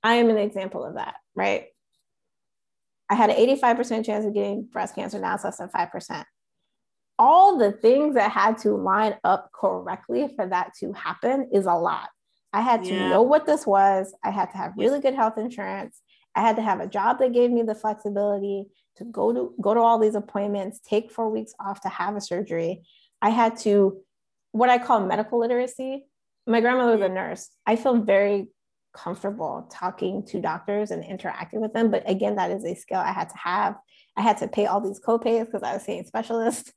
I 0.04 0.15
am 0.15 0.30
an 0.30 0.38
example 0.38 0.84
of 0.84 0.95
that, 0.95 1.15
right? 1.36 1.65
I 3.10 3.15
had 3.15 3.30
an 3.30 3.36
85% 3.36 4.06
chance 4.06 4.26
of 4.26 4.34
getting 4.34 4.63
breast 4.63 4.95
cancer, 4.95 5.19
now 5.19 5.36
it's 5.36 5.43
less 5.43 5.58
than 5.58 5.69
5%. 5.69 6.26
All 7.19 7.58
the 7.58 7.71
things 7.71 8.15
that 8.15 8.32
had 8.32 8.58
to 8.60 8.71
line 8.71 9.15
up 9.24 9.52
correctly 9.54 10.28
for 10.36 10.47
that 10.47 10.71
to 10.80 10.91
happen 10.93 11.50
is 11.54 11.65
a 11.65 11.74
lot. 11.74 12.10
I 12.54 12.62
had 12.62 12.84
to 12.86 12.93
yeah. 12.93 13.10
know 13.10 13.21
what 13.21 13.45
this 13.45 13.67
was. 13.67 14.13
I 14.24 14.32
had 14.32 14.52
to 14.52 14.58
have 14.58 14.74
really 14.76 15.00
good 15.00 15.13
health 15.13 15.38
insurance. 15.38 16.02
I 16.36 16.41
had 16.41 16.56
to 16.56 16.62
have 16.62 16.80
a 16.80 16.88
job 16.88 17.19
that 17.19 17.34
gave 17.34 17.52
me 17.52 17.62
the 17.62 17.76
flexibility 17.76 18.65
to 18.97 19.06
go 19.06 19.34
to 19.34 19.54
go 19.62 19.74
to 19.74 19.80
all 19.80 20.00
these 20.00 20.15
appointments, 20.15 20.80
take 20.80 21.12
four 21.12 21.30
weeks 21.30 21.54
off 21.60 21.82
to 21.82 21.89
have 21.89 22.15
a 22.15 22.21
surgery. 22.21 22.84
I 23.22 23.30
had 23.30 23.58
to 23.60 24.02
what 24.52 24.70
I 24.70 24.78
call 24.78 25.06
medical 25.06 25.40
literacy, 25.40 26.06
my 26.48 26.62
grandmother 26.62 26.94
was 26.94 27.02
a 27.02 27.10
nurse. 27.10 27.50
I 27.66 27.76
feel 27.76 28.02
very 28.02 28.48
comfortable 28.94 29.68
talking 29.72 30.26
to 30.26 30.42
doctors 30.42 30.92
and 30.92 31.04
interacting 31.04 31.62
with 31.62 31.74
them. 31.74 31.92
But 31.92 32.10
again, 32.10 32.36
that 32.36 32.52
is 32.52 32.66
a 32.66 32.76
skill 32.76 33.00
I 33.00 33.12
had 33.12 33.30
to 33.30 33.38
have. 33.38 33.76
I 34.18 34.22
had 34.22 34.38
to 34.38 34.48
pay 34.48 34.66
all 34.66 34.82
these 34.82 35.00
copays 35.00 35.46
because 35.46 35.64
I 35.64 35.74
was 35.74 35.84
seeing 35.84 36.04
specialists. 36.04 36.72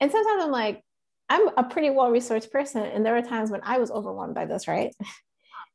And 0.00 0.10
sometimes 0.10 0.44
I'm 0.44 0.50
like, 0.50 0.82
I'm 1.28 1.48
a 1.58 1.64
pretty 1.64 1.90
well 1.90 2.10
researched 2.10 2.50
person. 2.50 2.82
And 2.82 3.04
there 3.04 3.14
were 3.14 3.22
times 3.22 3.50
when 3.50 3.60
I 3.62 3.78
was 3.78 3.90
overwhelmed 3.90 4.34
by 4.34 4.46
this, 4.46 4.66
right? 4.66 4.94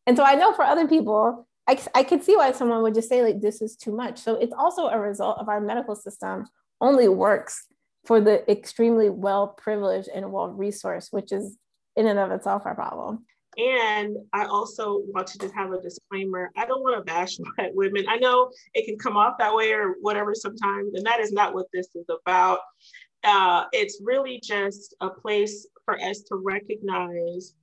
And 0.08 0.16
so 0.16 0.24
I 0.24 0.36
know 0.36 0.54
for 0.54 0.64
other 0.64 0.88
people, 0.88 1.48
I, 1.68 1.80
I 1.96 2.04
could 2.04 2.24
see 2.24 2.36
why 2.36 2.52
someone 2.52 2.84
would 2.84 2.94
just 2.94 3.10
say, 3.10 3.24
like, 3.24 3.42
this 3.42 3.60
is 3.60 3.76
too 3.76 3.92
much. 3.92 4.20
So 4.20 4.36
it's 4.36 4.54
also 4.54 4.86
a 4.88 5.00
result 5.00 5.40
of 5.40 5.50
our 5.50 5.60
medical 5.60 5.96
system 5.96 6.46
only 6.80 7.08
works 7.08 7.66
for 8.06 8.22
the 8.22 8.50
extremely 8.50 9.10
well 9.10 9.48
privileged 9.48 10.10
and 10.14 10.32
well 10.32 10.50
resourced, 10.50 11.12
which 11.12 11.32
is 11.32 11.58
in 11.96 12.08
and 12.08 12.20
of 12.20 12.32
itself 12.32 12.64
our 12.66 12.76
problem. 12.76 13.26
And 13.58 14.18
I 14.34 14.46
also 14.46 15.02
want 15.08 15.28
to 15.28 15.40
just 15.40 15.54
have 15.54 15.72
a 15.72 15.82
disclaimer. 15.82 16.52
I 16.58 16.66
don't 16.66 16.82
want 16.82 16.98
to 16.98 17.04
bash 17.04 17.38
white 17.58 17.74
women. 17.74 18.06
I 18.10 18.18
know 18.18 18.52
it 18.74 18.86
can 18.86 18.98
come 18.98 19.18
off 19.18 19.38
that 19.40 19.56
way 19.56 19.72
or 19.72 19.96
whatever 20.02 20.36
sometimes, 20.36 20.94
and 20.94 21.06
that 21.06 21.20
is 21.20 21.32
not 21.32 21.54
what 21.54 21.68
this 21.74 21.88
is 21.96 22.06
about. 22.10 22.60
Uh, 23.24 23.66
it's 23.72 24.02
really 24.04 24.40
just 24.44 24.96
a 25.02 25.10
place 25.10 25.68
for 25.84 26.00
us 26.00 26.22
to 26.22 26.36
recognize 26.36 27.54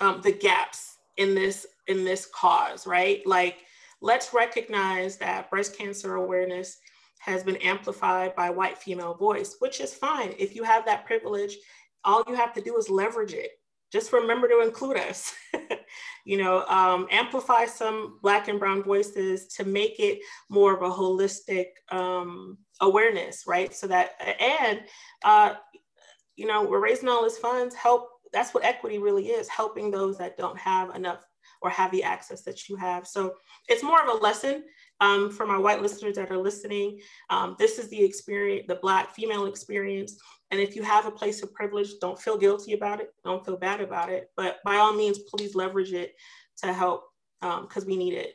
um, 0.00 0.20
the 0.22 0.32
gaps 0.32 0.96
in 1.16 1.34
this 1.34 1.66
in 1.86 2.04
this 2.04 2.26
cause, 2.26 2.86
right? 2.86 3.24
Like, 3.26 3.58
let's 4.02 4.34
recognize 4.34 5.16
that 5.18 5.48
breast 5.48 5.78
cancer 5.78 6.16
awareness 6.16 6.78
has 7.18 7.42
been 7.42 7.56
amplified 7.56 8.34
by 8.36 8.50
white 8.50 8.78
female 8.78 9.14
voice, 9.14 9.56
which 9.58 9.80
is 9.80 9.94
fine. 9.94 10.34
If 10.38 10.54
you 10.54 10.62
have 10.62 10.84
that 10.86 11.06
privilege, 11.06 11.56
all 12.04 12.22
you 12.28 12.34
have 12.34 12.52
to 12.54 12.60
do 12.60 12.76
is 12.76 12.88
leverage 12.88 13.32
it 13.32 13.52
just 13.92 14.12
remember 14.12 14.48
to 14.48 14.60
include 14.60 14.98
us. 14.98 15.32
you 16.24 16.36
know, 16.36 16.64
um, 16.66 17.06
amplify 17.10 17.66
some 17.66 18.18
Black 18.22 18.48
and 18.48 18.58
Brown 18.58 18.82
voices 18.82 19.46
to 19.54 19.64
make 19.64 20.00
it 20.00 20.18
more 20.48 20.74
of 20.74 20.82
a 20.82 20.94
holistic 20.94 21.66
um, 21.90 22.58
awareness, 22.80 23.44
right? 23.46 23.74
So 23.74 23.86
that, 23.86 24.10
and, 24.40 24.82
uh, 25.24 25.54
you 26.34 26.46
know, 26.46 26.64
we're 26.64 26.82
raising 26.82 27.08
all 27.08 27.22
this 27.22 27.38
funds, 27.38 27.74
help. 27.74 28.08
That's 28.32 28.52
what 28.52 28.64
equity 28.64 28.98
really 28.98 29.28
is 29.28 29.48
helping 29.48 29.90
those 29.90 30.18
that 30.18 30.36
don't 30.36 30.58
have 30.58 30.94
enough 30.94 31.24
or 31.62 31.70
have 31.70 31.90
the 31.90 32.02
access 32.02 32.42
that 32.42 32.68
you 32.68 32.76
have. 32.76 33.06
So 33.06 33.34
it's 33.68 33.82
more 33.82 34.02
of 34.02 34.08
a 34.08 34.22
lesson 34.22 34.64
um, 35.00 35.30
for 35.30 35.46
my 35.46 35.58
white 35.58 35.82
listeners 35.82 36.16
that 36.16 36.30
are 36.30 36.38
listening. 36.38 37.00
Um, 37.30 37.56
this 37.58 37.78
is 37.78 37.88
the 37.88 38.02
experience, 38.02 38.66
the 38.68 38.76
Black 38.76 39.14
female 39.14 39.46
experience. 39.46 40.18
And 40.50 40.60
if 40.60 40.76
you 40.76 40.82
have 40.82 41.06
a 41.06 41.10
place 41.10 41.42
of 41.42 41.52
privilege, 41.52 41.90
don't 42.00 42.20
feel 42.20 42.38
guilty 42.38 42.72
about 42.72 43.00
it. 43.00 43.12
Don't 43.24 43.44
feel 43.44 43.56
bad 43.56 43.80
about 43.80 44.10
it. 44.10 44.30
But 44.36 44.58
by 44.64 44.76
all 44.76 44.94
means, 44.94 45.18
please 45.18 45.54
leverage 45.54 45.92
it 45.92 46.14
to 46.62 46.72
help 46.72 47.04
because 47.40 47.82
um, 47.82 47.88
we 47.88 47.96
need 47.96 48.14
it. 48.14 48.34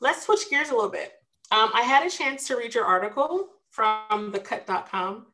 Let's 0.00 0.24
switch 0.24 0.50
gears 0.50 0.70
a 0.70 0.74
little 0.74 0.90
bit. 0.90 1.12
Um, 1.50 1.70
I 1.74 1.82
had 1.82 2.06
a 2.06 2.10
chance 2.10 2.46
to 2.48 2.56
read 2.56 2.74
your 2.74 2.84
article 2.84 3.48
from 3.70 4.32
thecut.com 4.32 5.26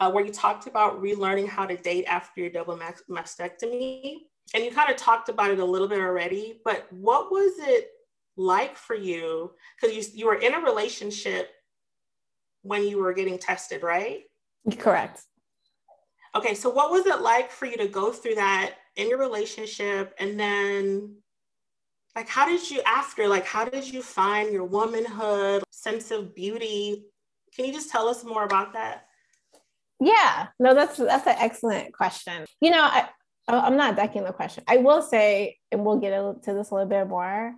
uh, 0.00 0.10
where 0.10 0.24
you 0.24 0.32
talked 0.32 0.66
about 0.66 1.02
relearning 1.02 1.48
how 1.48 1.66
to 1.66 1.76
date 1.76 2.04
after 2.06 2.40
your 2.40 2.50
double 2.50 2.78
mastectomy. 3.10 4.16
and 4.54 4.64
you 4.64 4.70
kind 4.70 4.90
of 4.90 4.96
talked 4.96 5.28
about 5.28 5.50
it 5.50 5.58
a 5.58 5.64
little 5.64 5.88
bit 5.88 6.00
already, 6.00 6.60
but 6.64 6.86
what 6.92 7.30
was 7.30 7.52
it 7.58 7.88
like 8.36 8.76
for 8.76 8.94
you? 8.94 9.52
Because 9.80 9.96
you, 9.96 10.04
you 10.20 10.26
were 10.26 10.36
in 10.36 10.54
a 10.54 10.60
relationship 10.60 11.50
when 12.62 12.86
you 12.86 12.98
were 12.98 13.12
getting 13.12 13.38
tested, 13.38 13.82
right? 13.82 14.22
Correct. 14.78 15.22
Okay, 16.34 16.54
so 16.54 16.70
what 16.70 16.90
was 16.90 17.06
it 17.06 17.20
like 17.20 17.50
for 17.50 17.66
you 17.66 17.76
to 17.76 17.88
go 17.88 18.12
through 18.12 18.36
that 18.36 18.74
in 18.96 19.08
your 19.08 19.18
relationship 19.18 20.14
and 20.18 20.38
then 20.38 21.16
like 22.14 22.28
how 22.28 22.46
did 22.46 22.70
you 22.70 22.80
after 22.84 23.26
like 23.26 23.46
how 23.46 23.64
did 23.64 23.90
you 23.90 24.02
find 24.02 24.52
your 24.52 24.64
womanhood 24.64 25.62
sense 25.70 26.10
of 26.10 26.34
beauty 26.34 27.06
can 27.56 27.64
you 27.64 27.72
just 27.72 27.90
tell 27.90 28.08
us 28.08 28.24
more 28.24 28.44
about 28.44 28.74
that 28.74 29.06
yeah 30.00 30.48
no 30.58 30.74
that's 30.74 30.98
that's 30.98 31.26
an 31.26 31.36
excellent 31.38 31.92
question 31.94 32.44
you 32.60 32.70
know 32.70 32.82
i 32.82 33.08
i'm 33.48 33.76
not 33.76 33.96
ducking 33.96 34.24
the 34.24 34.32
question 34.32 34.62
i 34.68 34.76
will 34.76 35.00
say 35.02 35.56
and 35.70 35.84
we'll 35.84 35.98
get 35.98 36.10
to 36.42 36.52
this 36.52 36.70
a 36.70 36.74
little 36.74 36.88
bit 36.88 37.08
more 37.08 37.54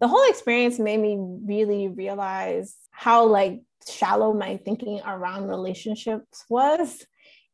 the 0.00 0.08
whole 0.08 0.28
experience 0.28 0.78
made 0.78 0.98
me 1.00 1.18
really 1.18 1.88
realize 1.88 2.74
how 2.90 3.26
like 3.26 3.60
shallow 3.88 4.32
my 4.32 4.56
thinking 4.58 5.00
around 5.04 5.48
relationships 5.48 6.44
was. 6.48 7.04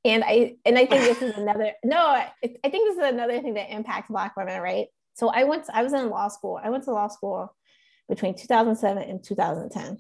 And 0.07 0.23
i 0.23 0.57
and 0.67 0.77
i 0.77 0.85
think 0.85 1.03
this 1.03 1.23
is 1.23 1.35
another 1.39 1.73
no 1.83 1.97
I, 1.97 2.31
I 2.43 2.69
think 2.69 2.89
this 2.89 2.99
is 2.99 3.11
another 3.11 3.41
thing 3.41 3.55
that 3.55 3.73
impacts 3.73 4.11
black 4.11 4.37
women 4.37 4.61
right? 4.61 4.89
So 5.15 5.29
i 5.29 5.45
went 5.45 5.65
to, 5.65 5.77
i 5.77 5.83
was 5.83 5.95
in 5.95 6.11
law 6.11 6.29
school. 6.29 6.61
I 6.63 6.69
went 6.69 6.85
to 6.85 6.93
law 6.93 7.09
school 7.09 7.55
between 8.09 8.35
2007 8.35 9.03
and 9.03 9.23
2010 9.23 9.99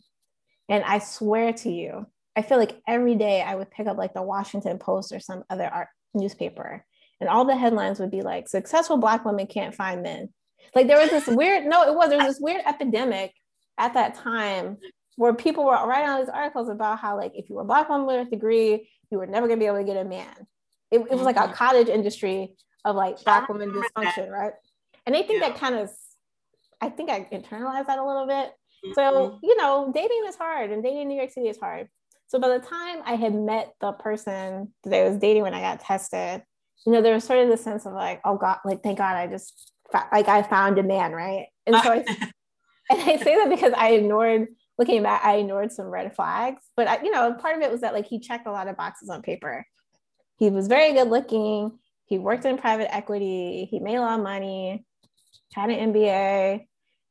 and 0.69 0.85
i 0.85 0.99
swear 0.99 1.53
to 1.53 1.71
you 1.71 2.07
i 2.37 2.43
feel 2.43 2.59
like 2.59 2.81
every 2.87 3.15
day 3.15 3.43
i 3.43 3.55
would 3.55 3.71
pick 3.71 3.87
up 3.87 3.97
like 3.97 4.15
the 4.15 4.23
washington 4.23 4.79
post 4.79 5.13
or 5.13 5.21
some 5.21 5.43
other 5.51 5.67
art 5.67 5.89
newspaper 6.13 6.85
and 7.21 7.29
all 7.29 7.45
the 7.45 7.57
headlines 7.57 7.99
would 7.99 8.11
be 8.11 8.23
like 8.23 8.49
successful 8.49 8.99
black 8.99 9.25
women 9.25 9.47
can't 9.47 9.75
find 9.75 10.03
men 10.03 10.29
like 10.75 10.87
there 10.87 11.01
was 11.01 11.11
this 11.11 11.27
weird 11.29 11.65
no 11.67 11.83
it 11.83 11.95
was 11.95 12.09
there 12.09 12.19
was 12.19 12.27
this 12.27 12.41
weird 12.41 12.63
epidemic 12.67 13.33
at 13.79 13.95
that 13.95 14.15
time 14.15 14.77
where 15.17 15.35
people 15.35 15.65
were 15.65 15.87
writing 15.87 16.09
all 16.09 16.19
these 16.19 16.29
articles 16.29 16.69
about 16.69 16.99
how 16.99 17.17
like 17.17 17.33
if 17.35 17.49
you 17.49 17.57
were 17.57 17.63
a 17.63 17.67
black 17.67 17.89
woman 17.89 18.07
with 18.07 18.27
a 18.27 18.31
degree 18.31 18.89
you 19.15 19.19
were 19.19 19.27
never 19.27 19.47
gonna 19.47 19.61
be 19.61 19.67
able 19.67 19.79
to 19.79 19.85
get 19.85 19.97
a 19.97 20.05
man. 20.05 20.35
It, 20.91 21.01
it 21.01 21.13
was 21.13 21.23
like 21.23 21.37
a 21.37 21.41
mm-hmm. 21.41 21.53
cottage 21.53 21.89
industry 21.89 22.55
of 22.85 22.97
like 22.97 23.23
black 23.25 23.49
woman 23.49 23.71
dysfunction, 23.71 24.29
right? 24.29 24.53
And 25.07 25.17
I 25.17 25.23
think 25.23 25.41
yeah. 25.41 25.49
that 25.49 25.59
kind 25.59 25.77
of, 25.77 25.91
I 26.81 26.89
think 26.89 27.11
I 27.11 27.21
internalized 27.33 27.87
that 27.87 27.99
a 27.99 28.07
little 28.07 28.27
bit. 28.27 28.53
Mm-hmm. 28.85 28.93
So, 28.95 29.39
you 29.43 29.57
know, 29.57 29.91
dating 29.95 30.25
is 30.29 30.37
hard 30.37 30.71
and 30.71 30.83
dating 30.83 31.03
in 31.03 31.09
New 31.09 31.17
York 31.17 31.31
City 31.31 31.49
is 31.49 31.59
hard. 31.59 31.89
So 32.27 32.39
by 32.39 32.49
the 32.49 32.59
time 32.59 33.03
I 33.05 33.15
had 33.15 33.35
met 33.35 33.75
the 33.81 33.93
person 33.93 34.73
that 34.85 34.95
I 34.95 35.09
was 35.09 35.19
dating 35.19 35.43
when 35.43 35.55
I 35.55 35.61
got 35.61 35.81
tested, 35.81 36.43
you 36.85 36.93
know, 36.93 37.01
there 37.01 37.15
was 37.15 37.25
sort 37.25 37.39
of 37.39 37.49
the 37.49 37.57
sense 37.57 37.87
of 37.87 37.93
like, 37.93 38.21
oh 38.25 38.37
God, 38.37 38.59
like, 38.65 38.83
thank 38.83 38.99
God 38.99 39.17
I 39.17 39.27
just, 39.27 39.73
like 40.13 40.29
I 40.29 40.43
found 40.43 40.79
a 40.79 40.83
man, 40.83 41.13
right? 41.13 41.47
And 41.67 41.77
so 41.77 41.93
I, 41.93 41.97
and 42.91 43.01
I 43.01 43.17
say 43.17 43.37
that 43.37 43.49
because 43.49 43.73
I 43.77 43.91
ignored 43.91 44.49
looking 44.79 45.03
back, 45.03 45.25
I 45.25 45.37
ignored 45.37 45.73
some 45.73 45.87
red 45.87 46.15
flags. 46.15 46.63
But 46.77 46.89
I, 46.89 47.03
you 47.03 47.11
know, 47.11 47.33
part 47.35 47.57
of 47.57 47.63
it 47.63 47.71
was 47.71 47.81
that 47.83 47.95
like 47.95 48.07
he 48.07 48.19
checked 48.19 48.47
a 48.47 48.53
lot 48.53 48.69
of 48.69 48.77
boxes 48.77 49.09
on 49.09 49.23
paper. 49.23 49.67
He 50.37 50.51
was 50.51 50.67
very 50.67 50.93
good 50.93 51.09
looking. 51.09 51.79
He 52.07 52.19
worked 52.19 52.45
in 52.45 52.59
private 52.59 52.95
equity. 52.95 53.67
He 53.71 53.81
made 53.81 53.97
a 53.97 54.01
lot 54.01 54.19
of 54.19 54.25
money. 54.25 54.85
Had 55.55 55.71
an 55.71 55.93
MBA, 55.93 56.67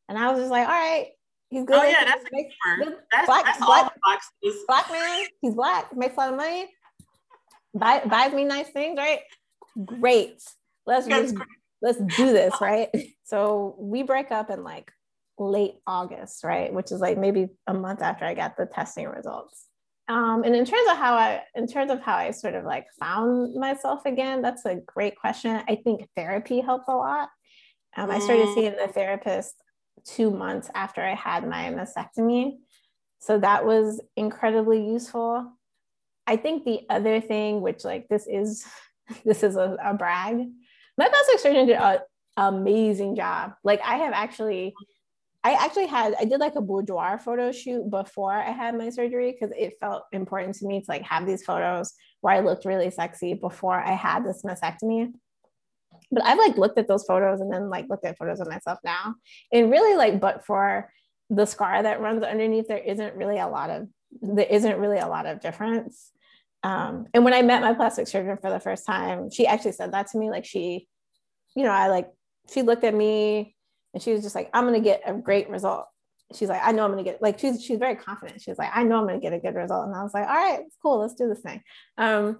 and 0.09 0.17
I 0.17 0.29
was 0.31 0.39
just 0.39 0.51
like, 0.51 0.67
all 0.67 0.73
right, 0.73 1.07
he's 1.49 1.63
good. 1.63 1.77
Oh 1.77 1.83
yeah, 1.83 2.03
that's 2.03 2.25
makes, 2.31 2.53
good, 2.77 2.97
that's, 3.09 3.25
black, 3.25 3.45
that's 3.45 3.65
black, 3.65 3.93
boxes. 4.03 4.63
Black 4.67 4.91
man, 4.91 5.25
he's 5.41 5.53
black, 5.53 5.95
makes 5.95 6.15
a 6.15 6.17
lot 6.17 6.29
of 6.31 6.35
money. 6.35 6.69
Buy, 7.73 8.01
buys 8.05 8.33
me 8.33 8.43
nice 8.43 8.69
things, 8.69 8.97
right? 8.97 9.21
Great. 9.85 10.43
Let's 10.85 11.07
just, 11.07 11.35
let's 11.83 11.99
do 11.99 12.31
this, 12.31 12.53
right? 12.61 12.89
So 13.23 13.75
we 13.77 14.01
break 14.01 14.31
up 14.31 14.49
in 14.49 14.63
like 14.63 14.91
late 15.37 15.75
August, 15.85 16.43
right? 16.43 16.73
Which 16.73 16.91
is 16.91 16.99
like 16.99 17.17
maybe 17.17 17.49
a 17.67 17.73
month 17.73 18.01
after 18.01 18.25
I 18.25 18.33
got 18.33 18.57
the 18.57 18.65
testing 18.65 19.07
results. 19.07 19.67
Um, 20.09 20.43
and 20.43 20.55
in 20.55 20.65
terms 20.65 20.89
of 20.89 20.97
how 20.97 21.13
I, 21.13 21.43
in 21.55 21.67
terms 21.67 21.91
of 21.91 22.01
how 22.01 22.15
I 22.15 22.31
sort 22.31 22.55
of 22.55 22.65
like 22.65 22.87
found 22.99 23.55
myself 23.55 24.05
again, 24.05 24.41
that's 24.41 24.65
a 24.65 24.75
great 24.75 25.15
question. 25.15 25.61
I 25.67 25.75
think 25.75 26.07
therapy 26.15 26.59
helped 26.59 26.89
a 26.89 26.95
lot. 26.95 27.29
Um, 27.95 28.09
I 28.09 28.19
started 28.19 28.47
mm. 28.47 28.55
seeing 28.55 28.75
the 28.75 28.91
therapist 28.91 29.55
two 30.05 30.31
months 30.31 30.69
after 30.75 31.01
I 31.01 31.15
had 31.15 31.47
my 31.47 31.73
mastectomy. 31.73 32.57
So 33.19 33.39
that 33.39 33.65
was 33.65 34.01
incredibly 34.17 34.85
useful. 34.85 35.53
I 36.27 36.35
think 36.35 36.65
the 36.65 36.81
other 36.89 37.21
thing, 37.21 37.61
which 37.61 37.85
like 37.85 38.07
this 38.09 38.27
is, 38.27 38.65
this 39.25 39.43
is 39.43 39.55
a, 39.55 39.77
a 39.81 39.93
brag, 39.93 40.47
my 40.97 41.07
plastic 41.07 41.39
surgeon 41.39 41.67
did 41.67 41.77
an 41.77 41.99
amazing 42.37 43.15
job. 43.15 43.53
Like 43.63 43.81
I 43.83 43.97
have 43.97 44.13
actually 44.13 44.73
I 45.45 45.53
actually 45.53 45.87
had 45.87 46.15
I 46.19 46.25
did 46.25 46.39
like 46.39 46.55
a 46.55 46.61
boudoir 46.61 47.19
photo 47.19 47.51
shoot 47.51 47.89
before 47.89 48.33
I 48.33 48.51
had 48.51 48.77
my 48.77 48.89
surgery 48.89 49.31
because 49.31 49.53
it 49.57 49.73
felt 49.79 50.03
important 50.13 50.55
to 50.55 50.65
me 50.65 50.79
to 50.79 50.85
like 50.87 51.03
have 51.03 51.25
these 51.25 51.43
photos 51.43 51.93
where 52.21 52.33
I 52.33 52.39
looked 52.39 52.65
really 52.65 52.89
sexy 52.89 53.33
before 53.33 53.79
I 53.79 53.91
had 53.91 54.25
this 54.25 54.43
mastectomy. 54.43 55.11
But 56.11 56.23
I've 56.23 56.37
like 56.37 56.57
looked 56.57 56.77
at 56.77 56.87
those 56.87 57.03
photos 57.03 57.41
and 57.41 57.51
then 57.51 57.69
like 57.69 57.89
looked 57.89 58.05
at 58.05 58.17
photos 58.17 58.39
of 58.39 58.47
myself 58.47 58.79
now. 58.85 59.15
And 59.51 59.69
really 59.69 59.97
like 59.97 60.21
but 60.21 60.45
for 60.45 60.89
the 61.29 61.45
scar 61.45 61.83
that 61.83 61.99
runs 61.99 62.23
underneath, 62.23 62.67
there 62.67 62.77
isn't 62.77 63.15
really 63.15 63.39
a 63.39 63.47
lot 63.47 63.69
of 63.69 63.87
there 64.21 64.47
isn't 64.49 64.79
really 64.79 64.99
a 64.99 65.07
lot 65.07 65.25
of 65.25 65.41
difference. 65.41 66.11
Um, 66.63 67.07
and 67.13 67.25
when 67.25 67.33
I 67.33 67.41
met 67.41 67.61
my 67.61 67.73
plastic 67.73 68.07
surgeon 68.07 68.37
for 68.41 68.49
the 68.49 68.59
first 68.59 68.85
time, 68.85 69.29
she 69.29 69.45
actually 69.45 69.73
said 69.73 69.91
that 69.91 70.07
to 70.07 70.17
me. 70.17 70.29
Like 70.29 70.45
she, 70.45 70.87
you 71.55 71.63
know, 71.63 71.71
I 71.71 71.87
like 71.87 72.09
she 72.51 72.61
looked 72.61 72.83
at 72.83 72.93
me 72.93 73.55
and 73.93 74.01
she 74.01 74.11
was 74.11 74.21
just 74.21 74.35
like, 74.35 74.49
I'm 74.53 74.65
gonna 74.65 74.79
get 74.79 75.01
a 75.05 75.13
great 75.13 75.49
result. 75.49 75.85
She's 76.33 76.49
like, 76.49 76.61
I 76.63 76.71
know 76.71 76.85
I'm 76.85 76.91
gonna 76.91 77.03
get 77.03 77.21
like 77.21 77.39
she's 77.39 77.63
she's 77.63 77.79
very 77.79 77.95
confident. 77.95 78.41
She's 78.41 78.57
like, 78.57 78.71
I 78.73 78.83
know 78.83 78.97
I'm 78.97 79.07
gonna 79.07 79.19
get 79.19 79.33
a 79.33 79.39
good 79.39 79.55
result. 79.55 79.87
And 79.87 79.95
I 79.95 80.03
was 80.03 80.13
like, 80.13 80.27
all 80.27 80.33
right, 80.33 80.61
cool, 80.81 80.99
let's 80.99 81.15
do 81.15 81.27
this 81.27 81.41
thing. 81.41 81.61
Um, 81.97 82.39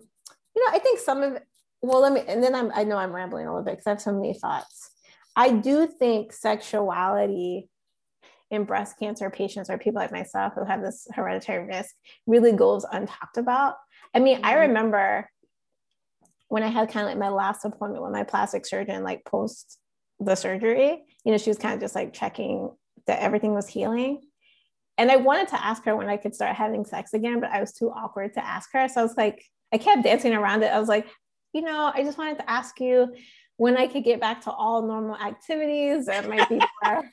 you 0.55 0.65
know, 0.65 0.75
I 0.75 0.79
think 0.79 0.99
some 0.99 1.21
of 1.21 1.37
well, 1.81 2.01
let 2.01 2.13
me 2.13 2.23
and 2.27 2.41
then 2.41 2.55
I'm 2.55 2.71
I 2.73 2.85
know 2.85 2.97
I'm 2.97 3.11
rambling 3.11 3.45
a 3.45 3.51
little 3.51 3.65
bit 3.65 3.73
because 3.73 3.87
I 3.87 3.91
have 3.91 4.01
so 4.01 4.13
many 4.13 4.33
thoughts. 4.33 4.91
I 5.35 5.51
do 5.51 5.87
think 5.87 6.31
sexuality 6.31 7.69
in 8.51 8.63
breast 8.65 8.97
cancer 8.99 9.29
patients 9.29 9.69
or 9.69 9.77
people 9.77 9.99
like 9.99 10.11
myself 10.11 10.53
who 10.55 10.63
have 10.63 10.81
this 10.81 11.07
hereditary 11.11 11.65
risk 11.65 11.93
really 12.27 12.51
goes 12.51 12.85
untalked 12.85 13.37
about. 13.37 13.75
I 14.13 14.19
mean, 14.19 14.39
I 14.43 14.53
mm-hmm. 14.53 14.61
remember 14.61 15.29
when 16.49 16.63
I 16.63 16.67
had 16.67 16.89
kind 16.89 17.05
of 17.05 17.11
like 17.11 17.19
my 17.19 17.29
last 17.29 17.65
appointment 17.65 18.03
with 18.03 18.11
my 18.11 18.23
plastic 18.23 18.65
surgeon, 18.65 19.03
like 19.03 19.25
post 19.25 19.79
the 20.19 20.35
surgery, 20.35 21.03
you 21.25 21.31
know, 21.31 21.37
she 21.37 21.49
was 21.49 21.57
kind 21.57 21.73
of 21.73 21.79
just 21.79 21.95
like 21.95 22.13
checking 22.13 22.69
that 23.07 23.19
everything 23.19 23.53
was 23.53 23.67
healing. 23.67 24.21
And 24.97 25.11
I 25.11 25.15
wanted 25.15 25.47
to 25.49 25.65
ask 25.65 25.83
her 25.85 25.95
when 25.95 26.09
I 26.09 26.17
could 26.17 26.35
start 26.35 26.55
having 26.55 26.85
sex 26.85 27.13
again, 27.13 27.39
but 27.39 27.49
I 27.49 27.59
was 27.59 27.73
too 27.73 27.89
awkward 27.89 28.35
to 28.35 28.45
ask 28.45 28.69
her. 28.73 28.87
So 28.87 29.01
I 29.01 29.03
was 29.03 29.17
like, 29.17 29.43
I 29.73 29.79
kept 29.79 30.03
dancing 30.03 30.33
around 30.33 30.63
it. 30.63 30.71
I 30.71 30.79
was 30.79 30.87
like, 30.87 31.07
you 31.53 31.61
know, 31.61 31.91
I 31.93 32.03
just 32.03 32.17
wanted 32.17 32.37
to 32.37 32.49
ask 32.49 32.79
you 32.79 33.15
when 33.57 33.75
I 33.75 33.87
could 33.87 34.03
get 34.03 34.19
back 34.19 34.41
to 34.41 34.51
all 34.51 34.85
normal 34.85 35.15
activities 35.15 36.05
that 36.05 36.29
might 36.29 36.47
be 36.49 36.61
more 36.83 37.03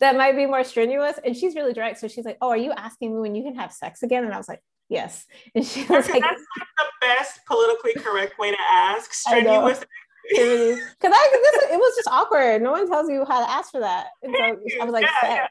that 0.00 0.16
might 0.16 0.36
be 0.36 0.44
more 0.46 0.64
strenuous. 0.64 1.18
And 1.24 1.36
she's 1.36 1.54
really 1.54 1.72
direct. 1.72 1.98
So 1.98 2.08
she's 2.08 2.24
like, 2.24 2.36
Oh, 2.40 2.50
are 2.50 2.56
you 2.56 2.72
asking 2.72 3.14
me 3.14 3.20
when 3.20 3.34
you 3.34 3.42
can 3.42 3.56
have 3.56 3.72
sex 3.72 4.02
again? 4.02 4.24
And 4.24 4.32
I 4.32 4.36
was 4.36 4.48
like, 4.48 4.60
Yes. 4.88 5.26
And 5.54 5.66
she 5.66 5.80
was 5.80 6.08
like, 6.08 6.22
That's 6.22 6.44
like 6.58 6.68
the 6.78 6.84
best 7.00 7.40
politically 7.46 7.94
correct 7.94 8.38
way 8.38 8.50
to 8.52 8.58
ask. 8.70 9.12
Strenuous 9.12 9.84
because 10.28 10.78
I 11.04 11.28
this 11.42 11.72
it 11.72 11.78
was 11.78 11.96
just 11.96 12.08
awkward. 12.08 12.62
No 12.62 12.72
one 12.72 12.88
tells 12.88 13.08
you 13.08 13.24
how 13.26 13.44
to 13.44 13.50
ask 13.50 13.70
for 13.70 13.80
that. 13.80 14.08
And 14.22 14.34
so 14.36 14.80
I 14.80 14.84
was 14.84 14.92
like, 14.92 15.04
yeah, 15.04 15.20
sex. 15.20 15.48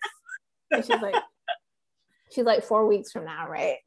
Yeah. 0.71 0.77
And 0.77 0.85
she's 0.85 1.01
like, 1.01 1.23
she's 2.31 2.45
like 2.45 2.63
four 2.63 2.87
weeks 2.87 3.11
from 3.11 3.25
now, 3.25 3.47
right? 3.47 3.77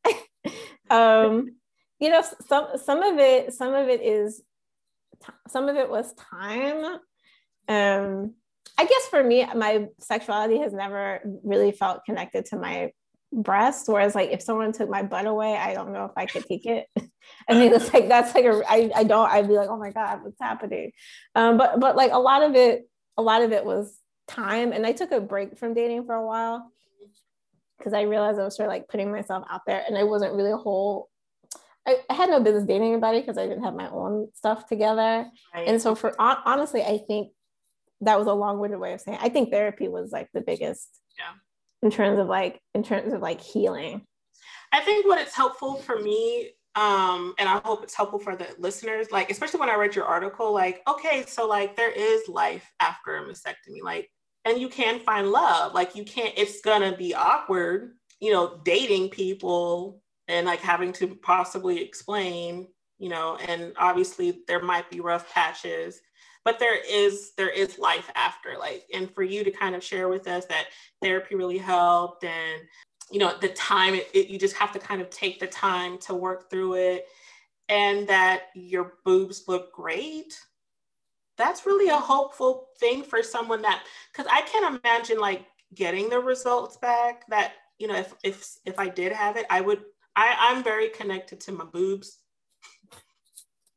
um, 0.91 1.57
you 2.01 2.11
know, 2.11 2.23
some 2.47 2.69
some 2.83 3.03
of 3.03 3.19
it, 3.19 3.53
some 3.53 3.75
of 3.75 3.89
it 3.89 4.01
is 4.03 4.43
some 5.49 5.69
of 5.69 5.77
it 5.77 5.91
was 5.91 6.15
time. 6.15 6.85
Um, 7.69 8.35
I 8.79 8.85
guess 8.85 9.09
for 9.11 9.23
me, 9.23 9.45
my 9.55 9.89
sexuality 9.99 10.59
has 10.59 10.73
never 10.73 11.21
really 11.43 11.73
felt 11.73 12.05
connected 12.05 12.47
to 12.47 12.57
my 12.57 12.93
breast 13.33 13.89
whereas 13.89 14.15
like 14.15 14.31
if 14.31 14.43
someone 14.43 14.73
took 14.73 14.89
my 14.89 15.03
butt 15.03 15.27
away 15.27 15.55
i 15.55 15.75
don't 15.75 15.93
know 15.93 16.07
if 16.07 16.13
i 16.17 16.25
could 16.27 16.45
take 16.47 16.65
it. 16.67 16.87
I 17.49 17.55
mean 17.55 17.75
it's 17.75 17.93
like 17.93 18.09
that's 18.09 18.35
like 18.35 18.47
a 18.47 18.63
I, 18.67 18.91
I 18.95 19.05
don't 19.05 19.31
i'd 19.31 19.49
be 19.49 19.55
like 19.55 19.69
oh 19.69 19.79
my 19.79 19.91
god 19.91 20.23
what's 20.23 20.41
happening? 20.41 20.93
Um 21.35 21.59
but 21.59 21.79
but 21.79 21.95
like 21.95 22.13
a 22.13 22.19
lot 22.19 22.43
of 22.43 22.55
it 22.55 22.89
a 23.19 23.23
lot 23.23 23.43
of 23.43 23.53
it 23.53 23.65
was 23.65 23.99
time 24.27 24.73
and 24.73 24.87
i 24.87 24.93
took 24.93 25.11
a 25.11 25.21
break 25.21 25.59
from 25.59 25.75
dating 25.75 26.05
for 26.05 26.15
a 26.15 26.27
while 26.27 26.71
because 27.79 27.93
i 27.93 28.03
realized 28.03 28.39
i 28.39 28.45
was 28.45 28.57
sort 28.57 28.67
of 28.67 28.73
like 28.73 28.89
putting 28.89 29.11
myself 29.11 29.45
out 29.51 29.63
there 29.67 29.83
and 29.87 29.97
i 29.97 30.05
wasn't 30.05 30.33
really 30.35 30.51
a 30.51 30.57
whole 30.57 31.09
I, 31.87 31.97
I 32.11 32.15
had 32.15 32.29
no 32.29 32.41
business 32.41 32.65
dating 32.65 32.93
anybody 32.93 33.21
because 33.21 33.39
i 33.39 33.47
didn't 33.47 33.65
have 33.65 33.75
my 33.75 33.89
own 33.89 34.29
stuff 34.35 34.67
together. 34.67 35.27
Right. 35.55 35.69
and 35.69 35.81
so 35.81 35.95
for 35.95 36.15
honestly 36.19 36.83
i 36.83 36.99
think 37.07 37.33
that 38.03 38.19
was 38.19 38.29
a 38.29 38.33
long-winded 38.33 38.79
way 38.79 38.93
of 38.93 39.01
saying 39.01 39.19
i 39.21 39.29
think 39.29 39.51
therapy 39.51 39.89
was 39.89 40.13
like 40.13 40.29
the 40.35 40.43
biggest 40.43 40.89
yeah 41.19 41.33
in 41.83 41.91
terms 41.91 42.19
of 42.19 42.27
like 42.27 42.61
in 42.75 42.83
terms 42.83 43.13
of 43.13 43.21
like 43.21 43.41
healing 43.41 44.03
i 44.73 44.81
think 44.81 45.07
what 45.07 45.21
it's 45.21 45.35
helpful 45.35 45.77
for 45.77 45.99
me 46.01 46.51
um, 46.79 47.35
and 47.41 47.49
I 47.49 47.61
hope 47.65 47.83
it's 47.83 47.95
helpful 47.95 48.21
for 48.21 48.37
the 48.37 48.47
listeners, 48.57 49.11
like, 49.11 49.33
especially 49.33 49.59
when 49.59 49.71
I 49.71 49.75
read 49.75 49.97
your 49.97 50.05
article, 50.05 50.53
like, 50.53 50.81
okay, 50.87 51.25
so 51.27 51.49
like 51.49 51.75
there 51.75 51.91
is 51.91 52.29
life 52.29 52.71
after 52.79 53.17
a 53.17 53.23
mastectomy, 53.23 53.83
like, 53.83 54.09
and 54.45 54.61
you 54.61 54.69
can 54.69 55.01
find 55.01 55.33
love. 55.33 55.75
Like, 55.75 55.97
you 55.97 56.05
can't, 56.05 56.33
it's 56.37 56.61
gonna 56.61 56.97
be 56.97 57.15
awkward, 57.15 57.95
you 58.21 58.33
know, 58.33 58.61
dating 58.65 59.09
people 59.09 60.01
and 60.29 60.47
like 60.47 60.61
having 60.61 60.93
to 60.95 61.17
possibly 61.17 61.83
explain, 61.83 62.69
you 62.99 63.09
know, 63.09 63.37
and 63.49 63.73
obviously 63.77 64.43
there 64.47 64.63
might 64.63 64.89
be 64.89 65.01
rough 65.01 65.33
patches 65.35 66.01
but 66.49 66.59
there 66.59 66.79
is 66.89 67.33
there 67.37 67.51
is 67.51 67.79
life 67.79 68.11
after 68.15 68.57
like 68.59 68.83
and 68.95 69.15
for 69.15 69.23
you 69.23 69.45
to 69.45 69.51
kind 69.51 69.75
of 69.75 69.85
share 69.85 70.09
with 70.09 70.27
us 70.27 70.47
that 70.47 70.65
therapy 71.03 71.35
really 71.35 71.59
helped 71.59 72.25
and 72.25 72.63
you 73.11 73.19
know 73.19 73.35
the 73.43 73.51
time 73.51 73.95
it, 73.95 74.09
it, 74.15 74.29
you 74.29 74.39
just 74.39 74.57
have 74.57 74.73
to 74.73 74.79
kind 74.79 75.03
of 75.03 75.11
take 75.11 75.39
the 75.39 75.47
time 75.47 75.99
to 75.99 76.15
work 76.15 76.49
through 76.49 76.73
it 76.73 77.05
and 77.69 78.09
that 78.09 78.45
your 78.55 78.95
boobs 79.05 79.45
look 79.47 79.75
great 79.75 80.41
that's 81.37 81.67
really 81.67 81.91
a 81.91 81.97
hopeful 81.97 82.69
thing 82.81 83.03
for 83.03 83.23
someone 83.23 83.61
that 83.61 83.85
because 84.11 84.27
i 84.33 84.41
can't 84.41 84.81
imagine 84.83 85.19
like 85.19 85.45
getting 85.75 86.09
the 86.09 86.19
results 86.19 86.79
back 86.79 87.29
that 87.29 87.53
you 87.79 87.87
know 87.87 87.95
if 87.95 88.15
if 88.25 88.57
if 88.65 88.79
i 88.79 88.89
did 88.89 89.13
have 89.13 89.37
it 89.37 89.45
i 89.51 89.61
would 89.61 89.83
i 90.17 90.35
i'm 90.39 90.65
very 90.65 90.89
connected 90.89 91.41
to 91.41 91.53
my 91.53 91.65
boobs. 91.65 92.21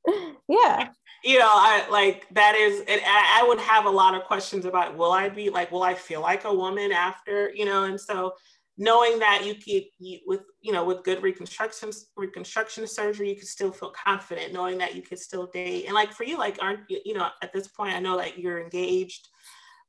Yeah 0.48 0.90
you 1.24 1.38
know 1.38 1.50
i 1.50 1.88
like 1.92 2.28
that 2.32 2.56
is 2.56 2.82
it, 2.88 3.02
i 3.06 3.44
would 3.48 3.60
have 3.60 3.86
a 3.86 3.90
lot 3.90 4.16
of 4.16 4.24
questions 4.24 4.66
about 4.66 4.98
will 4.98 5.12
i 5.12 5.30
be 5.30 5.50
like 5.50 5.72
will 5.72 5.84
i 5.84 5.94
feel 5.94 6.22
like 6.22 6.46
a 6.46 6.54
woman 6.54 6.92
after 6.92 7.52
you 7.54 7.66
know? 7.66 7.84
And 7.84 8.00
so 8.00 8.34
knowing 8.78 9.20
that 9.20 9.46
you 9.46 9.54
could 9.54 9.86
you, 10.00 10.20
with 10.26 10.42
you 10.62 10.72
know 10.72 10.84
with 10.84 11.04
good 11.04 11.22
reconstruction 11.22 11.92
reconstruction 12.16 12.88
surgery 12.88 13.30
you 13.30 13.36
could 13.36 13.48
still 13.48 13.72
feel 13.72 13.92
confident 13.92 14.54
knowing 14.54 14.78
that 14.78 14.96
you 14.96 15.02
could 15.02 15.20
still 15.20 15.48
date. 15.48 15.86
And 15.86 15.94
like 15.94 16.12
for 16.12 16.24
you 16.24 16.38
like 16.38 16.58
aren't 16.62 16.90
you, 16.90 17.00
you 17.06 17.14
know 17.14 17.28
at 17.44 17.54
this 17.54 17.68
point 17.68 17.94
i 17.94 18.00
know 18.00 18.18
that 18.18 18.40
you're 18.40 18.62
engaged. 18.62 19.28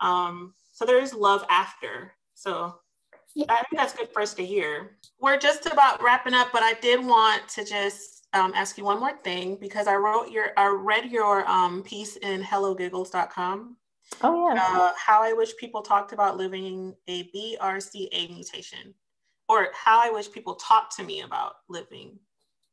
Um 0.01 0.55
so 0.73 0.85
there 0.85 1.01
is 1.01 1.15
love 1.15 1.45
after. 1.49 2.13
So 2.35 2.75
i 3.49 3.63
think 3.63 3.77
that's 3.77 3.95
good 3.95 4.11
for 4.13 4.21
us 4.21 4.35
to 4.35 4.45
hear. 4.45 4.99
We're 5.21 5.39
just 5.39 5.65
about 5.67 6.03
wrapping 6.03 6.35
up 6.35 6.49
but 6.53 6.63
i 6.63 6.75
did 6.75 7.05
want 7.05 7.49
to 7.51 7.65
just 7.65 8.22
um, 8.35 8.53
ask 8.55 8.79
you 8.79 8.85
one 8.85 9.01
more 9.01 9.17
thing 9.19 9.57
because 9.57 9.87
i 9.87 9.95
wrote 9.95 10.31
your 10.31 10.49
i 10.57 10.67
read 10.67 11.11
your 11.11 11.49
um, 11.49 11.83
piece 11.83 12.17
in 12.17 12.43
hellogiggles.com 12.43 13.77
Oh, 14.21 14.55
yeah. 14.55 14.63
Uh, 14.63 14.93
how 14.97 15.23
I 15.23 15.33
wish 15.33 15.57
people 15.57 15.83
talked 15.83 16.13
about 16.13 16.37
living 16.37 16.95
a 17.09 17.31
BRCA 17.31 18.31
mutation, 18.31 18.95
or 19.49 19.69
how 19.73 20.01
I 20.03 20.11
wish 20.11 20.31
people 20.31 20.55
talked 20.57 20.97
to 20.97 21.03
me 21.03 21.23
about 21.23 21.55
living 21.69 22.19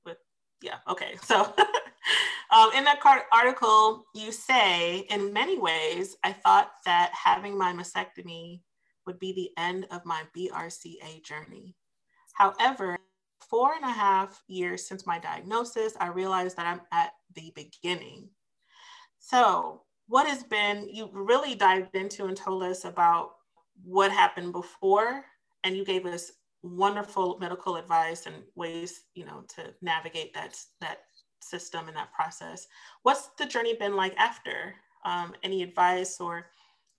with, 0.05 0.17
yeah, 0.61 0.77
okay. 0.87 1.15
So 1.23 1.41
um, 2.51 2.71
in 2.75 2.83
that 2.83 2.99
article, 3.31 4.05
you 4.13 4.31
say, 4.31 4.99
in 5.09 5.33
many 5.33 5.57
ways, 5.57 6.17
I 6.23 6.33
thought 6.33 6.71
that 6.85 7.11
having 7.13 7.57
my 7.57 7.73
mastectomy 7.73 8.61
would 9.05 9.19
be 9.19 9.33
the 9.33 9.61
end 9.61 9.87
of 9.91 10.05
my 10.05 10.23
BRCA 10.35 11.23
journey. 11.23 11.75
However, 12.33 12.97
four 13.49 13.73
and 13.73 13.83
a 13.83 13.91
half 13.91 14.41
years 14.47 14.87
since 14.87 15.05
my 15.05 15.19
diagnosis, 15.19 15.93
I 15.99 16.07
realized 16.07 16.57
that 16.57 16.67
I'm 16.67 16.81
at 16.91 17.11
the 17.35 17.51
beginning. 17.55 18.29
So, 19.19 19.83
what 20.07 20.27
has 20.27 20.43
been 20.43 20.89
you 20.89 21.09
really 21.13 21.55
dived 21.55 21.95
into 21.95 22.25
and 22.25 22.35
told 22.35 22.63
us 22.63 22.83
about 22.83 23.31
what 23.83 24.11
happened 24.11 24.51
before 24.51 25.23
and 25.63 25.77
you 25.77 25.85
gave 25.85 26.05
us 26.05 26.31
wonderful 26.63 27.37
medical 27.39 27.77
advice 27.77 28.25
and 28.25 28.35
ways 28.55 29.03
you 29.13 29.25
know 29.25 29.43
to 29.55 29.73
navigate 29.81 30.33
that 30.33 30.57
that 30.81 30.99
system 31.41 31.87
and 31.87 31.95
that 31.95 32.11
process. 32.11 32.67
What's 33.03 33.29
the 33.37 33.45
journey 33.45 33.75
been 33.75 33.95
like 33.95 34.15
after? 34.17 34.75
Um, 35.05 35.33
any 35.43 35.63
advice 35.63 36.19
or 36.19 36.47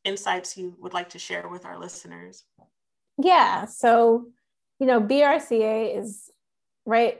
insights 0.04 0.56
you 0.56 0.74
would 0.78 0.94
like 0.94 1.10
to 1.10 1.18
share 1.18 1.48
with 1.48 1.66
our 1.66 1.78
listeners? 1.78 2.44
Yeah 3.22 3.66
so 3.66 4.26
you 4.78 4.86
know 4.86 5.00
brca 5.00 5.98
is 5.98 6.30
right? 6.86 7.18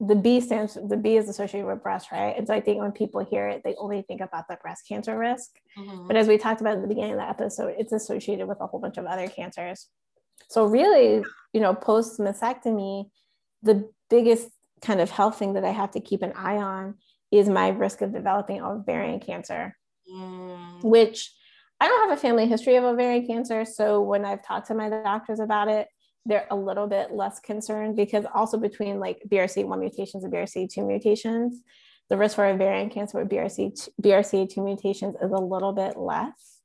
The 0.00 0.14
b 0.14 0.40
stands 0.40 0.74
the 0.74 0.96
b 0.96 1.16
is 1.16 1.28
associated 1.28 1.66
with 1.66 1.82
breast 1.82 2.10
right? 2.12 2.34
And 2.36 2.46
so 2.46 2.54
i 2.54 2.60
think 2.60 2.80
when 2.80 2.92
people 2.92 3.24
hear 3.24 3.48
it 3.48 3.62
they 3.64 3.74
only 3.76 4.02
think 4.02 4.20
about 4.20 4.48
the 4.48 4.56
breast 4.60 4.82
cancer 4.88 5.18
risk. 5.18 5.50
Mm-hmm. 5.78 6.06
but 6.06 6.16
as 6.16 6.28
we 6.28 6.38
talked 6.38 6.60
about 6.60 6.76
at 6.76 6.82
the 6.82 6.88
beginning 6.88 7.12
of 7.12 7.18
the 7.18 7.28
episode 7.28 7.74
it's 7.78 7.92
associated 7.92 8.48
with 8.48 8.60
a 8.60 8.66
whole 8.66 8.80
bunch 8.80 8.96
of 8.96 9.06
other 9.06 9.28
cancers. 9.28 9.88
So 10.48 10.66
really 10.66 11.24
you 11.52 11.60
know 11.60 11.74
post 11.74 12.18
mastectomy 12.18 13.10
the 13.62 13.88
biggest 14.10 14.48
kind 14.82 15.00
of 15.00 15.10
health 15.10 15.38
thing 15.38 15.54
that 15.54 15.64
i 15.64 15.70
have 15.70 15.90
to 15.90 16.00
keep 16.00 16.22
an 16.22 16.32
eye 16.36 16.56
on 16.56 16.94
is 17.32 17.48
my 17.48 17.68
risk 17.68 18.02
of 18.02 18.12
developing 18.12 18.62
ovarian 18.62 19.18
cancer 19.18 19.74
mm. 20.12 20.82
which 20.82 21.32
i 21.80 21.88
don't 21.88 22.08
have 22.08 22.18
a 22.18 22.20
family 22.20 22.46
history 22.46 22.76
of 22.76 22.84
ovarian 22.84 23.26
cancer. 23.26 23.64
So 23.64 24.00
when 24.00 24.24
i've 24.24 24.44
talked 24.44 24.66
to 24.68 24.74
my 24.74 24.88
doctors 24.88 25.40
about 25.40 25.68
it 25.68 25.88
they're 26.26 26.46
a 26.50 26.56
little 26.56 26.86
bit 26.86 27.12
less 27.12 27.40
concerned 27.40 27.96
because 27.96 28.24
also 28.34 28.58
between 28.58 28.98
like 28.98 29.22
BRCA1 29.28 29.78
mutations 29.78 30.24
and 30.24 30.32
BRCA2 30.32 30.86
mutations, 30.86 31.62
the 32.08 32.16
risk 32.16 32.36
for 32.36 32.46
ovarian 32.46 32.90
cancer 32.90 33.18
with 33.18 33.28
BRCA2, 33.28 33.88
BRCA2 34.02 34.64
mutations 34.64 35.14
is 35.22 35.32
a 35.32 35.40
little 35.40 35.72
bit 35.72 35.96
less. 35.96 36.60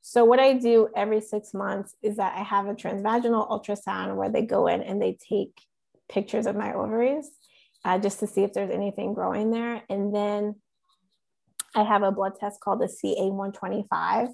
So 0.00 0.24
what 0.24 0.38
I 0.38 0.54
do 0.54 0.88
every 0.94 1.20
six 1.20 1.52
months 1.52 1.94
is 2.02 2.16
that 2.16 2.34
I 2.36 2.42
have 2.42 2.66
a 2.66 2.74
transvaginal 2.74 3.48
ultrasound 3.50 4.16
where 4.16 4.30
they 4.30 4.42
go 4.42 4.66
in 4.66 4.82
and 4.82 5.00
they 5.00 5.18
take 5.28 5.60
pictures 6.08 6.46
of 6.46 6.56
my 6.56 6.72
ovaries 6.72 7.30
uh, 7.84 7.98
just 7.98 8.20
to 8.20 8.26
see 8.26 8.42
if 8.42 8.52
there's 8.52 8.70
anything 8.70 9.14
growing 9.14 9.50
there. 9.50 9.82
And 9.88 10.14
then 10.14 10.56
I 11.74 11.82
have 11.82 12.02
a 12.02 12.12
blood 12.12 12.32
test 12.38 12.60
called 12.60 12.80
the 12.80 12.86
CA125, 12.86 14.28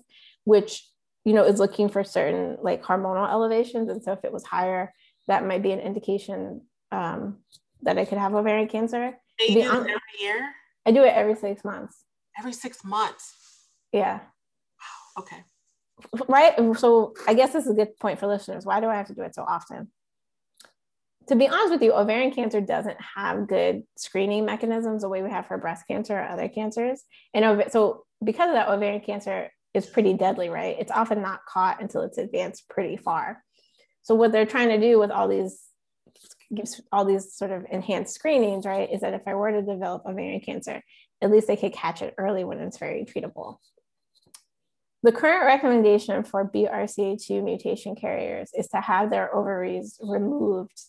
which 0.44 0.86
you 1.24 1.32
know, 1.32 1.44
is 1.44 1.58
looking 1.58 1.88
for 1.88 2.04
certain 2.04 2.58
like 2.62 2.82
hormonal 2.82 3.30
elevations. 3.30 3.88
And 3.88 4.02
so 4.02 4.12
if 4.12 4.24
it 4.24 4.32
was 4.32 4.44
higher, 4.44 4.92
that 5.26 5.46
might 5.46 5.62
be 5.62 5.72
an 5.72 5.80
indication 5.80 6.62
um, 6.92 7.38
that 7.82 7.98
I 7.98 8.04
could 8.04 8.18
have 8.18 8.34
ovarian 8.34 8.68
cancer. 8.68 9.18
They 9.38 9.54
do 9.54 9.62
honest, 9.62 9.88
every 9.88 10.00
year? 10.20 10.50
I 10.86 10.90
do 10.92 11.02
it 11.02 11.14
every 11.14 11.34
six 11.34 11.64
months. 11.64 12.04
Every 12.38 12.52
six 12.52 12.84
months? 12.84 13.34
Yeah. 13.92 14.20
Wow. 14.20 15.22
Okay. 15.22 15.44
Right. 16.28 16.54
So 16.78 17.14
I 17.26 17.34
guess 17.34 17.52
this 17.52 17.64
is 17.64 17.70
a 17.70 17.74
good 17.74 17.96
point 17.98 18.18
for 18.18 18.26
listeners. 18.26 18.66
Why 18.66 18.80
do 18.80 18.88
I 18.88 18.96
have 18.96 19.06
to 19.06 19.14
do 19.14 19.22
it 19.22 19.34
so 19.34 19.42
often? 19.42 19.90
To 21.28 21.36
be 21.36 21.48
honest 21.48 21.70
with 21.70 21.82
you, 21.82 21.94
ovarian 21.94 22.32
cancer 22.32 22.60
doesn't 22.60 22.98
have 23.16 23.48
good 23.48 23.84
screening 23.96 24.44
mechanisms 24.44 25.02
the 25.02 25.08
way 25.08 25.22
we 25.22 25.30
have 25.30 25.46
for 25.46 25.56
breast 25.56 25.86
cancer 25.88 26.18
or 26.18 26.28
other 26.28 26.48
cancers. 26.48 27.02
And 27.32 27.64
so 27.70 28.04
because 28.22 28.48
of 28.48 28.56
that, 28.56 28.68
ovarian 28.68 29.00
cancer 29.00 29.50
is 29.74 29.86
pretty 29.86 30.14
deadly, 30.14 30.48
right? 30.48 30.76
It's 30.78 30.92
often 30.92 31.20
not 31.20 31.44
caught 31.46 31.82
until 31.82 32.02
it's 32.02 32.18
advanced 32.18 32.68
pretty 32.68 32.96
far. 32.96 33.42
So 34.02 34.14
what 34.14 34.32
they're 34.32 34.46
trying 34.46 34.68
to 34.68 34.80
do 34.80 34.98
with 34.98 35.10
all 35.10 35.28
these 35.28 35.60
all 36.92 37.04
these 37.04 37.34
sort 37.34 37.50
of 37.50 37.66
enhanced 37.70 38.14
screenings, 38.14 38.64
right, 38.64 38.88
is 38.92 39.00
that 39.00 39.14
if 39.14 39.22
I 39.26 39.34
were 39.34 39.50
to 39.50 39.62
develop 39.62 40.02
ovarian 40.06 40.40
cancer, 40.40 40.82
at 41.20 41.30
least 41.30 41.48
they 41.48 41.56
could 41.56 41.72
catch 41.72 42.02
it 42.02 42.14
early 42.16 42.44
when 42.44 42.60
it's 42.60 42.78
very 42.78 43.04
treatable. 43.04 43.56
The 45.02 45.10
current 45.10 45.44
recommendation 45.44 46.22
for 46.22 46.48
BRCA2 46.48 47.42
mutation 47.42 47.96
carriers 47.96 48.50
is 48.54 48.68
to 48.68 48.80
have 48.80 49.10
their 49.10 49.34
ovaries 49.34 49.98
removed, 50.00 50.80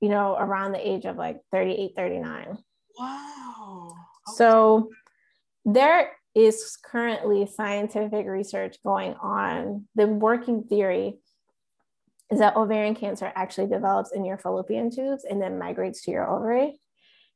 you 0.00 0.08
know, 0.08 0.36
around 0.38 0.72
the 0.72 0.88
age 0.88 1.04
of 1.06 1.16
like 1.16 1.40
38, 1.50 1.92
39. 1.96 2.58
Wow. 2.98 3.88
Okay. 4.28 4.36
So 4.36 4.90
there 5.64 6.12
is 6.34 6.76
currently 6.84 7.46
scientific 7.46 8.26
research 8.26 8.76
going 8.84 9.14
on. 9.14 9.86
The 9.94 10.06
working 10.06 10.64
theory 10.64 11.18
is 12.30 12.38
that 12.38 12.56
ovarian 12.56 12.94
cancer 12.94 13.32
actually 13.34 13.68
develops 13.68 14.12
in 14.12 14.24
your 14.24 14.38
fallopian 14.38 14.90
tubes 14.90 15.24
and 15.24 15.40
then 15.40 15.58
migrates 15.58 16.02
to 16.04 16.10
your 16.10 16.28
ovary. 16.28 16.78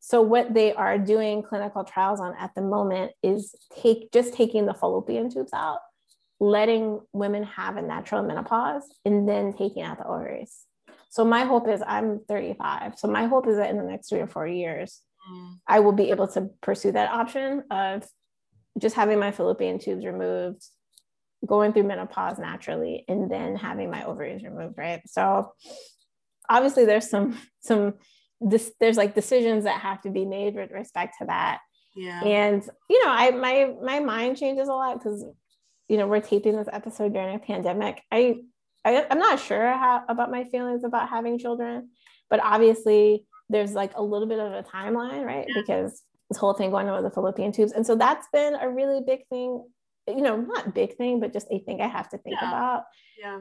So 0.00 0.20
what 0.20 0.52
they 0.52 0.74
are 0.74 0.98
doing 0.98 1.42
clinical 1.42 1.84
trials 1.84 2.20
on 2.20 2.34
at 2.38 2.50
the 2.54 2.62
moment 2.62 3.12
is 3.22 3.54
take 3.80 4.12
just 4.12 4.34
taking 4.34 4.66
the 4.66 4.74
fallopian 4.74 5.30
tubes 5.30 5.52
out, 5.54 5.78
letting 6.40 7.00
women 7.12 7.44
have 7.44 7.76
a 7.76 7.82
natural 7.82 8.22
menopause, 8.22 8.82
and 9.04 9.28
then 9.28 9.52
taking 9.52 9.82
out 9.82 9.98
the 9.98 10.06
ovaries. 10.06 10.66
So 11.08 11.24
my 11.24 11.44
hope 11.44 11.68
is 11.68 11.82
I'm 11.86 12.20
35. 12.26 12.98
So 12.98 13.06
my 13.06 13.26
hope 13.26 13.46
is 13.46 13.56
that 13.56 13.70
in 13.70 13.76
the 13.76 13.84
next 13.84 14.08
three 14.08 14.20
or 14.20 14.26
four 14.26 14.46
years, 14.46 15.00
mm. 15.30 15.58
I 15.68 15.80
will 15.80 15.92
be 15.92 16.10
able 16.10 16.26
to 16.28 16.50
pursue 16.60 16.92
that 16.92 17.10
option 17.10 17.62
of 17.70 18.04
just 18.78 18.94
having 18.94 19.18
my 19.18 19.30
fallopian 19.30 19.78
tubes 19.78 20.04
removed, 20.04 20.64
going 21.46 21.72
through 21.72 21.84
menopause 21.84 22.38
naturally, 22.38 23.04
and 23.08 23.30
then 23.30 23.56
having 23.56 23.90
my 23.90 24.04
ovaries 24.04 24.42
removed, 24.42 24.76
right? 24.78 25.02
So 25.06 25.52
obviously 26.48 26.84
there's 26.84 27.08
some 27.08 27.38
some 27.60 27.94
this 28.40 28.72
there's 28.80 28.96
like 28.96 29.14
decisions 29.14 29.64
that 29.64 29.80
have 29.80 30.00
to 30.02 30.10
be 30.10 30.24
made 30.24 30.54
with 30.54 30.70
respect 30.70 31.16
to 31.20 31.26
that. 31.26 31.60
Yeah. 31.94 32.22
And 32.24 32.62
you 32.88 33.04
know, 33.04 33.10
I 33.10 33.30
my 33.30 33.72
my 33.82 34.00
mind 34.00 34.36
changes 34.36 34.68
a 34.68 34.72
lot 34.72 34.98
because 34.98 35.24
you 35.88 35.96
know 35.96 36.06
we're 36.06 36.20
taping 36.20 36.56
this 36.56 36.68
episode 36.72 37.12
during 37.12 37.34
a 37.34 37.38
pandemic. 37.38 38.02
I, 38.10 38.36
I 38.84 39.06
I'm 39.10 39.18
not 39.18 39.38
sure 39.38 39.72
how 39.72 40.02
about 40.08 40.30
my 40.30 40.44
feelings 40.44 40.84
about 40.84 41.08
having 41.08 41.38
children, 41.38 41.90
but 42.30 42.40
obviously 42.42 43.26
there's 43.48 43.74
like 43.74 43.96
a 43.96 44.02
little 44.02 44.26
bit 44.26 44.40
of 44.40 44.52
a 44.52 44.62
timeline, 44.62 45.24
right? 45.24 45.46
Yeah. 45.46 45.60
Because 45.60 46.02
this 46.32 46.40
whole 46.40 46.54
thing 46.54 46.70
going 46.70 46.88
on 46.88 46.94
with 46.94 47.04
the 47.04 47.14
fallopian 47.14 47.52
tubes. 47.52 47.72
And 47.72 47.86
so 47.86 47.94
that's 47.94 48.26
been 48.32 48.54
a 48.54 48.68
really 48.68 49.00
big 49.06 49.26
thing, 49.28 49.64
you 50.08 50.22
know, 50.22 50.36
not 50.36 50.74
big 50.74 50.96
thing, 50.96 51.20
but 51.20 51.32
just 51.32 51.46
a 51.50 51.58
thing 51.58 51.80
I 51.80 51.88
have 51.88 52.08
to 52.10 52.18
think 52.18 52.36
yeah. 52.40 52.48
about. 52.48 52.84
Yeah. 53.18 53.40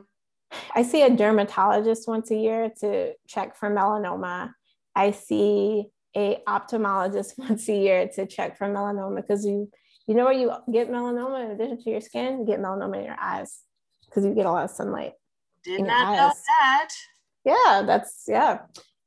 I 0.76 0.84
see 0.84 1.02
a 1.04 1.10
dermatologist 1.10 2.08
once 2.08 2.30
a 2.32 2.36
year 2.36 2.72
to 2.82 3.14
check 3.28 3.56
for 3.56 3.70
melanoma. 3.70 4.52
I 4.96 5.12
see 5.12 5.86
a 6.16 6.42
ophthalmologist 6.48 7.34
once 7.38 7.70
a 7.70 7.76
year 7.76 8.10
to 8.16 8.26
check 8.26 8.58
for 8.58 8.68
melanoma 8.68 9.16
because 9.16 9.46
you 9.46 9.70
you 10.08 10.16
know 10.16 10.26
where 10.26 10.34
you 10.34 10.52
get 10.72 10.92
melanoma 10.92 11.46
in 11.46 11.52
addition 11.52 11.82
to 11.84 11.90
your 11.90 12.02
skin, 12.02 12.40
you 12.40 12.46
get 12.46 12.60
melanoma 12.60 12.98
in 12.98 13.06
your 13.06 13.20
eyes 13.20 13.62
because 14.06 14.26
you 14.26 14.34
get 14.34 14.46
a 14.46 14.52
lot 14.52 14.66
of 14.66 14.72
sunlight. 14.72 15.14
Did 15.64 15.84
not 15.84 16.18
know 16.18 16.34
that. 16.60 16.90
Yeah, 17.46 17.84
that's 17.86 18.26
yeah. 18.28 18.60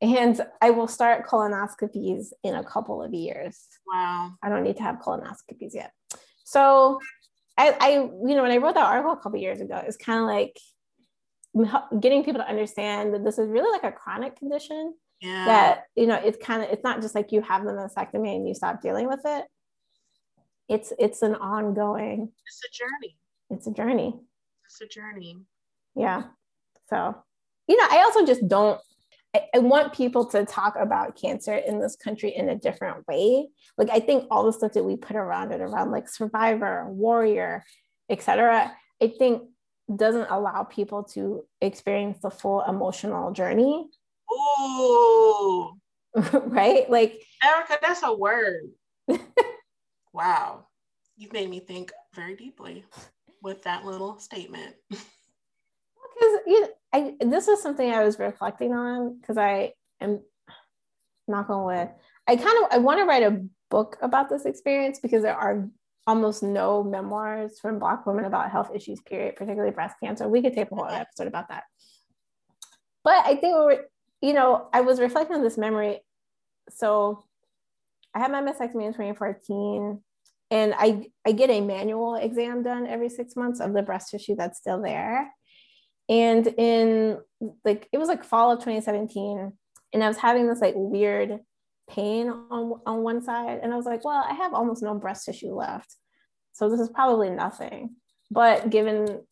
And 0.04 0.38
I 0.60 0.68
will 0.68 0.86
start 0.86 1.26
colonoscopies 1.26 2.26
in 2.42 2.54
a 2.54 2.62
couple 2.62 3.02
of 3.02 3.14
years. 3.14 3.58
Wow. 3.90 4.32
I 4.42 4.50
don't 4.50 4.62
need 4.62 4.76
to 4.76 4.82
have 4.82 4.96
colonoscopies 4.96 5.72
yet. 5.72 5.92
So 6.44 6.98
I, 7.56 7.74
I 7.80 7.90
you 7.92 8.34
know, 8.34 8.42
when 8.42 8.50
I 8.50 8.58
wrote 8.58 8.74
that 8.74 8.84
article 8.84 9.12
a 9.12 9.16
couple 9.16 9.36
of 9.36 9.40
years 9.40 9.62
ago, 9.62 9.82
it's 9.82 9.96
kind 9.96 10.20
of 10.20 10.26
like 10.26 10.58
getting 12.00 12.22
people 12.22 12.42
to 12.42 12.48
understand 12.48 13.14
that 13.14 13.24
this 13.24 13.38
is 13.38 13.48
really 13.48 13.72
like 13.72 13.84
a 13.84 13.96
chronic 13.96 14.36
condition. 14.36 14.92
Yeah. 15.22 15.46
That, 15.46 15.84
you 15.96 16.06
know, 16.06 16.16
it's 16.16 16.36
kind 16.44 16.62
of, 16.62 16.68
it's 16.68 16.84
not 16.84 17.00
just 17.00 17.14
like 17.14 17.32
you 17.32 17.40
have 17.40 17.64
the 17.64 17.70
mastectomy 17.70 18.36
and 18.36 18.46
you 18.46 18.54
stop 18.54 18.82
dealing 18.82 19.08
with 19.08 19.22
it. 19.24 19.46
It's, 20.68 20.92
it's 20.98 21.22
an 21.22 21.34
ongoing. 21.34 22.30
It's 22.46 22.60
a 22.62 22.70
journey. 22.76 23.16
It's 23.48 23.66
a 23.66 23.70
journey. 23.70 24.20
It's 24.66 24.82
a 24.82 24.86
journey. 24.86 25.38
Yeah. 25.96 26.24
So, 26.90 27.16
you 27.68 27.78
know, 27.78 27.86
I 27.90 28.02
also 28.02 28.26
just 28.26 28.46
don't, 28.46 28.78
I, 29.34 29.46
I 29.54 29.58
want 29.58 29.92
people 29.92 30.24
to 30.26 30.44
talk 30.44 30.76
about 30.76 31.16
cancer 31.16 31.54
in 31.54 31.80
this 31.80 31.96
country 31.96 32.34
in 32.34 32.48
a 32.48 32.54
different 32.54 33.06
way. 33.08 33.48
Like, 33.76 33.90
I 33.90 34.00
think 34.00 34.26
all 34.30 34.44
the 34.44 34.52
stuff 34.52 34.72
that 34.72 34.84
we 34.84 34.96
put 34.96 35.16
around 35.16 35.52
it, 35.52 35.60
around 35.60 35.90
like 35.90 36.08
survivor, 36.08 36.86
warrior, 36.88 37.64
etc. 38.08 38.72
I 39.02 39.08
think 39.18 39.42
doesn't 39.94 40.30
allow 40.30 40.62
people 40.64 41.04
to 41.04 41.44
experience 41.60 42.18
the 42.22 42.30
full 42.30 42.62
emotional 42.62 43.32
journey. 43.32 43.86
Ooh. 44.32 45.72
right? 46.32 46.88
Like 46.88 47.20
Erika, 47.42 47.78
that's 47.82 48.02
a 48.02 48.14
word. 48.14 48.70
wow. 50.12 50.66
You've 51.16 51.32
made 51.32 51.50
me 51.50 51.60
think 51.60 51.92
very 52.14 52.34
deeply 52.34 52.84
with 53.42 53.62
that 53.64 53.84
little 53.84 54.18
statement. 54.18 54.74
Because 56.16 56.40
you 56.46 56.60
know, 56.60 56.68
I 56.94 57.14
this 57.20 57.48
is 57.48 57.60
something 57.60 57.90
I 57.90 58.04
was 58.04 58.20
reflecting 58.20 58.72
on 58.72 59.18
because 59.20 59.36
I 59.36 59.72
am 60.00 60.20
knock 61.26 61.50
on 61.50 61.64
wood. 61.64 61.90
I 62.28 62.36
kind 62.36 62.64
of 62.64 62.70
I 62.70 62.78
want 62.78 63.00
to 63.00 63.04
write 63.04 63.24
a 63.24 63.44
book 63.68 63.98
about 64.00 64.28
this 64.28 64.44
experience 64.44 65.00
because 65.00 65.22
there 65.22 65.36
are 65.36 65.68
almost 66.06 66.42
no 66.42 66.84
memoirs 66.84 67.58
from 67.58 67.80
Black 67.80 68.06
women 68.06 68.24
about 68.24 68.50
health 68.50 68.70
issues, 68.74 69.00
period, 69.00 69.34
particularly 69.34 69.72
breast 69.72 69.96
cancer. 70.02 70.28
We 70.28 70.42
could 70.42 70.54
take 70.54 70.70
a 70.70 70.74
whole 70.74 70.86
episode 70.86 71.26
about 71.26 71.48
that. 71.48 71.64
But 73.02 73.24
I 73.24 73.36
think, 73.36 73.54
we're, 73.54 73.84
you 74.20 74.32
know, 74.32 74.68
I 74.72 74.82
was 74.82 75.00
reflecting 75.00 75.36
on 75.36 75.42
this 75.42 75.58
memory. 75.58 76.00
So 76.70 77.24
I 78.14 78.20
had 78.20 78.30
my 78.30 78.42
mastectomy 78.42 78.86
in 78.86 78.92
2014, 78.92 80.00
and 80.50 80.74
I, 80.76 81.06
I 81.26 81.32
get 81.32 81.50
a 81.50 81.60
manual 81.60 82.16
exam 82.16 82.62
done 82.62 82.86
every 82.86 83.08
six 83.08 83.34
months 83.34 83.60
of 83.60 83.72
the 83.72 83.82
breast 83.82 84.10
tissue 84.10 84.36
that's 84.36 84.58
still 84.58 84.80
there. 84.80 85.32
And 86.08 86.46
in 86.46 87.18
like, 87.64 87.88
it 87.92 87.98
was 87.98 88.08
like 88.08 88.24
fall 88.24 88.52
of 88.52 88.58
2017, 88.58 89.52
and 89.92 90.04
I 90.04 90.08
was 90.08 90.18
having 90.18 90.48
this 90.48 90.60
like 90.60 90.74
weird 90.76 91.40
pain 91.88 92.28
on, 92.28 92.80
on 92.86 93.02
one 93.02 93.22
side. 93.22 93.60
And 93.62 93.72
I 93.72 93.76
was 93.76 93.86
like, 93.86 94.04
well, 94.04 94.24
I 94.28 94.34
have 94.34 94.54
almost 94.54 94.82
no 94.82 94.94
breast 94.94 95.24
tissue 95.26 95.54
left. 95.54 95.94
So 96.52 96.68
this 96.68 96.80
is 96.80 96.88
probably 96.88 97.30
nothing. 97.30 97.96
But 98.30 98.70
given, 98.70 99.22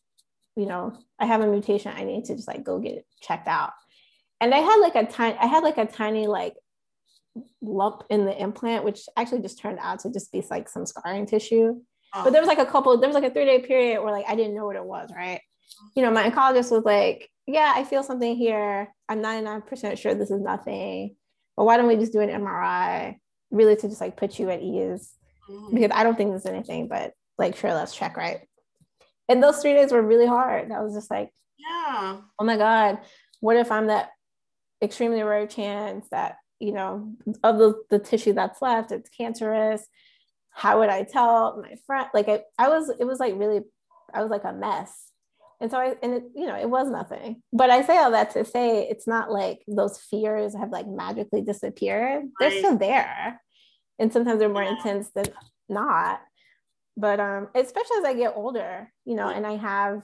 you 0.57 0.67
know, 0.67 0.97
I 1.19 1.27
have 1.27 1.41
a 1.41 1.47
mutation, 1.47 1.93
I 1.95 2.05
need 2.05 2.27
to 2.27 2.37
just 2.37 2.49
like 2.49 2.65
go 2.65 2.79
get 2.79 2.93
it 2.93 3.07
checked 3.21 3.49
out. 3.49 3.73
And 4.41 4.55
I 4.55 4.59
had 4.59 4.77
like 4.77 4.97
a 4.97 5.07
tiny, 5.07 5.37
I 5.39 5.47
had 5.47 5.63
like 5.63 5.79
a 5.79 5.87
tiny 5.87 6.27
like 6.27 6.55
lump 7.61 8.05
in 8.11 8.25
the 8.25 8.41
implant, 8.41 8.85
which 8.85 9.03
actually 9.17 9.41
just 9.41 9.59
turned 9.59 9.79
out 9.81 10.01
to 10.01 10.13
just 10.13 10.33
be 10.33 10.45
like 10.51 10.69
some 10.69 10.87
scarring 10.87 11.27
tissue. 11.27 11.81
Oh. 12.15 12.25
But 12.25 12.33
there 12.33 12.43
was 12.43 12.49
like 12.49 12.59
a 12.59 12.67
couple, 12.67 12.97
there 12.99 13.09
was 13.09 13.15
like 13.15 13.25
a 13.25 13.31
three 13.31 13.47
day 13.47 13.61
period 13.61 14.03
where 14.03 14.13
like 14.13 14.27
I 14.29 14.35
didn't 14.35 14.55
know 14.55 14.67
what 14.67 14.77
it 14.77 14.85
was, 14.85 15.11
right? 15.15 15.41
You 15.95 16.03
know, 16.03 16.11
my 16.11 16.31
oncologist 16.31 16.71
was 16.71 16.85
like, 16.85 17.31
yeah, 17.47 17.73
I 17.75 17.85
feel 17.85 18.03
something 18.03 18.37
here. 18.37 18.89
I'm 19.09 19.23
99% 19.23 19.99
sure 19.99 20.15
this 20.15 20.31
is 20.31 20.41
nothing 20.41 21.17
but 21.57 21.65
why 21.65 21.77
don't 21.77 21.87
we 21.87 21.97
just 21.97 22.13
do 22.13 22.21
an 22.21 22.29
MRI 22.29 23.17
really 23.51 23.77
to 23.77 23.89
just 23.89 24.01
like 24.01 24.17
put 24.17 24.39
you 24.39 24.51
at 24.51 24.63
ease? 24.63 25.13
Mm-hmm. 25.51 25.75
Because 25.75 25.91
I 25.95 26.03
don't 26.03 26.17
think 26.17 26.31
there's 26.31 26.47
anything, 26.47 26.89
but 26.89 27.13
like, 27.39 27.57
sure, 27.57 27.75
let's 27.75 27.95
check, 27.95 28.17
right? 28.17 28.41
And 29.29 29.43
those 29.43 29.61
three 29.61 29.75
days 29.75 29.93
were 29.93 30.03
really 30.03 30.27
hard. 30.27 30.73
I 30.73 30.83
was 30.83 30.95
just 30.95 31.11
like, 31.11 31.31
yeah, 31.59 32.19
oh 32.39 32.45
my 32.45 32.57
God, 32.57 32.99
what 33.41 33.57
if 33.57 33.71
I'm 33.71 33.87
that 33.87 34.11
extremely 34.83 35.23
rare 35.23 35.47
chance 35.47 36.07
that, 36.11 36.37
you 36.59 36.73
know, 36.73 37.13
of 37.43 37.59
the, 37.59 37.83
the 37.91 37.99
tissue 37.99 38.33
that's 38.33 38.63
left, 38.63 38.93
it's 38.93 39.11
cancerous? 39.11 39.87
How 40.51 40.81
would 40.81 40.91
I 40.91 41.05
tell 41.05 41.61
my 41.63 41.77
friend? 41.87 42.09
Like, 42.13 42.29
I, 42.29 42.41
I 42.59 42.69
was, 42.69 42.91
it 42.91 43.05
was 43.05 43.21
like 43.21 43.35
really, 43.37 43.61
I 44.13 44.23
was 44.23 44.31
like 44.31 44.45
a 44.45 44.53
mess. 44.53 45.12
And 45.63 45.71
so 45.71 45.79
I, 45.79 45.95
and 46.03 46.15
it, 46.15 46.25
you 46.35 46.47
know, 46.47 46.57
it 46.57 46.69
was 46.69 46.91
nothing. 46.91 47.41
But 47.53 47.71
I 47.71 47.83
say 47.83 47.97
all 47.97 48.11
that 48.11 48.33
to 48.33 48.45
say 48.45 48.83
it's 48.83 49.07
not 49.07 49.31
like 49.31 49.61
those 49.69 49.97
fears 49.97 50.57
have 50.57 50.71
like 50.71 50.89
magically 50.89 51.41
disappeared. 51.41 52.25
They're 52.41 52.51
still 52.51 52.77
there. 52.77 53.41
And 54.01 54.13
sometimes 54.13 54.41
they're 54.41 54.49
more 54.49 54.65
yeah. 54.65 54.77
intense 54.77 55.11
than 55.15 55.27
not. 55.69 56.21
But 56.97 57.21
um, 57.21 57.49
especially 57.55 57.99
as 57.99 58.05
I 58.05 58.15
get 58.15 58.35
older, 58.35 58.93
you 59.05 59.15
know, 59.15 59.29
and 59.29 59.47
I 59.47 59.57
have 59.57 60.03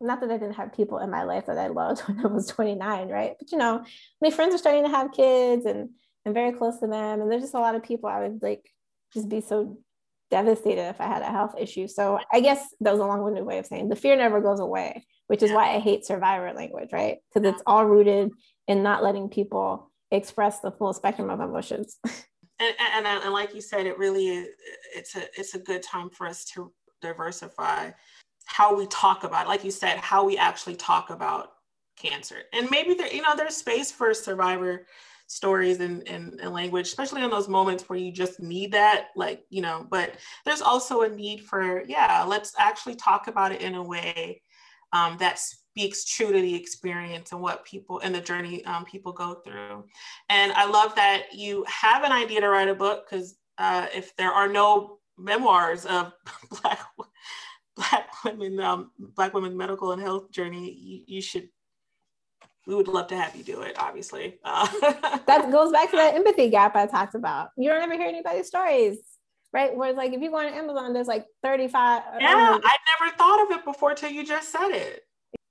not 0.00 0.20
that 0.20 0.30
I 0.30 0.38
didn't 0.38 0.54
have 0.54 0.72
people 0.72 0.98
in 0.98 1.10
my 1.10 1.24
life 1.24 1.44
that 1.46 1.58
I 1.58 1.66
loved 1.66 2.00
when 2.06 2.24
I 2.24 2.28
was 2.28 2.46
29, 2.46 3.08
right? 3.10 3.34
But 3.38 3.52
you 3.52 3.58
know, 3.58 3.84
my 4.22 4.30
friends 4.30 4.54
are 4.54 4.58
starting 4.58 4.84
to 4.84 4.90
have 4.90 5.12
kids 5.12 5.66
and 5.66 5.90
I'm 6.24 6.32
very 6.32 6.52
close 6.52 6.78
to 6.80 6.86
them. 6.86 7.20
And 7.20 7.30
there's 7.30 7.42
just 7.42 7.54
a 7.54 7.60
lot 7.60 7.74
of 7.74 7.82
people 7.82 8.08
I 8.08 8.20
would 8.20 8.42
like 8.42 8.66
just 9.12 9.28
be 9.28 9.42
so 9.42 9.78
devastated 10.30 10.88
if 10.88 11.00
I 11.00 11.06
had 11.06 11.22
a 11.22 11.30
health 11.30 11.54
issue. 11.58 11.88
So 11.88 12.18
I 12.32 12.40
guess 12.40 12.66
that 12.80 12.92
was 12.92 13.00
a 13.00 13.04
long 13.04 13.22
winded 13.22 13.44
way 13.44 13.58
of 13.58 13.66
saying 13.66 13.88
the 13.88 13.96
fear 13.96 14.16
never 14.16 14.40
goes 14.40 14.60
away, 14.60 15.04
which 15.26 15.42
is 15.42 15.50
why 15.50 15.74
I 15.74 15.78
hate 15.78 16.04
survivor 16.04 16.52
language, 16.52 16.90
right? 16.92 17.18
Because 17.32 17.48
it's 17.48 17.62
all 17.66 17.84
rooted 17.84 18.30
in 18.66 18.82
not 18.82 19.02
letting 19.02 19.28
people 19.28 19.90
express 20.10 20.60
the 20.60 20.70
full 20.70 20.92
spectrum 20.92 21.30
of 21.30 21.40
emotions. 21.40 21.98
And, 22.60 22.74
and, 23.06 23.06
and 23.06 23.32
like 23.32 23.54
you 23.54 23.60
said, 23.60 23.86
it 23.86 23.98
really 23.98 24.28
is, 24.30 24.48
it's 24.92 25.14
a, 25.14 25.22
it's 25.38 25.54
a 25.54 25.60
good 25.60 25.80
time 25.80 26.10
for 26.10 26.26
us 26.26 26.44
to 26.46 26.72
diversify 27.00 27.90
how 28.46 28.74
we 28.76 28.86
talk 28.88 29.22
about 29.22 29.46
it. 29.46 29.48
Like 29.48 29.62
you 29.62 29.70
said, 29.70 29.98
how 29.98 30.24
we 30.24 30.36
actually 30.36 30.74
talk 30.74 31.10
about 31.10 31.50
cancer. 31.96 32.36
And 32.52 32.68
maybe 32.70 32.94
there, 32.94 33.12
you 33.12 33.22
know, 33.22 33.36
there's 33.36 33.56
space 33.56 33.92
for 33.92 34.12
survivor 34.14 34.86
stories 35.28 35.80
and, 35.80 36.06
and, 36.08 36.40
and, 36.40 36.52
language, 36.52 36.86
especially 36.86 37.22
in 37.22 37.30
those 37.30 37.48
moments 37.48 37.88
where 37.88 37.98
you 37.98 38.10
just 38.10 38.40
need 38.40 38.72
that, 38.72 39.08
like, 39.14 39.44
you 39.50 39.62
know, 39.62 39.86
but 39.90 40.14
there's 40.44 40.62
also 40.62 41.02
a 41.02 41.08
need 41.08 41.44
for, 41.44 41.84
yeah, 41.86 42.24
let's 42.26 42.54
actually 42.58 42.96
talk 42.96 43.28
about 43.28 43.52
it 43.52 43.60
in 43.60 43.74
a 43.74 43.82
way 43.82 44.42
um, 44.92 45.16
that 45.18 45.38
speaks 45.38 46.04
true 46.06 46.32
to 46.32 46.40
the 46.40 46.54
experience 46.54 47.32
and 47.32 47.40
what 47.40 47.64
people 47.64 48.00
and 48.00 48.14
the 48.14 48.20
journey 48.20 48.64
um, 48.64 48.84
people 48.84 49.12
go 49.12 49.34
through. 49.34 49.84
And 50.30 50.50
I 50.52 50.66
love 50.66 50.94
that 50.96 51.34
you 51.34 51.64
have 51.68 52.04
an 52.04 52.12
idea 52.12 52.40
to 52.40 52.48
write 52.48 52.68
a 52.68 52.74
book 52.74 53.06
because 53.08 53.36
uh, 53.58 53.86
if 53.94 54.16
there 54.16 54.32
are 54.32 54.48
no 54.48 54.98
memoirs 55.18 55.84
of 55.84 56.12
Black 56.62 56.80
Black 57.76 58.08
women, 58.24 58.58
um, 58.58 58.90
Black 58.98 59.34
women 59.34 59.56
medical 59.56 59.92
and 59.92 60.02
health 60.02 60.32
journey, 60.32 60.72
you, 60.72 61.02
you 61.06 61.22
should 61.22 61.48
we 62.68 62.74
would 62.74 62.86
love 62.86 63.06
to 63.08 63.16
have 63.16 63.34
you 63.34 63.42
do 63.42 63.62
it, 63.62 63.76
obviously. 63.80 64.38
Uh, 64.44 64.68
that 65.26 65.50
goes 65.50 65.72
back 65.72 65.90
to 65.90 65.96
that 65.96 66.14
empathy 66.14 66.50
gap 66.50 66.76
I 66.76 66.86
talked 66.86 67.14
about. 67.14 67.48
You 67.56 67.70
don't 67.70 67.82
ever 67.82 67.94
hear 67.94 68.06
anybody's 68.06 68.46
stories, 68.46 68.98
right? 69.54 69.74
Where 69.74 69.88
it's 69.88 69.96
like 69.96 70.12
if 70.12 70.20
you 70.20 70.30
go 70.30 70.36
on 70.36 70.52
Amazon, 70.52 70.92
there's 70.92 71.08
like 71.08 71.24
35. 71.42 72.02
Yeah, 72.20 72.58
I 72.62 72.76
never 73.00 73.16
thought 73.16 73.42
of 73.42 73.58
it 73.58 73.64
before 73.64 73.94
till 73.94 74.10
you 74.10 74.22
just 74.22 74.52
said 74.52 74.68
it. 74.68 75.00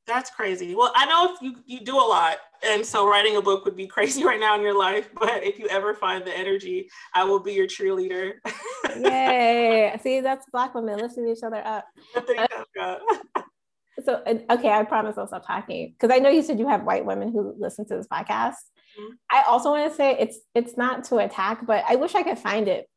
That's 0.05 0.29
crazy. 0.29 0.75
Well, 0.75 0.93
I 0.95 1.07
know 1.07 1.35
you, 1.41 1.55
you 1.65 1.79
do 1.83 1.95
a 1.95 2.07
lot. 2.07 2.37
And 2.65 2.85
so 2.85 3.09
writing 3.09 3.35
a 3.35 3.41
book 3.41 3.65
would 3.65 3.75
be 3.75 3.87
crazy 3.95 4.23
right 4.23 4.39
now 4.39 4.55
in 4.55 4.61
your 4.61 4.77
life. 4.77 5.09
But 5.19 5.43
if 5.43 5.57
you 5.57 5.67
ever 5.69 5.95
find 5.95 6.23
the 6.23 6.37
energy, 6.37 6.87
I 7.15 7.23
will 7.23 7.39
be 7.39 7.53
your 7.53 7.67
cheerleader. 7.67 8.33
Yay. 8.95 9.99
See, 10.03 10.21
that's 10.21 10.45
Black 10.51 10.75
women 10.75 10.99
lifting 10.99 11.27
each 11.27 11.43
other 11.43 11.65
up. 11.65 11.87
So 14.03 14.21
okay, 14.49 14.69
I 14.69 14.83
promise 14.83 15.17
I'll 15.17 15.27
stop 15.27 15.45
talking 15.45 15.93
because 15.93 16.15
I 16.15 16.19
know 16.19 16.29
you 16.29 16.43
said 16.43 16.59
you 16.59 16.67
have 16.67 16.83
white 16.83 17.05
women 17.05 17.31
who 17.31 17.55
listen 17.57 17.85
to 17.87 17.97
this 17.97 18.07
podcast. 18.07 18.55
Mm-hmm. 18.99 19.13
I 19.31 19.43
also 19.47 19.71
want 19.71 19.89
to 19.89 19.95
say 19.95 20.15
it's 20.19 20.39
it's 20.53 20.77
not 20.77 21.05
to 21.05 21.17
attack, 21.17 21.65
but 21.65 21.83
I 21.87 21.95
wish 21.95 22.15
I 22.15 22.23
could 22.23 22.39
find 22.39 22.67
it. 22.67 22.87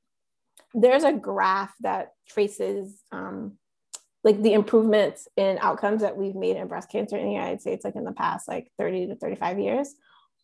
There's 0.75 1.05
a 1.05 1.13
graph 1.13 1.73
that 1.81 2.13
traces 2.29 3.01
um, 3.13 3.59
like 4.23 4.43
the 4.43 4.53
improvements 4.53 5.27
in 5.37 5.59
outcomes 5.61 6.03
that 6.03 6.17
we've 6.17 6.35
made 6.35 6.57
in 6.57 6.69
breast 6.69 6.91
cancer 6.91 7.17
in 7.17 7.27
the 7.27 7.33
United 7.33 7.61
States, 7.61 7.85
like 7.85 7.97
in 7.97 8.05
the 8.05 8.13
past 8.13 8.47
like 8.47 8.71
30 8.79 9.09
to 9.09 9.17
35 9.17 9.59
years, 9.59 9.95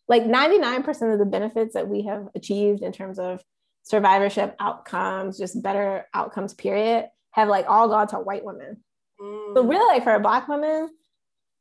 like 0.07 0.23
99% 0.23 1.13
of 1.13 1.19
the 1.19 1.25
benefits 1.25 1.73
that 1.75 1.87
we 1.87 2.03
have 2.03 2.27
achieved 2.35 2.81
in 2.81 2.91
terms 2.91 3.19
of 3.19 3.41
survivorship 3.83 4.55
outcomes, 4.59 5.37
just 5.37 5.61
better 5.61 6.07
outcomes, 6.13 6.53
period, 6.53 7.05
have 7.31 7.47
like 7.47 7.65
all 7.69 7.87
gone 7.87 8.07
to 8.07 8.17
white 8.17 8.43
women. 8.43 8.83
Mm. 9.19 9.55
So 9.55 9.63
really 9.63 9.85
like 9.93 10.03
for 10.03 10.13
a 10.13 10.19
black 10.19 10.47
woman, 10.47 10.89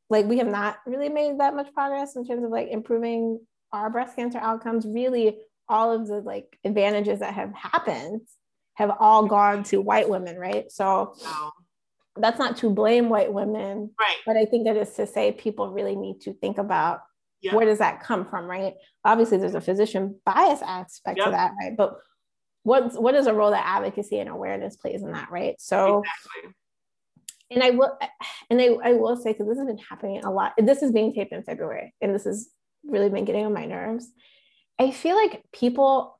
like 0.09 0.27
we 0.27 0.39
have 0.39 0.49
not 0.49 0.79
really 0.87 1.09
made 1.09 1.41
that 1.41 1.55
much 1.55 1.73
progress 1.75 2.17
in 2.17 2.27
terms 2.27 2.45
of 2.45 2.51
like 2.51 2.69
improving 2.69 3.41
our 3.73 3.91
breast 3.91 4.17
cancer 4.17 4.39
outcomes. 4.39 4.87
Really, 4.87 5.39
all 5.69 5.93
of 5.93 6.07
the 6.07 6.21
like 6.21 6.59
advantages 6.65 7.21
that 7.21 7.35
have 7.35 7.53
happened 7.55 8.21
have 8.75 8.93
all 9.01 9.27
gone 9.27 9.65
to 9.65 9.81
white 9.81 10.09
women, 10.09 10.39
right? 10.39 10.71
So 10.71 11.15
wow. 11.25 11.53
that's 12.17 12.39
not 12.39 12.59
to 12.59 12.71
blame 12.71 13.09
white 13.09 13.33
women, 13.33 13.91
right? 13.99 14.17
But 14.25 14.37
I 14.37 14.45
think 14.45 14.65
that 14.67 14.77
is 14.77 14.93
to 14.95 15.07
say 15.07 15.33
people 15.33 15.71
really 15.71 15.97
need 15.97 16.21
to 16.23 16.35
think 16.35 16.59
about 16.59 17.01
yep. 17.41 17.55
where 17.55 17.67
does 17.67 17.79
that 17.79 18.03
come 18.03 18.27
from, 18.27 18.47
right? 18.47 18.75
Obviously, 19.05 19.39
there's 19.39 19.55
a 19.55 19.61
physician 19.61 20.21
bias 20.25 20.63
aspect 20.63 21.19
yep. 21.19 21.27
to 21.27 21.31
that, 21.33 21.53
right? 21.61 21.77
But 21.77 21.97
what 22.63 23.01
what 23.01 23.15
is 23.15 23.27
a 23.27 23.35
role 23.35 23.51
that 23.51 23.67
advocacy 23.67 24.19
and 24.19 24.29
awareness 24.29 24.77
plays 24.77 25.03
in 25.03 25.13
that, 25.13 25.31
right? 25.31 25.57
So. 25.59 26.03
Exactly. 26.05 26.55
And 27.51 27.63
I 27.63 27.71
will, 27.71 27.97
and 28.51 28.61
I, 28.61 28.77
I 28.83 28.93
will 28.93 29.17
say 29.17 29.33
because 29.33 29.49
this 29.49 29.59
has 29.59 29.67
been 29.67 29.79
happening 29.79 30.25
a 30.25 30.31
lot. 30.31 30.55
This 30.59 30.83
is 30.83 30.93
being 30.93 31.13
taped 31.13 31.33
in 31.33 31.43
February, 31.43 31.95
and 32.01 32.15
this 32.15 32.25
has 32.25 32.49
really 32.85 33.11
been 33.11 33.25
getting 33.25 33.47
on 33.47 33.53
my 33.53 33.67
nerves. 33.67 34.11
I 34.79 34.91
feel 34.91 35.17
like 35.17 35.43
people 35.53 36.17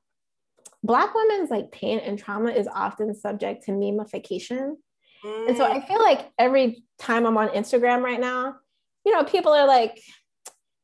Black 0.87 1.15
women's 1.15 1.51
like 1.51 1.73
pain 1.73 1.99
and 1.99 2.19
trauma 2.19 2.51
is 2.51 2.69
often 2.73 3.15
subject 3.15 3.65
to 3.65 3.73
memification. 3.73 4.77
Mm. 5.25 5.49
And 5.49 5.57
so 5.57 5.65
I 5.65 5.85
feel 5.85 6.01
like 6.01 6.31
every 6.39 6.85
time 6.99 7.27
I'm 7.27 7.37
on 7.37 7.49
Instagram 7.49 8.03
right 8.03 8.21
now, 8.21 8.57
you 9.05 9.13
know, 9.13 9.25
people 9.25 9.53
are 9.53 9.67
like, 9.67 10.01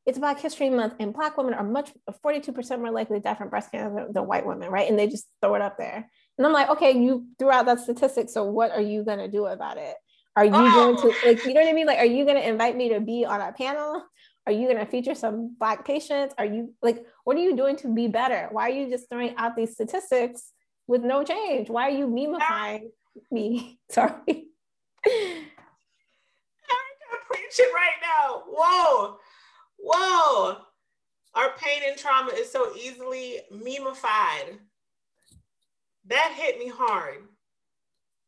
it's 0.05 0.19
Black 0.19 0.41
History 0.41 0.69
Month, 0.69 0.95
and 0.99 1.13
Black 1.13 1.37
women 1.37 1.53
are 1.53 1.63
much 1.63 1.91
42% 2.25 2.79
more 2.79 2.91
likely 2.91 3.17
to 3.17 3.23
die 3.23 3.35
from 3.35 3.47
breast 3.47 3.71
cancer 3.71 4.07
than 4.11 4.27
white 4.27 4.45
women, 4.45 4.69
right? 4.69 4.89
And 4.89 4.99
they 4.99 5.07
just 5.07 5.25
throw 5.41 5.55
it 5.55 5.61
up 5.61 5.77
there. 5.77 6.09
And 6.37 6.45
I'm 6.45 6.51
like, 6.51 6.69
okay, 6.71 6.91
you 6.91 7.27
threw 7.39 7.51
out 7.51 7.65
that 7.67 7.79
statistic. 7.79 8.29
So 8.29 8.43
what 8.43 8.71
are 8.71 8.81
you 8.81 9.05
going 9.05 9.19
to 9.19 9.29
do 9.29 9.45
about 9.45 9.77
it? 9.77 9.95
Are 10.35 10.45
you 10.45 10.51
oh. 10.53 10.95
going 10.95 10.97
to, 10.97 11.27
like, 11.27 11.45
you 11.45 11.53
know 11.53 11.61
what 11.61 11.69
I 11.69 11.73
mean? 11.73 11.85
Like, 11.85 11.99
are 11.99 12.05
you 12.05 12.25
going 12.25 12.37
to 12.37 12.47
invite 12.47 12.75
me 12.75 12.89
to 12.89 12.99
be 12.99 13.25
on 13.25 13.39
a 13.39 13.51
panel? 13.51 14.03
Are 14.45 14.51
you 14.51 14.67
going 14.67 14.79
to 14.79 14.85
feature 14.85 15.15
some 15.15 15.55
Black 15.59 15.85
patients? 15.85 16.33
Are 16.37 16.45
you 16.45 16.73
like, 16.81 17.05
what 17.23 17.37
are 17.37 17.41
you 17.41 17.55
doing 17.55 17.77
to 17.77 17.93
be 17.93 18.07
better? 18.07 18.49
Why 18.51 18.69
are 18.69 18.73
you 18.73 18.89
just 18.89 19.09
throwing 19.09 19.35
out 19.37 19.55
these 19.55 19.73
statistics 19.73 20.51
with 20.87 21.01
no 21.01 21.23
change? 21.23 21.69
Why 21.69 21.83
are 21.83 21.97
you 21.97 22.07
memifying 22.07 22.89
me? 23.31 23.79
Sorry. 23.91 24.47
I 25.05 25.45
gotta 26.65 27.23
preach 27.29 27.59
it 27.59 27.73
right 27.73 27.99
now. 28.01 28.43
Whoa, 28.47 29.17
whoa. 29.79 30.57
Our 31.35 31.49
pain 31.57 31.81
and 31.87 31.97
trauma 31.97 32.31
is 32.31 32.51
so 32.51 32.75
easily 32.75 33.39
memified. 33.51 34.59
That 36.07 36.33
hit 36.35 36.59
me 36.59 36.67
hard. 36.67 37.23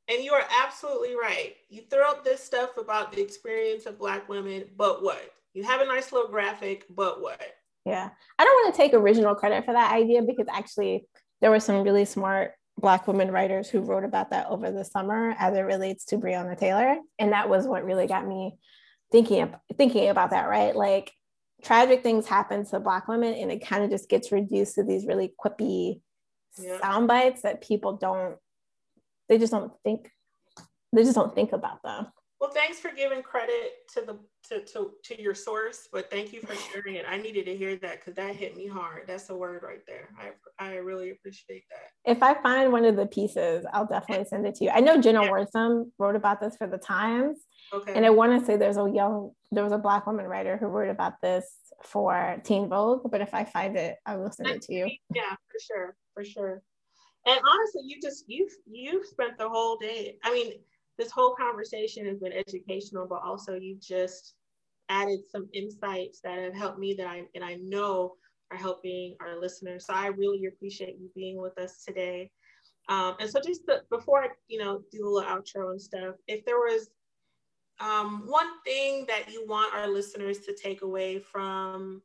And 0.07 0.23
you 0.23 0.33
are 0.33 0.45
absolutely 0.63 1.15
right. 1.15 1.55
You 1.69 1.81
throw 1.89 2.09
up 2.11 2.23
this 2.23 2.43
stuff 2.43 2.77
about 2.77 3.11
the 3.11 3.21
experience 3.21 3.85
of 3.85 3.97
Black 3.97 4.29
women, 4.29 4.65
but 4.77 5.03
what? 5.03 5.31
You 5.53 5.63
have 5.63 5.81
a 5.81 5.85
nice 5.85 6.11
little 6.11 6.29
graphic, 6.29 6.85
but 6.89 7.21
what? 7.21 7.41
Yeah. 7.85 8.09
I 8.37 8.43
don't 8.43 8.63
want 8.63 8.75
to 8.75 8.77
take 8.77 8.93
original 8.93 9.35
credit 9.35 9.65
for 9.65 9.73
that 9.73 9.93
idea 9.93 10.21
because 10.21 10.47
actually 10.51 11.07
there 11.41 11.49
were 11.49 11.59
some 11.59 11.83
really 11.83 12.05
smart 12.05 12.53
Black 12.77 13.07
women 13.07 13.31
writers 13.31 13.69
who 13.69 13.79
wrote 13.79 14.03
about 14.03 14.31
that 14.31 14.47
over 14.47 14.71
the 14.71 14.83
summer 14.83 15.33
as 15.39 15.55
it 15.55 15.61
relates 15.61 16.05
to 16.05 16.17
Breonna 16.17 16.57
Taylor. 16.57 16.97
And 17.17 17.31
that 17.31 17.49
was 17.49 17.65
what 17.65 17.85
really 17.85 18.05
got 18.05 18.27
me 18.27 18.57
thinking, 19.11 19.53
thinking 19.77 20.09
about 20.09 20.31
that, 20.31 20.49
right? 20.49 20.75
Like 20.75 21.13
tragic 21.63 22.03
things 22.03 22.27
happen 22.27 22.65
to 22.65 22.79
Black 22.79 23.07
women 23.07 23.33
and 23.33 23.51
it 23.51 23.65
kind 23.65 23.83
of 23.83 23.89
just 23.89 24.09
gets 24.09 24.31
reduced 24.31 24.75
to 24.75 24.83
these 24.83 25.07
really 25.07 25.33
quippy 25.43 26.01
yeah. 26.57 26.79
sound 26.81 27.07
bites 27.07 27.43
that 27.43 27.61
people 27.61 27.93
don't, 27.93 28.35
they 29.30 29.38
just 29.38 29.51
don't 29.51 29.71
think, 29.84 30.09
they 30.93 31.03
just 31.03 31.15
don't 31.15 31.34
think 31.34 31.51
about 31.53 31.84
them. 31.84 32.07
Well, 32.41 32.51
thanks 32.53 32.80
for 32.80 32.91
giving 32.91 33.23
credit 33.23 33.88
to 33.93 34.01
the 34.01 34.19
to, 34.49 34.59
to, 34.73 34.91
to 35.05 35.21
your 35.21 35.34
source, 35.34 35.88
but 35.91 36.11
thank 36.11 36.32
you 36.32 36.41
for 36.41 36.53
sharing 36.53 36.95
it. 36.95 37.05
I 37.09 37.17
needed 37.17 37.45
to 37.45 37.55
hear 37.55 37.76
that 37.78 37.99
because 37.99 38.13
that 38.15 38.36
hit 38.36 38.55
me 38.55 38.67
hard. 38.67 39.03
That's 39.07 39.30
a 39.30 39.36
word 39.36 39.63
right 39.63 39.80
there. 39.88 40.09
I, 40.19 40.63
I 40.63 40.76
really 40.76 41.09
appreciate 41.09 41.63
that. 41.71 42.11
If 42.11 42.21
I 42.21 42.39
find 42.43 42.71
one 42.71 42.86
of 42.86 42.97
the 42.97 43.07
pieces, 43.07 43.65
I'll 43.73 43.88
definitely 43.88 44.26
send 44.26 44.45
it 44.45 44.55
to 44.55 44.65
you. 44.65 44.69
I 44.69 44.82
know 44.82 45.01
Jenna 45.01 45.23
yeah. 45.23 45.32
Wortham 45.32 45.91
wrote 45.97 46.15
about 46.15 46.41
this 46.41 46.55
for 46.57 46.67
the 46.67 46.78
Times. 46.78 47.39
Okay. 47.73 47.93
And 47.95 48.05
I 48.05 48.11
want 48.11 48.39
to 48.39 48.45
say 48.45 48.57
there's 48.57 48.78
a 48.78 48.91
young, 48.93 49.32
there 49.51 49.63
was 49.63 49.73
a 49.73 49.80
black 49.80 50.05
woman 50.05 50.26
writer 50.26 50.57
who 50.57 50.67
wrote 50.67 50.89
about 50.89 51.13
this 51.23 51.49
for 51.82 52.39
Teen 52.43 52.69
Vogue, 52.69 53.09
but 53.09 53.21
if 53.21 53.34
I 53.34 53.45
find 53.45 53.76
it, 53.76 53.95
I 54.05 54.17
will 54.17 54.32
send 54.32 54.49
it 54.49 54.61
to 54.63 54.73
you. 54.73 54.91
Yeah, 55.15 55.32
for 55.32 55.59
sure. 55.59 55.95
For 56.13 56.23
sure. 56.23 56.61
And 57.26 57.39
honestly, 57.39 57.82
you 57.86 57.99
just, 58.01 58.26
you've, 58.28 58.53
you've 58.65 59.05
spent 59.05 59.38
the 59.38 59.49
whole 59.49 59.78
day. 59.78 60.17
I 60.23 60.34
mean, 60.34 60.53
this 60.97 61.11
whole 61.11 61.36
conversation 61.36 62.05
has 62.05 62.19
been 62.19 62.34
educational, 62.34 63.07
but 63.07 63.21
also 63.23 63.55
you 63.55 63.78
just 63.82 64.36
added 64.89 65.19
some 65.30 65.49
insights 65.53 66.21
that 66.21 66.38
have 66.38 66.53
helped 66.53 66.80
me 66.80 66.93
that 66.93 67.07
I 67.07 67.23
and 67.34 67.43
I 67.43 67.55
know 67.55 68.13
are 68.51 68.57
helping 68.57 69.15
our 69.19 69.39
listeners. 69.39 69.88
So 69.88 69.93
I 69.93 70.07
really 70.07 70.45
appreciate 70.45 70.97
you 70.99 71.09
being 71.15 71.41
with 71.41 71.57
us 71.57 71.84
today. 71.84 72.30
Um, 72.88 73.15
and 73.19 73.30
so 73.30 73.39
just 73.43 73.65
the, 73.65 73.82
before 73.89 74.23
I, 74.23 74.28
you 74.47 74.59
know, 74.59 74.82
do 74.91 75.07
a 75.07 75.09
little 75.09 75.28
outro 75.28 75.71
and 75.71 75.82
stuff, 75.82 76.15
if 76.28 76.45
there 76.45 76.57
was 76.57 76.89
um, 77.80 78.23
one 78.28 78.61
thing 78.63 79.05
that 79.07 79.32
you 79.32 79.45
want 79.47 79.73
our 79.73 79.88
listeners 79.88 80.39
to 80.41 80.55
take 80.55 80.84
away 80.84 81.19
from 81.19 82.01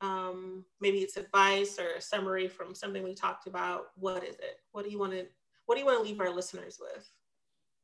um, 0.00 0.64
maybe 0.80 0.98
it's 0.98 1.16
advice 1.16 1.78
or 1.78 1.94
a 1.96 2.00
summary 2.00 2.48
from 2.48 2.74
something 2.74 3.02
we 3.02 3.14
talked 3.14 3.46
about, 3.46 3.86
what 3.96 4.22
is 4.22 4.36
it? 4.36 4.60
What 4.72 4.84
do 4.84 4.90
you 4.90 4.98
want 4.98 5.12
to 5.12 5.26
what 5.66 5.74
do 5.74 5.80
you 5.80 5.86
want 5.86 5.98
to 5.98 6.04
leave 6.04 6.20
our 6.20 6.30
listeners 6.30 6.78
with? 6.80 7.10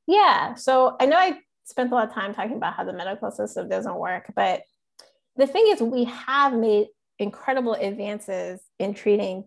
Yeah. 0.07 0.55
So 0.55 0.97
I 1.01 1.07
know 1.07 1.17
I 1.17 1.41
spent 1.65 1.91
a 1.91 1.95
lot 1.95 2.09
of 2.09 2.15
time 2.15 2.33
talking 2.33 2.57
about 2.57 2.75
how 2.75 2.85
the 2.85 2.93
medical 2.93 3.31
system 3.31 3.69
doesn't 3.69 3.99
work, 3.99 4.33
but 4.37 4.63
the 5.37 5.47
thing 5.47 5.65
is, 5.69 5.81
we 5.81 6.05
have 6.05 6.53
made 6.53 6.89
incredible 7.19 7.75
advances 7.75 8.61
in 8.79 8.95
treating 8.95 9.45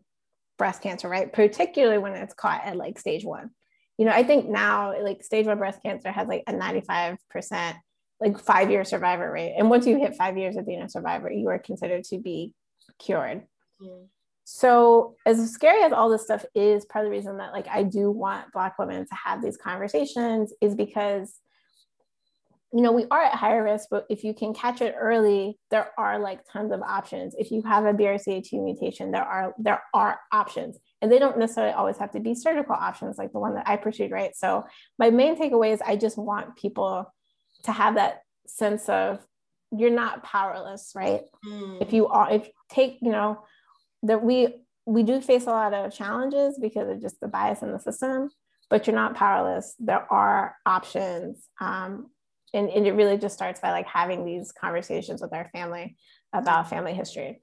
breast 0.57 0.81
cancer, 0.81 1.07
right? 1.07 1.31
Particularly 1.31 1.97
when 1.97 2.13
it's 2.13 2.33
caught 2.33 2.61
at 2.63 2.77
like 2.77 2.97
stage 2.97 3.23
one. 3.23 3.51
You 3.97 4.05
know, 4.05 4.11
I 4.11 4.23
think 4.23 4.49
now 4.49 5.01
like 5.01 5.23
stage 5.23 5.45
one 5.45 5.57
breast 5.57 5.79
cancer 5.83 6.11
has 6.11 6.27
like 6.27 6.43
a 6.47 6.53
95% 6.53 7.75
like 8.19 8.39
five 8.39 8.71
year 8.71 8.83
survivor 8.83 9.31
rate. 9.31 9.55
And 9.57 9.69
once 9.69 9.85
you 9.85 9.97
hit 9.99 10.15
five 10.15 10.37
years 10.37 10.55
of 10.55 10.65
being 10.65 10.81
a 10.81 10.89
survivor, 10.89 11.31
you 11.31 11.49
are 11.49 11.59
considered 11.59 12.03
to 12.05 12.17
be 12.17 12.53
cured. 12.99 13.43
Mm. 13.81 14.07
So, 14.47 15.15
as 15.25 15.51
scary 15.51 15.81
as 15.81 15.91
all 15.91 16.09
this 16.09 16.23
stuff 16.23 16.45
is, 16.53 16.85
part 16.85 17.03
of 17.03 17.11
the 17.11 17.17
reason 17.17 17.37
that 17.37 17.51
like 17.51 17.67
I 17.67 17.81
do 17.81 18.11
want 18.11 18.51
Black 18.53 18.77
women 18.77 19.05
to 19.05 19.15
have 19.15 19.41
these 19.41 19.57
conversations 19.57 20.53
is 20.61 20.75
because, 20.75 21.39
you 22.71 22.81
know, 22.81 22.91
we 22.91 23.05
are 23.09 23.23
at 23.23 23.33
higher 23.33 23.63
risk, 23.63 23.87
but 23.89 24.05
if 24.07 24.23
you 24.23 24.35
can 24.35 24.53
catch 24.53 24.81
it 24.81 24.93
early, 24.99 25.57
there 25.71 25.89
are 25.97 26.19
like 26.19 26.41
tons 26.51 26.71
of 26.71 26.83
options. 26.83 27.33
If 27.39 27.49
you 27.49 27.63
have 27.63 27.85
a 27.85 27.93
BRCA2 27.93 28.63
mutation, 28.63 29.11
there 29.11 29.23
are 29.23 29.55
there 29.57 29.81
are 29.95 30.19
options, 30.31 30.77
and 31.01 31.11
they 31.11 31.17
don't 31.17 31.39
necessarily 31.39 31.73
always 31.73 31.97
have 31.97 32.11
to 32.11 32.19
be 32.19 32.35
surgical 32.35 32.75
options 32.75 33.17
like 33.17 33.31
the 33.31 33.39
one 33.39 33.55
that 33.55 33.67
I 33.67 33.77
pursued, 33.77 34.11
right? 34.11 34.35
So, 34.35 34.63
my 34.99 35.09
main 35.09 35.35
takeaway 35.37 35.73
is 35.73 35.81
I 35.81 35.95
just 35.95 36.19
want 36.19 36.55
people 36.55 37.11
to 37.65 37.71
have 37.71 37.95
that 37.95 38.21
sense 38.47 38.87
of 38.89 39.25
you're 39.71 39.89
not 39.91 40.23
powerless, 40.23 40.93
right? 40.95 41.21
Mm. 41.45 41.81
If 41.81 41.93
you 41.93 42.07
are, 42.07 42.31
if 42.31 42.49
take, 42.69 42.97
you 43.01 43.11
know 43.11 43.43
that 44.03 44.23
we 44.23 44.55
we 44.85 45.03
do 45.03 45.19
face 45.19 45.47
a 45.47 45.51
lot 45.51 45.73
of 45.73 45.93
challenges 45.93 46.59
because 46.61 46.89
of 46.89 47.01
just 47.01 47.19
the 47.19 47.27
bias 47.27 47.63
in 47.63 47.71
the 47.71 47.79
system, 47.79 48.29
but 48.69 48.85
you're 48.85 48.95
not 48.95 49.15
powerless. 49.15 49.75
There 49.79 50.11
are 50.11 50.55
options. 50.65 51.47
Um, 51.59 52.11
and, 52.53 52.69
and 52.69 52.87
it 52.87 52.93
really 52.93 53.17
just 53.17 53.35
starts 53.35 53.59
by 53.59 53.71
like 53.71 53.87
having 53.87 54.25
these 54.25 54.51
conversations 54.51 55.21
with 55.21 55.33
our 55.33 55.49
family 55.51 55.97
about 56.33 56.69
family 56.69 56.93
history. 56.93 57.41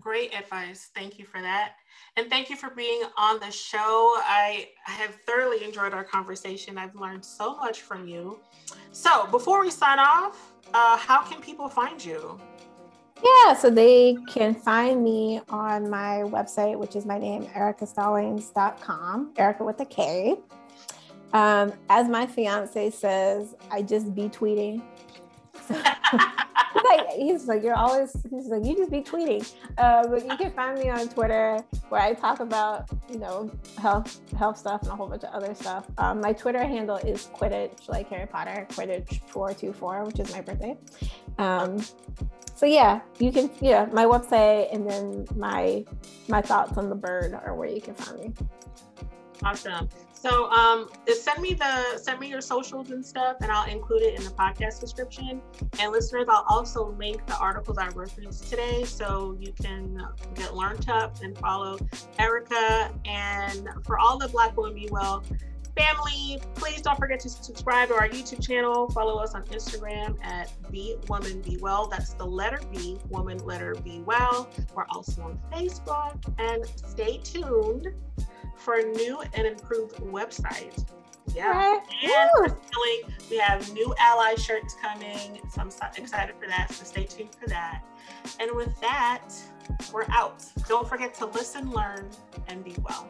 Great 0.00 0.34
advice. 0.34 0.90
Thank 0.94 1.18
you 1.18 1.24
for 1.24 1.40
that. 1.40 1.74
And 2.16 2.28
thank 2.30 2.50
you 2.50 2.56
for 2.56 2.70
being 2.70 3.02
on 3.16 3.40
the 3.40 3.50
show. 3.50 4.14
I, 4.24 4.68
have 4.84 5.14
thoroughly 5.26 5.64
enjoyed 5.64 5.92
our 5.92 6.04
conversation. 6.04 6.78
I've 6.78 6.94
learned 6.94 7.24
so 7.24 7.56
much 7.56 7.82
from 7.82 8.06
you. 8.06 8.38
So 8.92 9.26
before 9.26 9.60
we 9.60 9.70
sign 9.70 9.98
off, 9.98 10.52
uh, 10.72 10.96
how 10.96 11.22
can 11.22 11.40
people 11.40 11.68
find 11.68 12.02
you? 12.02 12.38
Yeah, 13.22 13.54
so 13.54 13.70
they 13.70 14.16
can 14.28 14.54
find 14.54 15.02
me 15.02 15.40
on 15.48 15.88
my 15.88 16.22
website, 16.24 16.78
which 16.78 16.96
is 16.96 17.06
my 17.06 17.18
name, 17.18 17.46
erikastallings.com, 17.46 19.32
Erika 19.36 19.64
with 19.64 19.80
a 19.80 19.86
K. 19.86 20.36
Um, 21.32 21.72
as 21.88 22.08
my 22.08 22.26
fiance 22.26 22.90
says, 22.90 23.54
I 23.70 23.82
just 23.82 24.14
be 24.14 24.28
tweeting. 24.28 24.82
So, 26.74 26.80
like, 26.88 27.08
he's 27.10 27.46
like, 27.46 27.62
you're 27.62 27.74
always, 27.74 28.12
he's 28.30 28.46
like, 28.46 28.64
you 28.64 28.76
just 28.76 28.90
be 28.90 29.00
tweeting. 29.00 29.52
Uh, 29.78 30.06
but 30.06 30.24
you 30.24 30.36
can 30.36 30.50
find 30.52 30.78
me 30.78 30.88
on 30.88 31.08
Twitter 31.08 31.58
where 31.88 32.00
I 32.00 32.14
talk 32.14 32.40
about, 32.40 32.88
you 33.10 33.18
know, 33.18 33.50
health, 33.78 34.20
health 34.36 34.58
stuff 34.58 34.82
and 34.82 34.90
a 34.90 34.96
whole 34.96 35.08
bunch 35.08 35.24
of 35.24 35.32
other 35.32 35.54
stuff. 35.54 35.86
Um, 35.98 36.20
my 36.20 36.32
Twitter 36.32 36.64
handle 36.64 36.96
is 36.96 37.28
Quidditch, 37.34 37.88
like 37.88 38.08
Harry 38.08 38.26
Potter, 38.26 38.66
Quidditch 38.70 39.20
four 39.26 39.52
two 39.52 39.72
four, 39.72 40.04
which 40.04 40.18
is 40.20 40.32
my 40.32 40.40
birthday. 40.40 40.76
Um, 41.38 41.78
so 42.54 42.64
yeah, 42.64 43.00
you 43.18 43.30
can 43.30 43.50
yeah, 43.60 43.86
my 43.92 44.04
website 44.04 44.72
and 44.74 44.88
then 44.88 45.26
my 45.36 45.84
my 46.28 46.40
thoughts 46.40 46.78
on 46.78 46.88
the 46.88 46.94
bird 46.94 47.34
are 47.34 47.54
where 47.54 47.68
you 47.68 47.80
can 47.80 47.94
find 47.94 48.18
me. 48.18 48.32
Awesome. 49.42 49.88
So 50.16 50.50
um 50.50 50.88
send 51.06 51.42
me 51.42 51.54
the 51.54 51.98
send 51.98 52.18
me 52.20 52.28
your 52.28 52.40
socials 52.40 52.90
and 52.90 53.04
stuff 53.04 53.36
and 53.42 53.52
I'll 53.52 53.68
include 53.68 54.02
it 54.02 54.18
in 54.18 54.24
the 54.24 54.30
podcast 54.30 54.80
description. 54.80 55.42
And 55.78 55.92
listeners, 55.92 56.26
I'll 56.28 56.46
also 56.48 56.90
link 56.98 57.24
the 57.26 57.36
articles 57.36 57.78
I 57.78 57.88
referenced 57.88 58.48
today 58.48 58.84
so 58.84 59.36
you 59.38 59.52
can 59.52 60.06
get 60.34 60.54
learned 60.54 60.88
up 60.88 61.22
and 61.22 61.36
follow 61.38 61.78
Erika. 62.18 62.90
And 63.04 63.68
for 63.84 63.98
all 63.98 64.18
the 64.18 64.28
Black 64.28 64.56
Women 64.56 64.74
Be 64.74 64.88
Well 64.90 65.22
family, 65.76 66.40
please 66.54 66.80
don't 66.80 66.96
forget 66.96 67.20
to 67.20 67.28
subscribe 67.28 67.88
to 67.88 67.94
our 67.94 68.08
YouTube 68.08 68.44
channel. 68.44 68.88
Follow 68.90 69.22
us 69.22 69.34
on 69.34 69.44
Instagram 69.44 70.16
at 70.24 70.50
Be 70.70 70.96
Woman 71.08 71.42
Be 71.42 71.58
Well. 71.58 71.86
That's 71.86 72.14
the 72.14 72.24
letter 72.24 72.60
B, 72.72 72.98
woman 73.10 73.38
letter 73.44 73.74
Be 73.84 74.00
Well. 74.00 74.48
We're 74.74 74.86
also 74.90 75.22
on 75.22 75.38
Facebook. 75.52 76.16
And 76.38 76.66
stay 76.76 77.18
tuned 77.18 77.88
for 78.56 78.74
a 78.74 78.84
new 78.84 79.22
and 79.34 79.46
improved 79.46 79.96
website. 79.96 80.84
Yeah. 81.34 81.80
And 82.02 82.54
we 83.30 83.36
have 83.38 83.70
new 83.72 83.94
ally 83.98 84.34
shirts 84.36 84.76
coming. 84.80 85.40
So 85.50 85.60
I'm 85.60 85.68
excited 85.96 86.34
for 86.40 86.46
that. 86.46 86.72
So 86.72 86.84
stay 86.84 87.04
tuned 87.04 87.34
for 87.34 87.48
that. 87.48 87.82
And 88.40 88.54
with 88.56 88.78
that, 88.80 89.28
we're 89.92 90.06
out. 90.10 90.44
Don't 90.68 90.88
forget 90.88 91.14
to 91.14 91.26
listen, 91.26 91.70
learn, 91.70 92.08
and 92.48 92.64
be 92.64 92.74
well. 92.82 93.08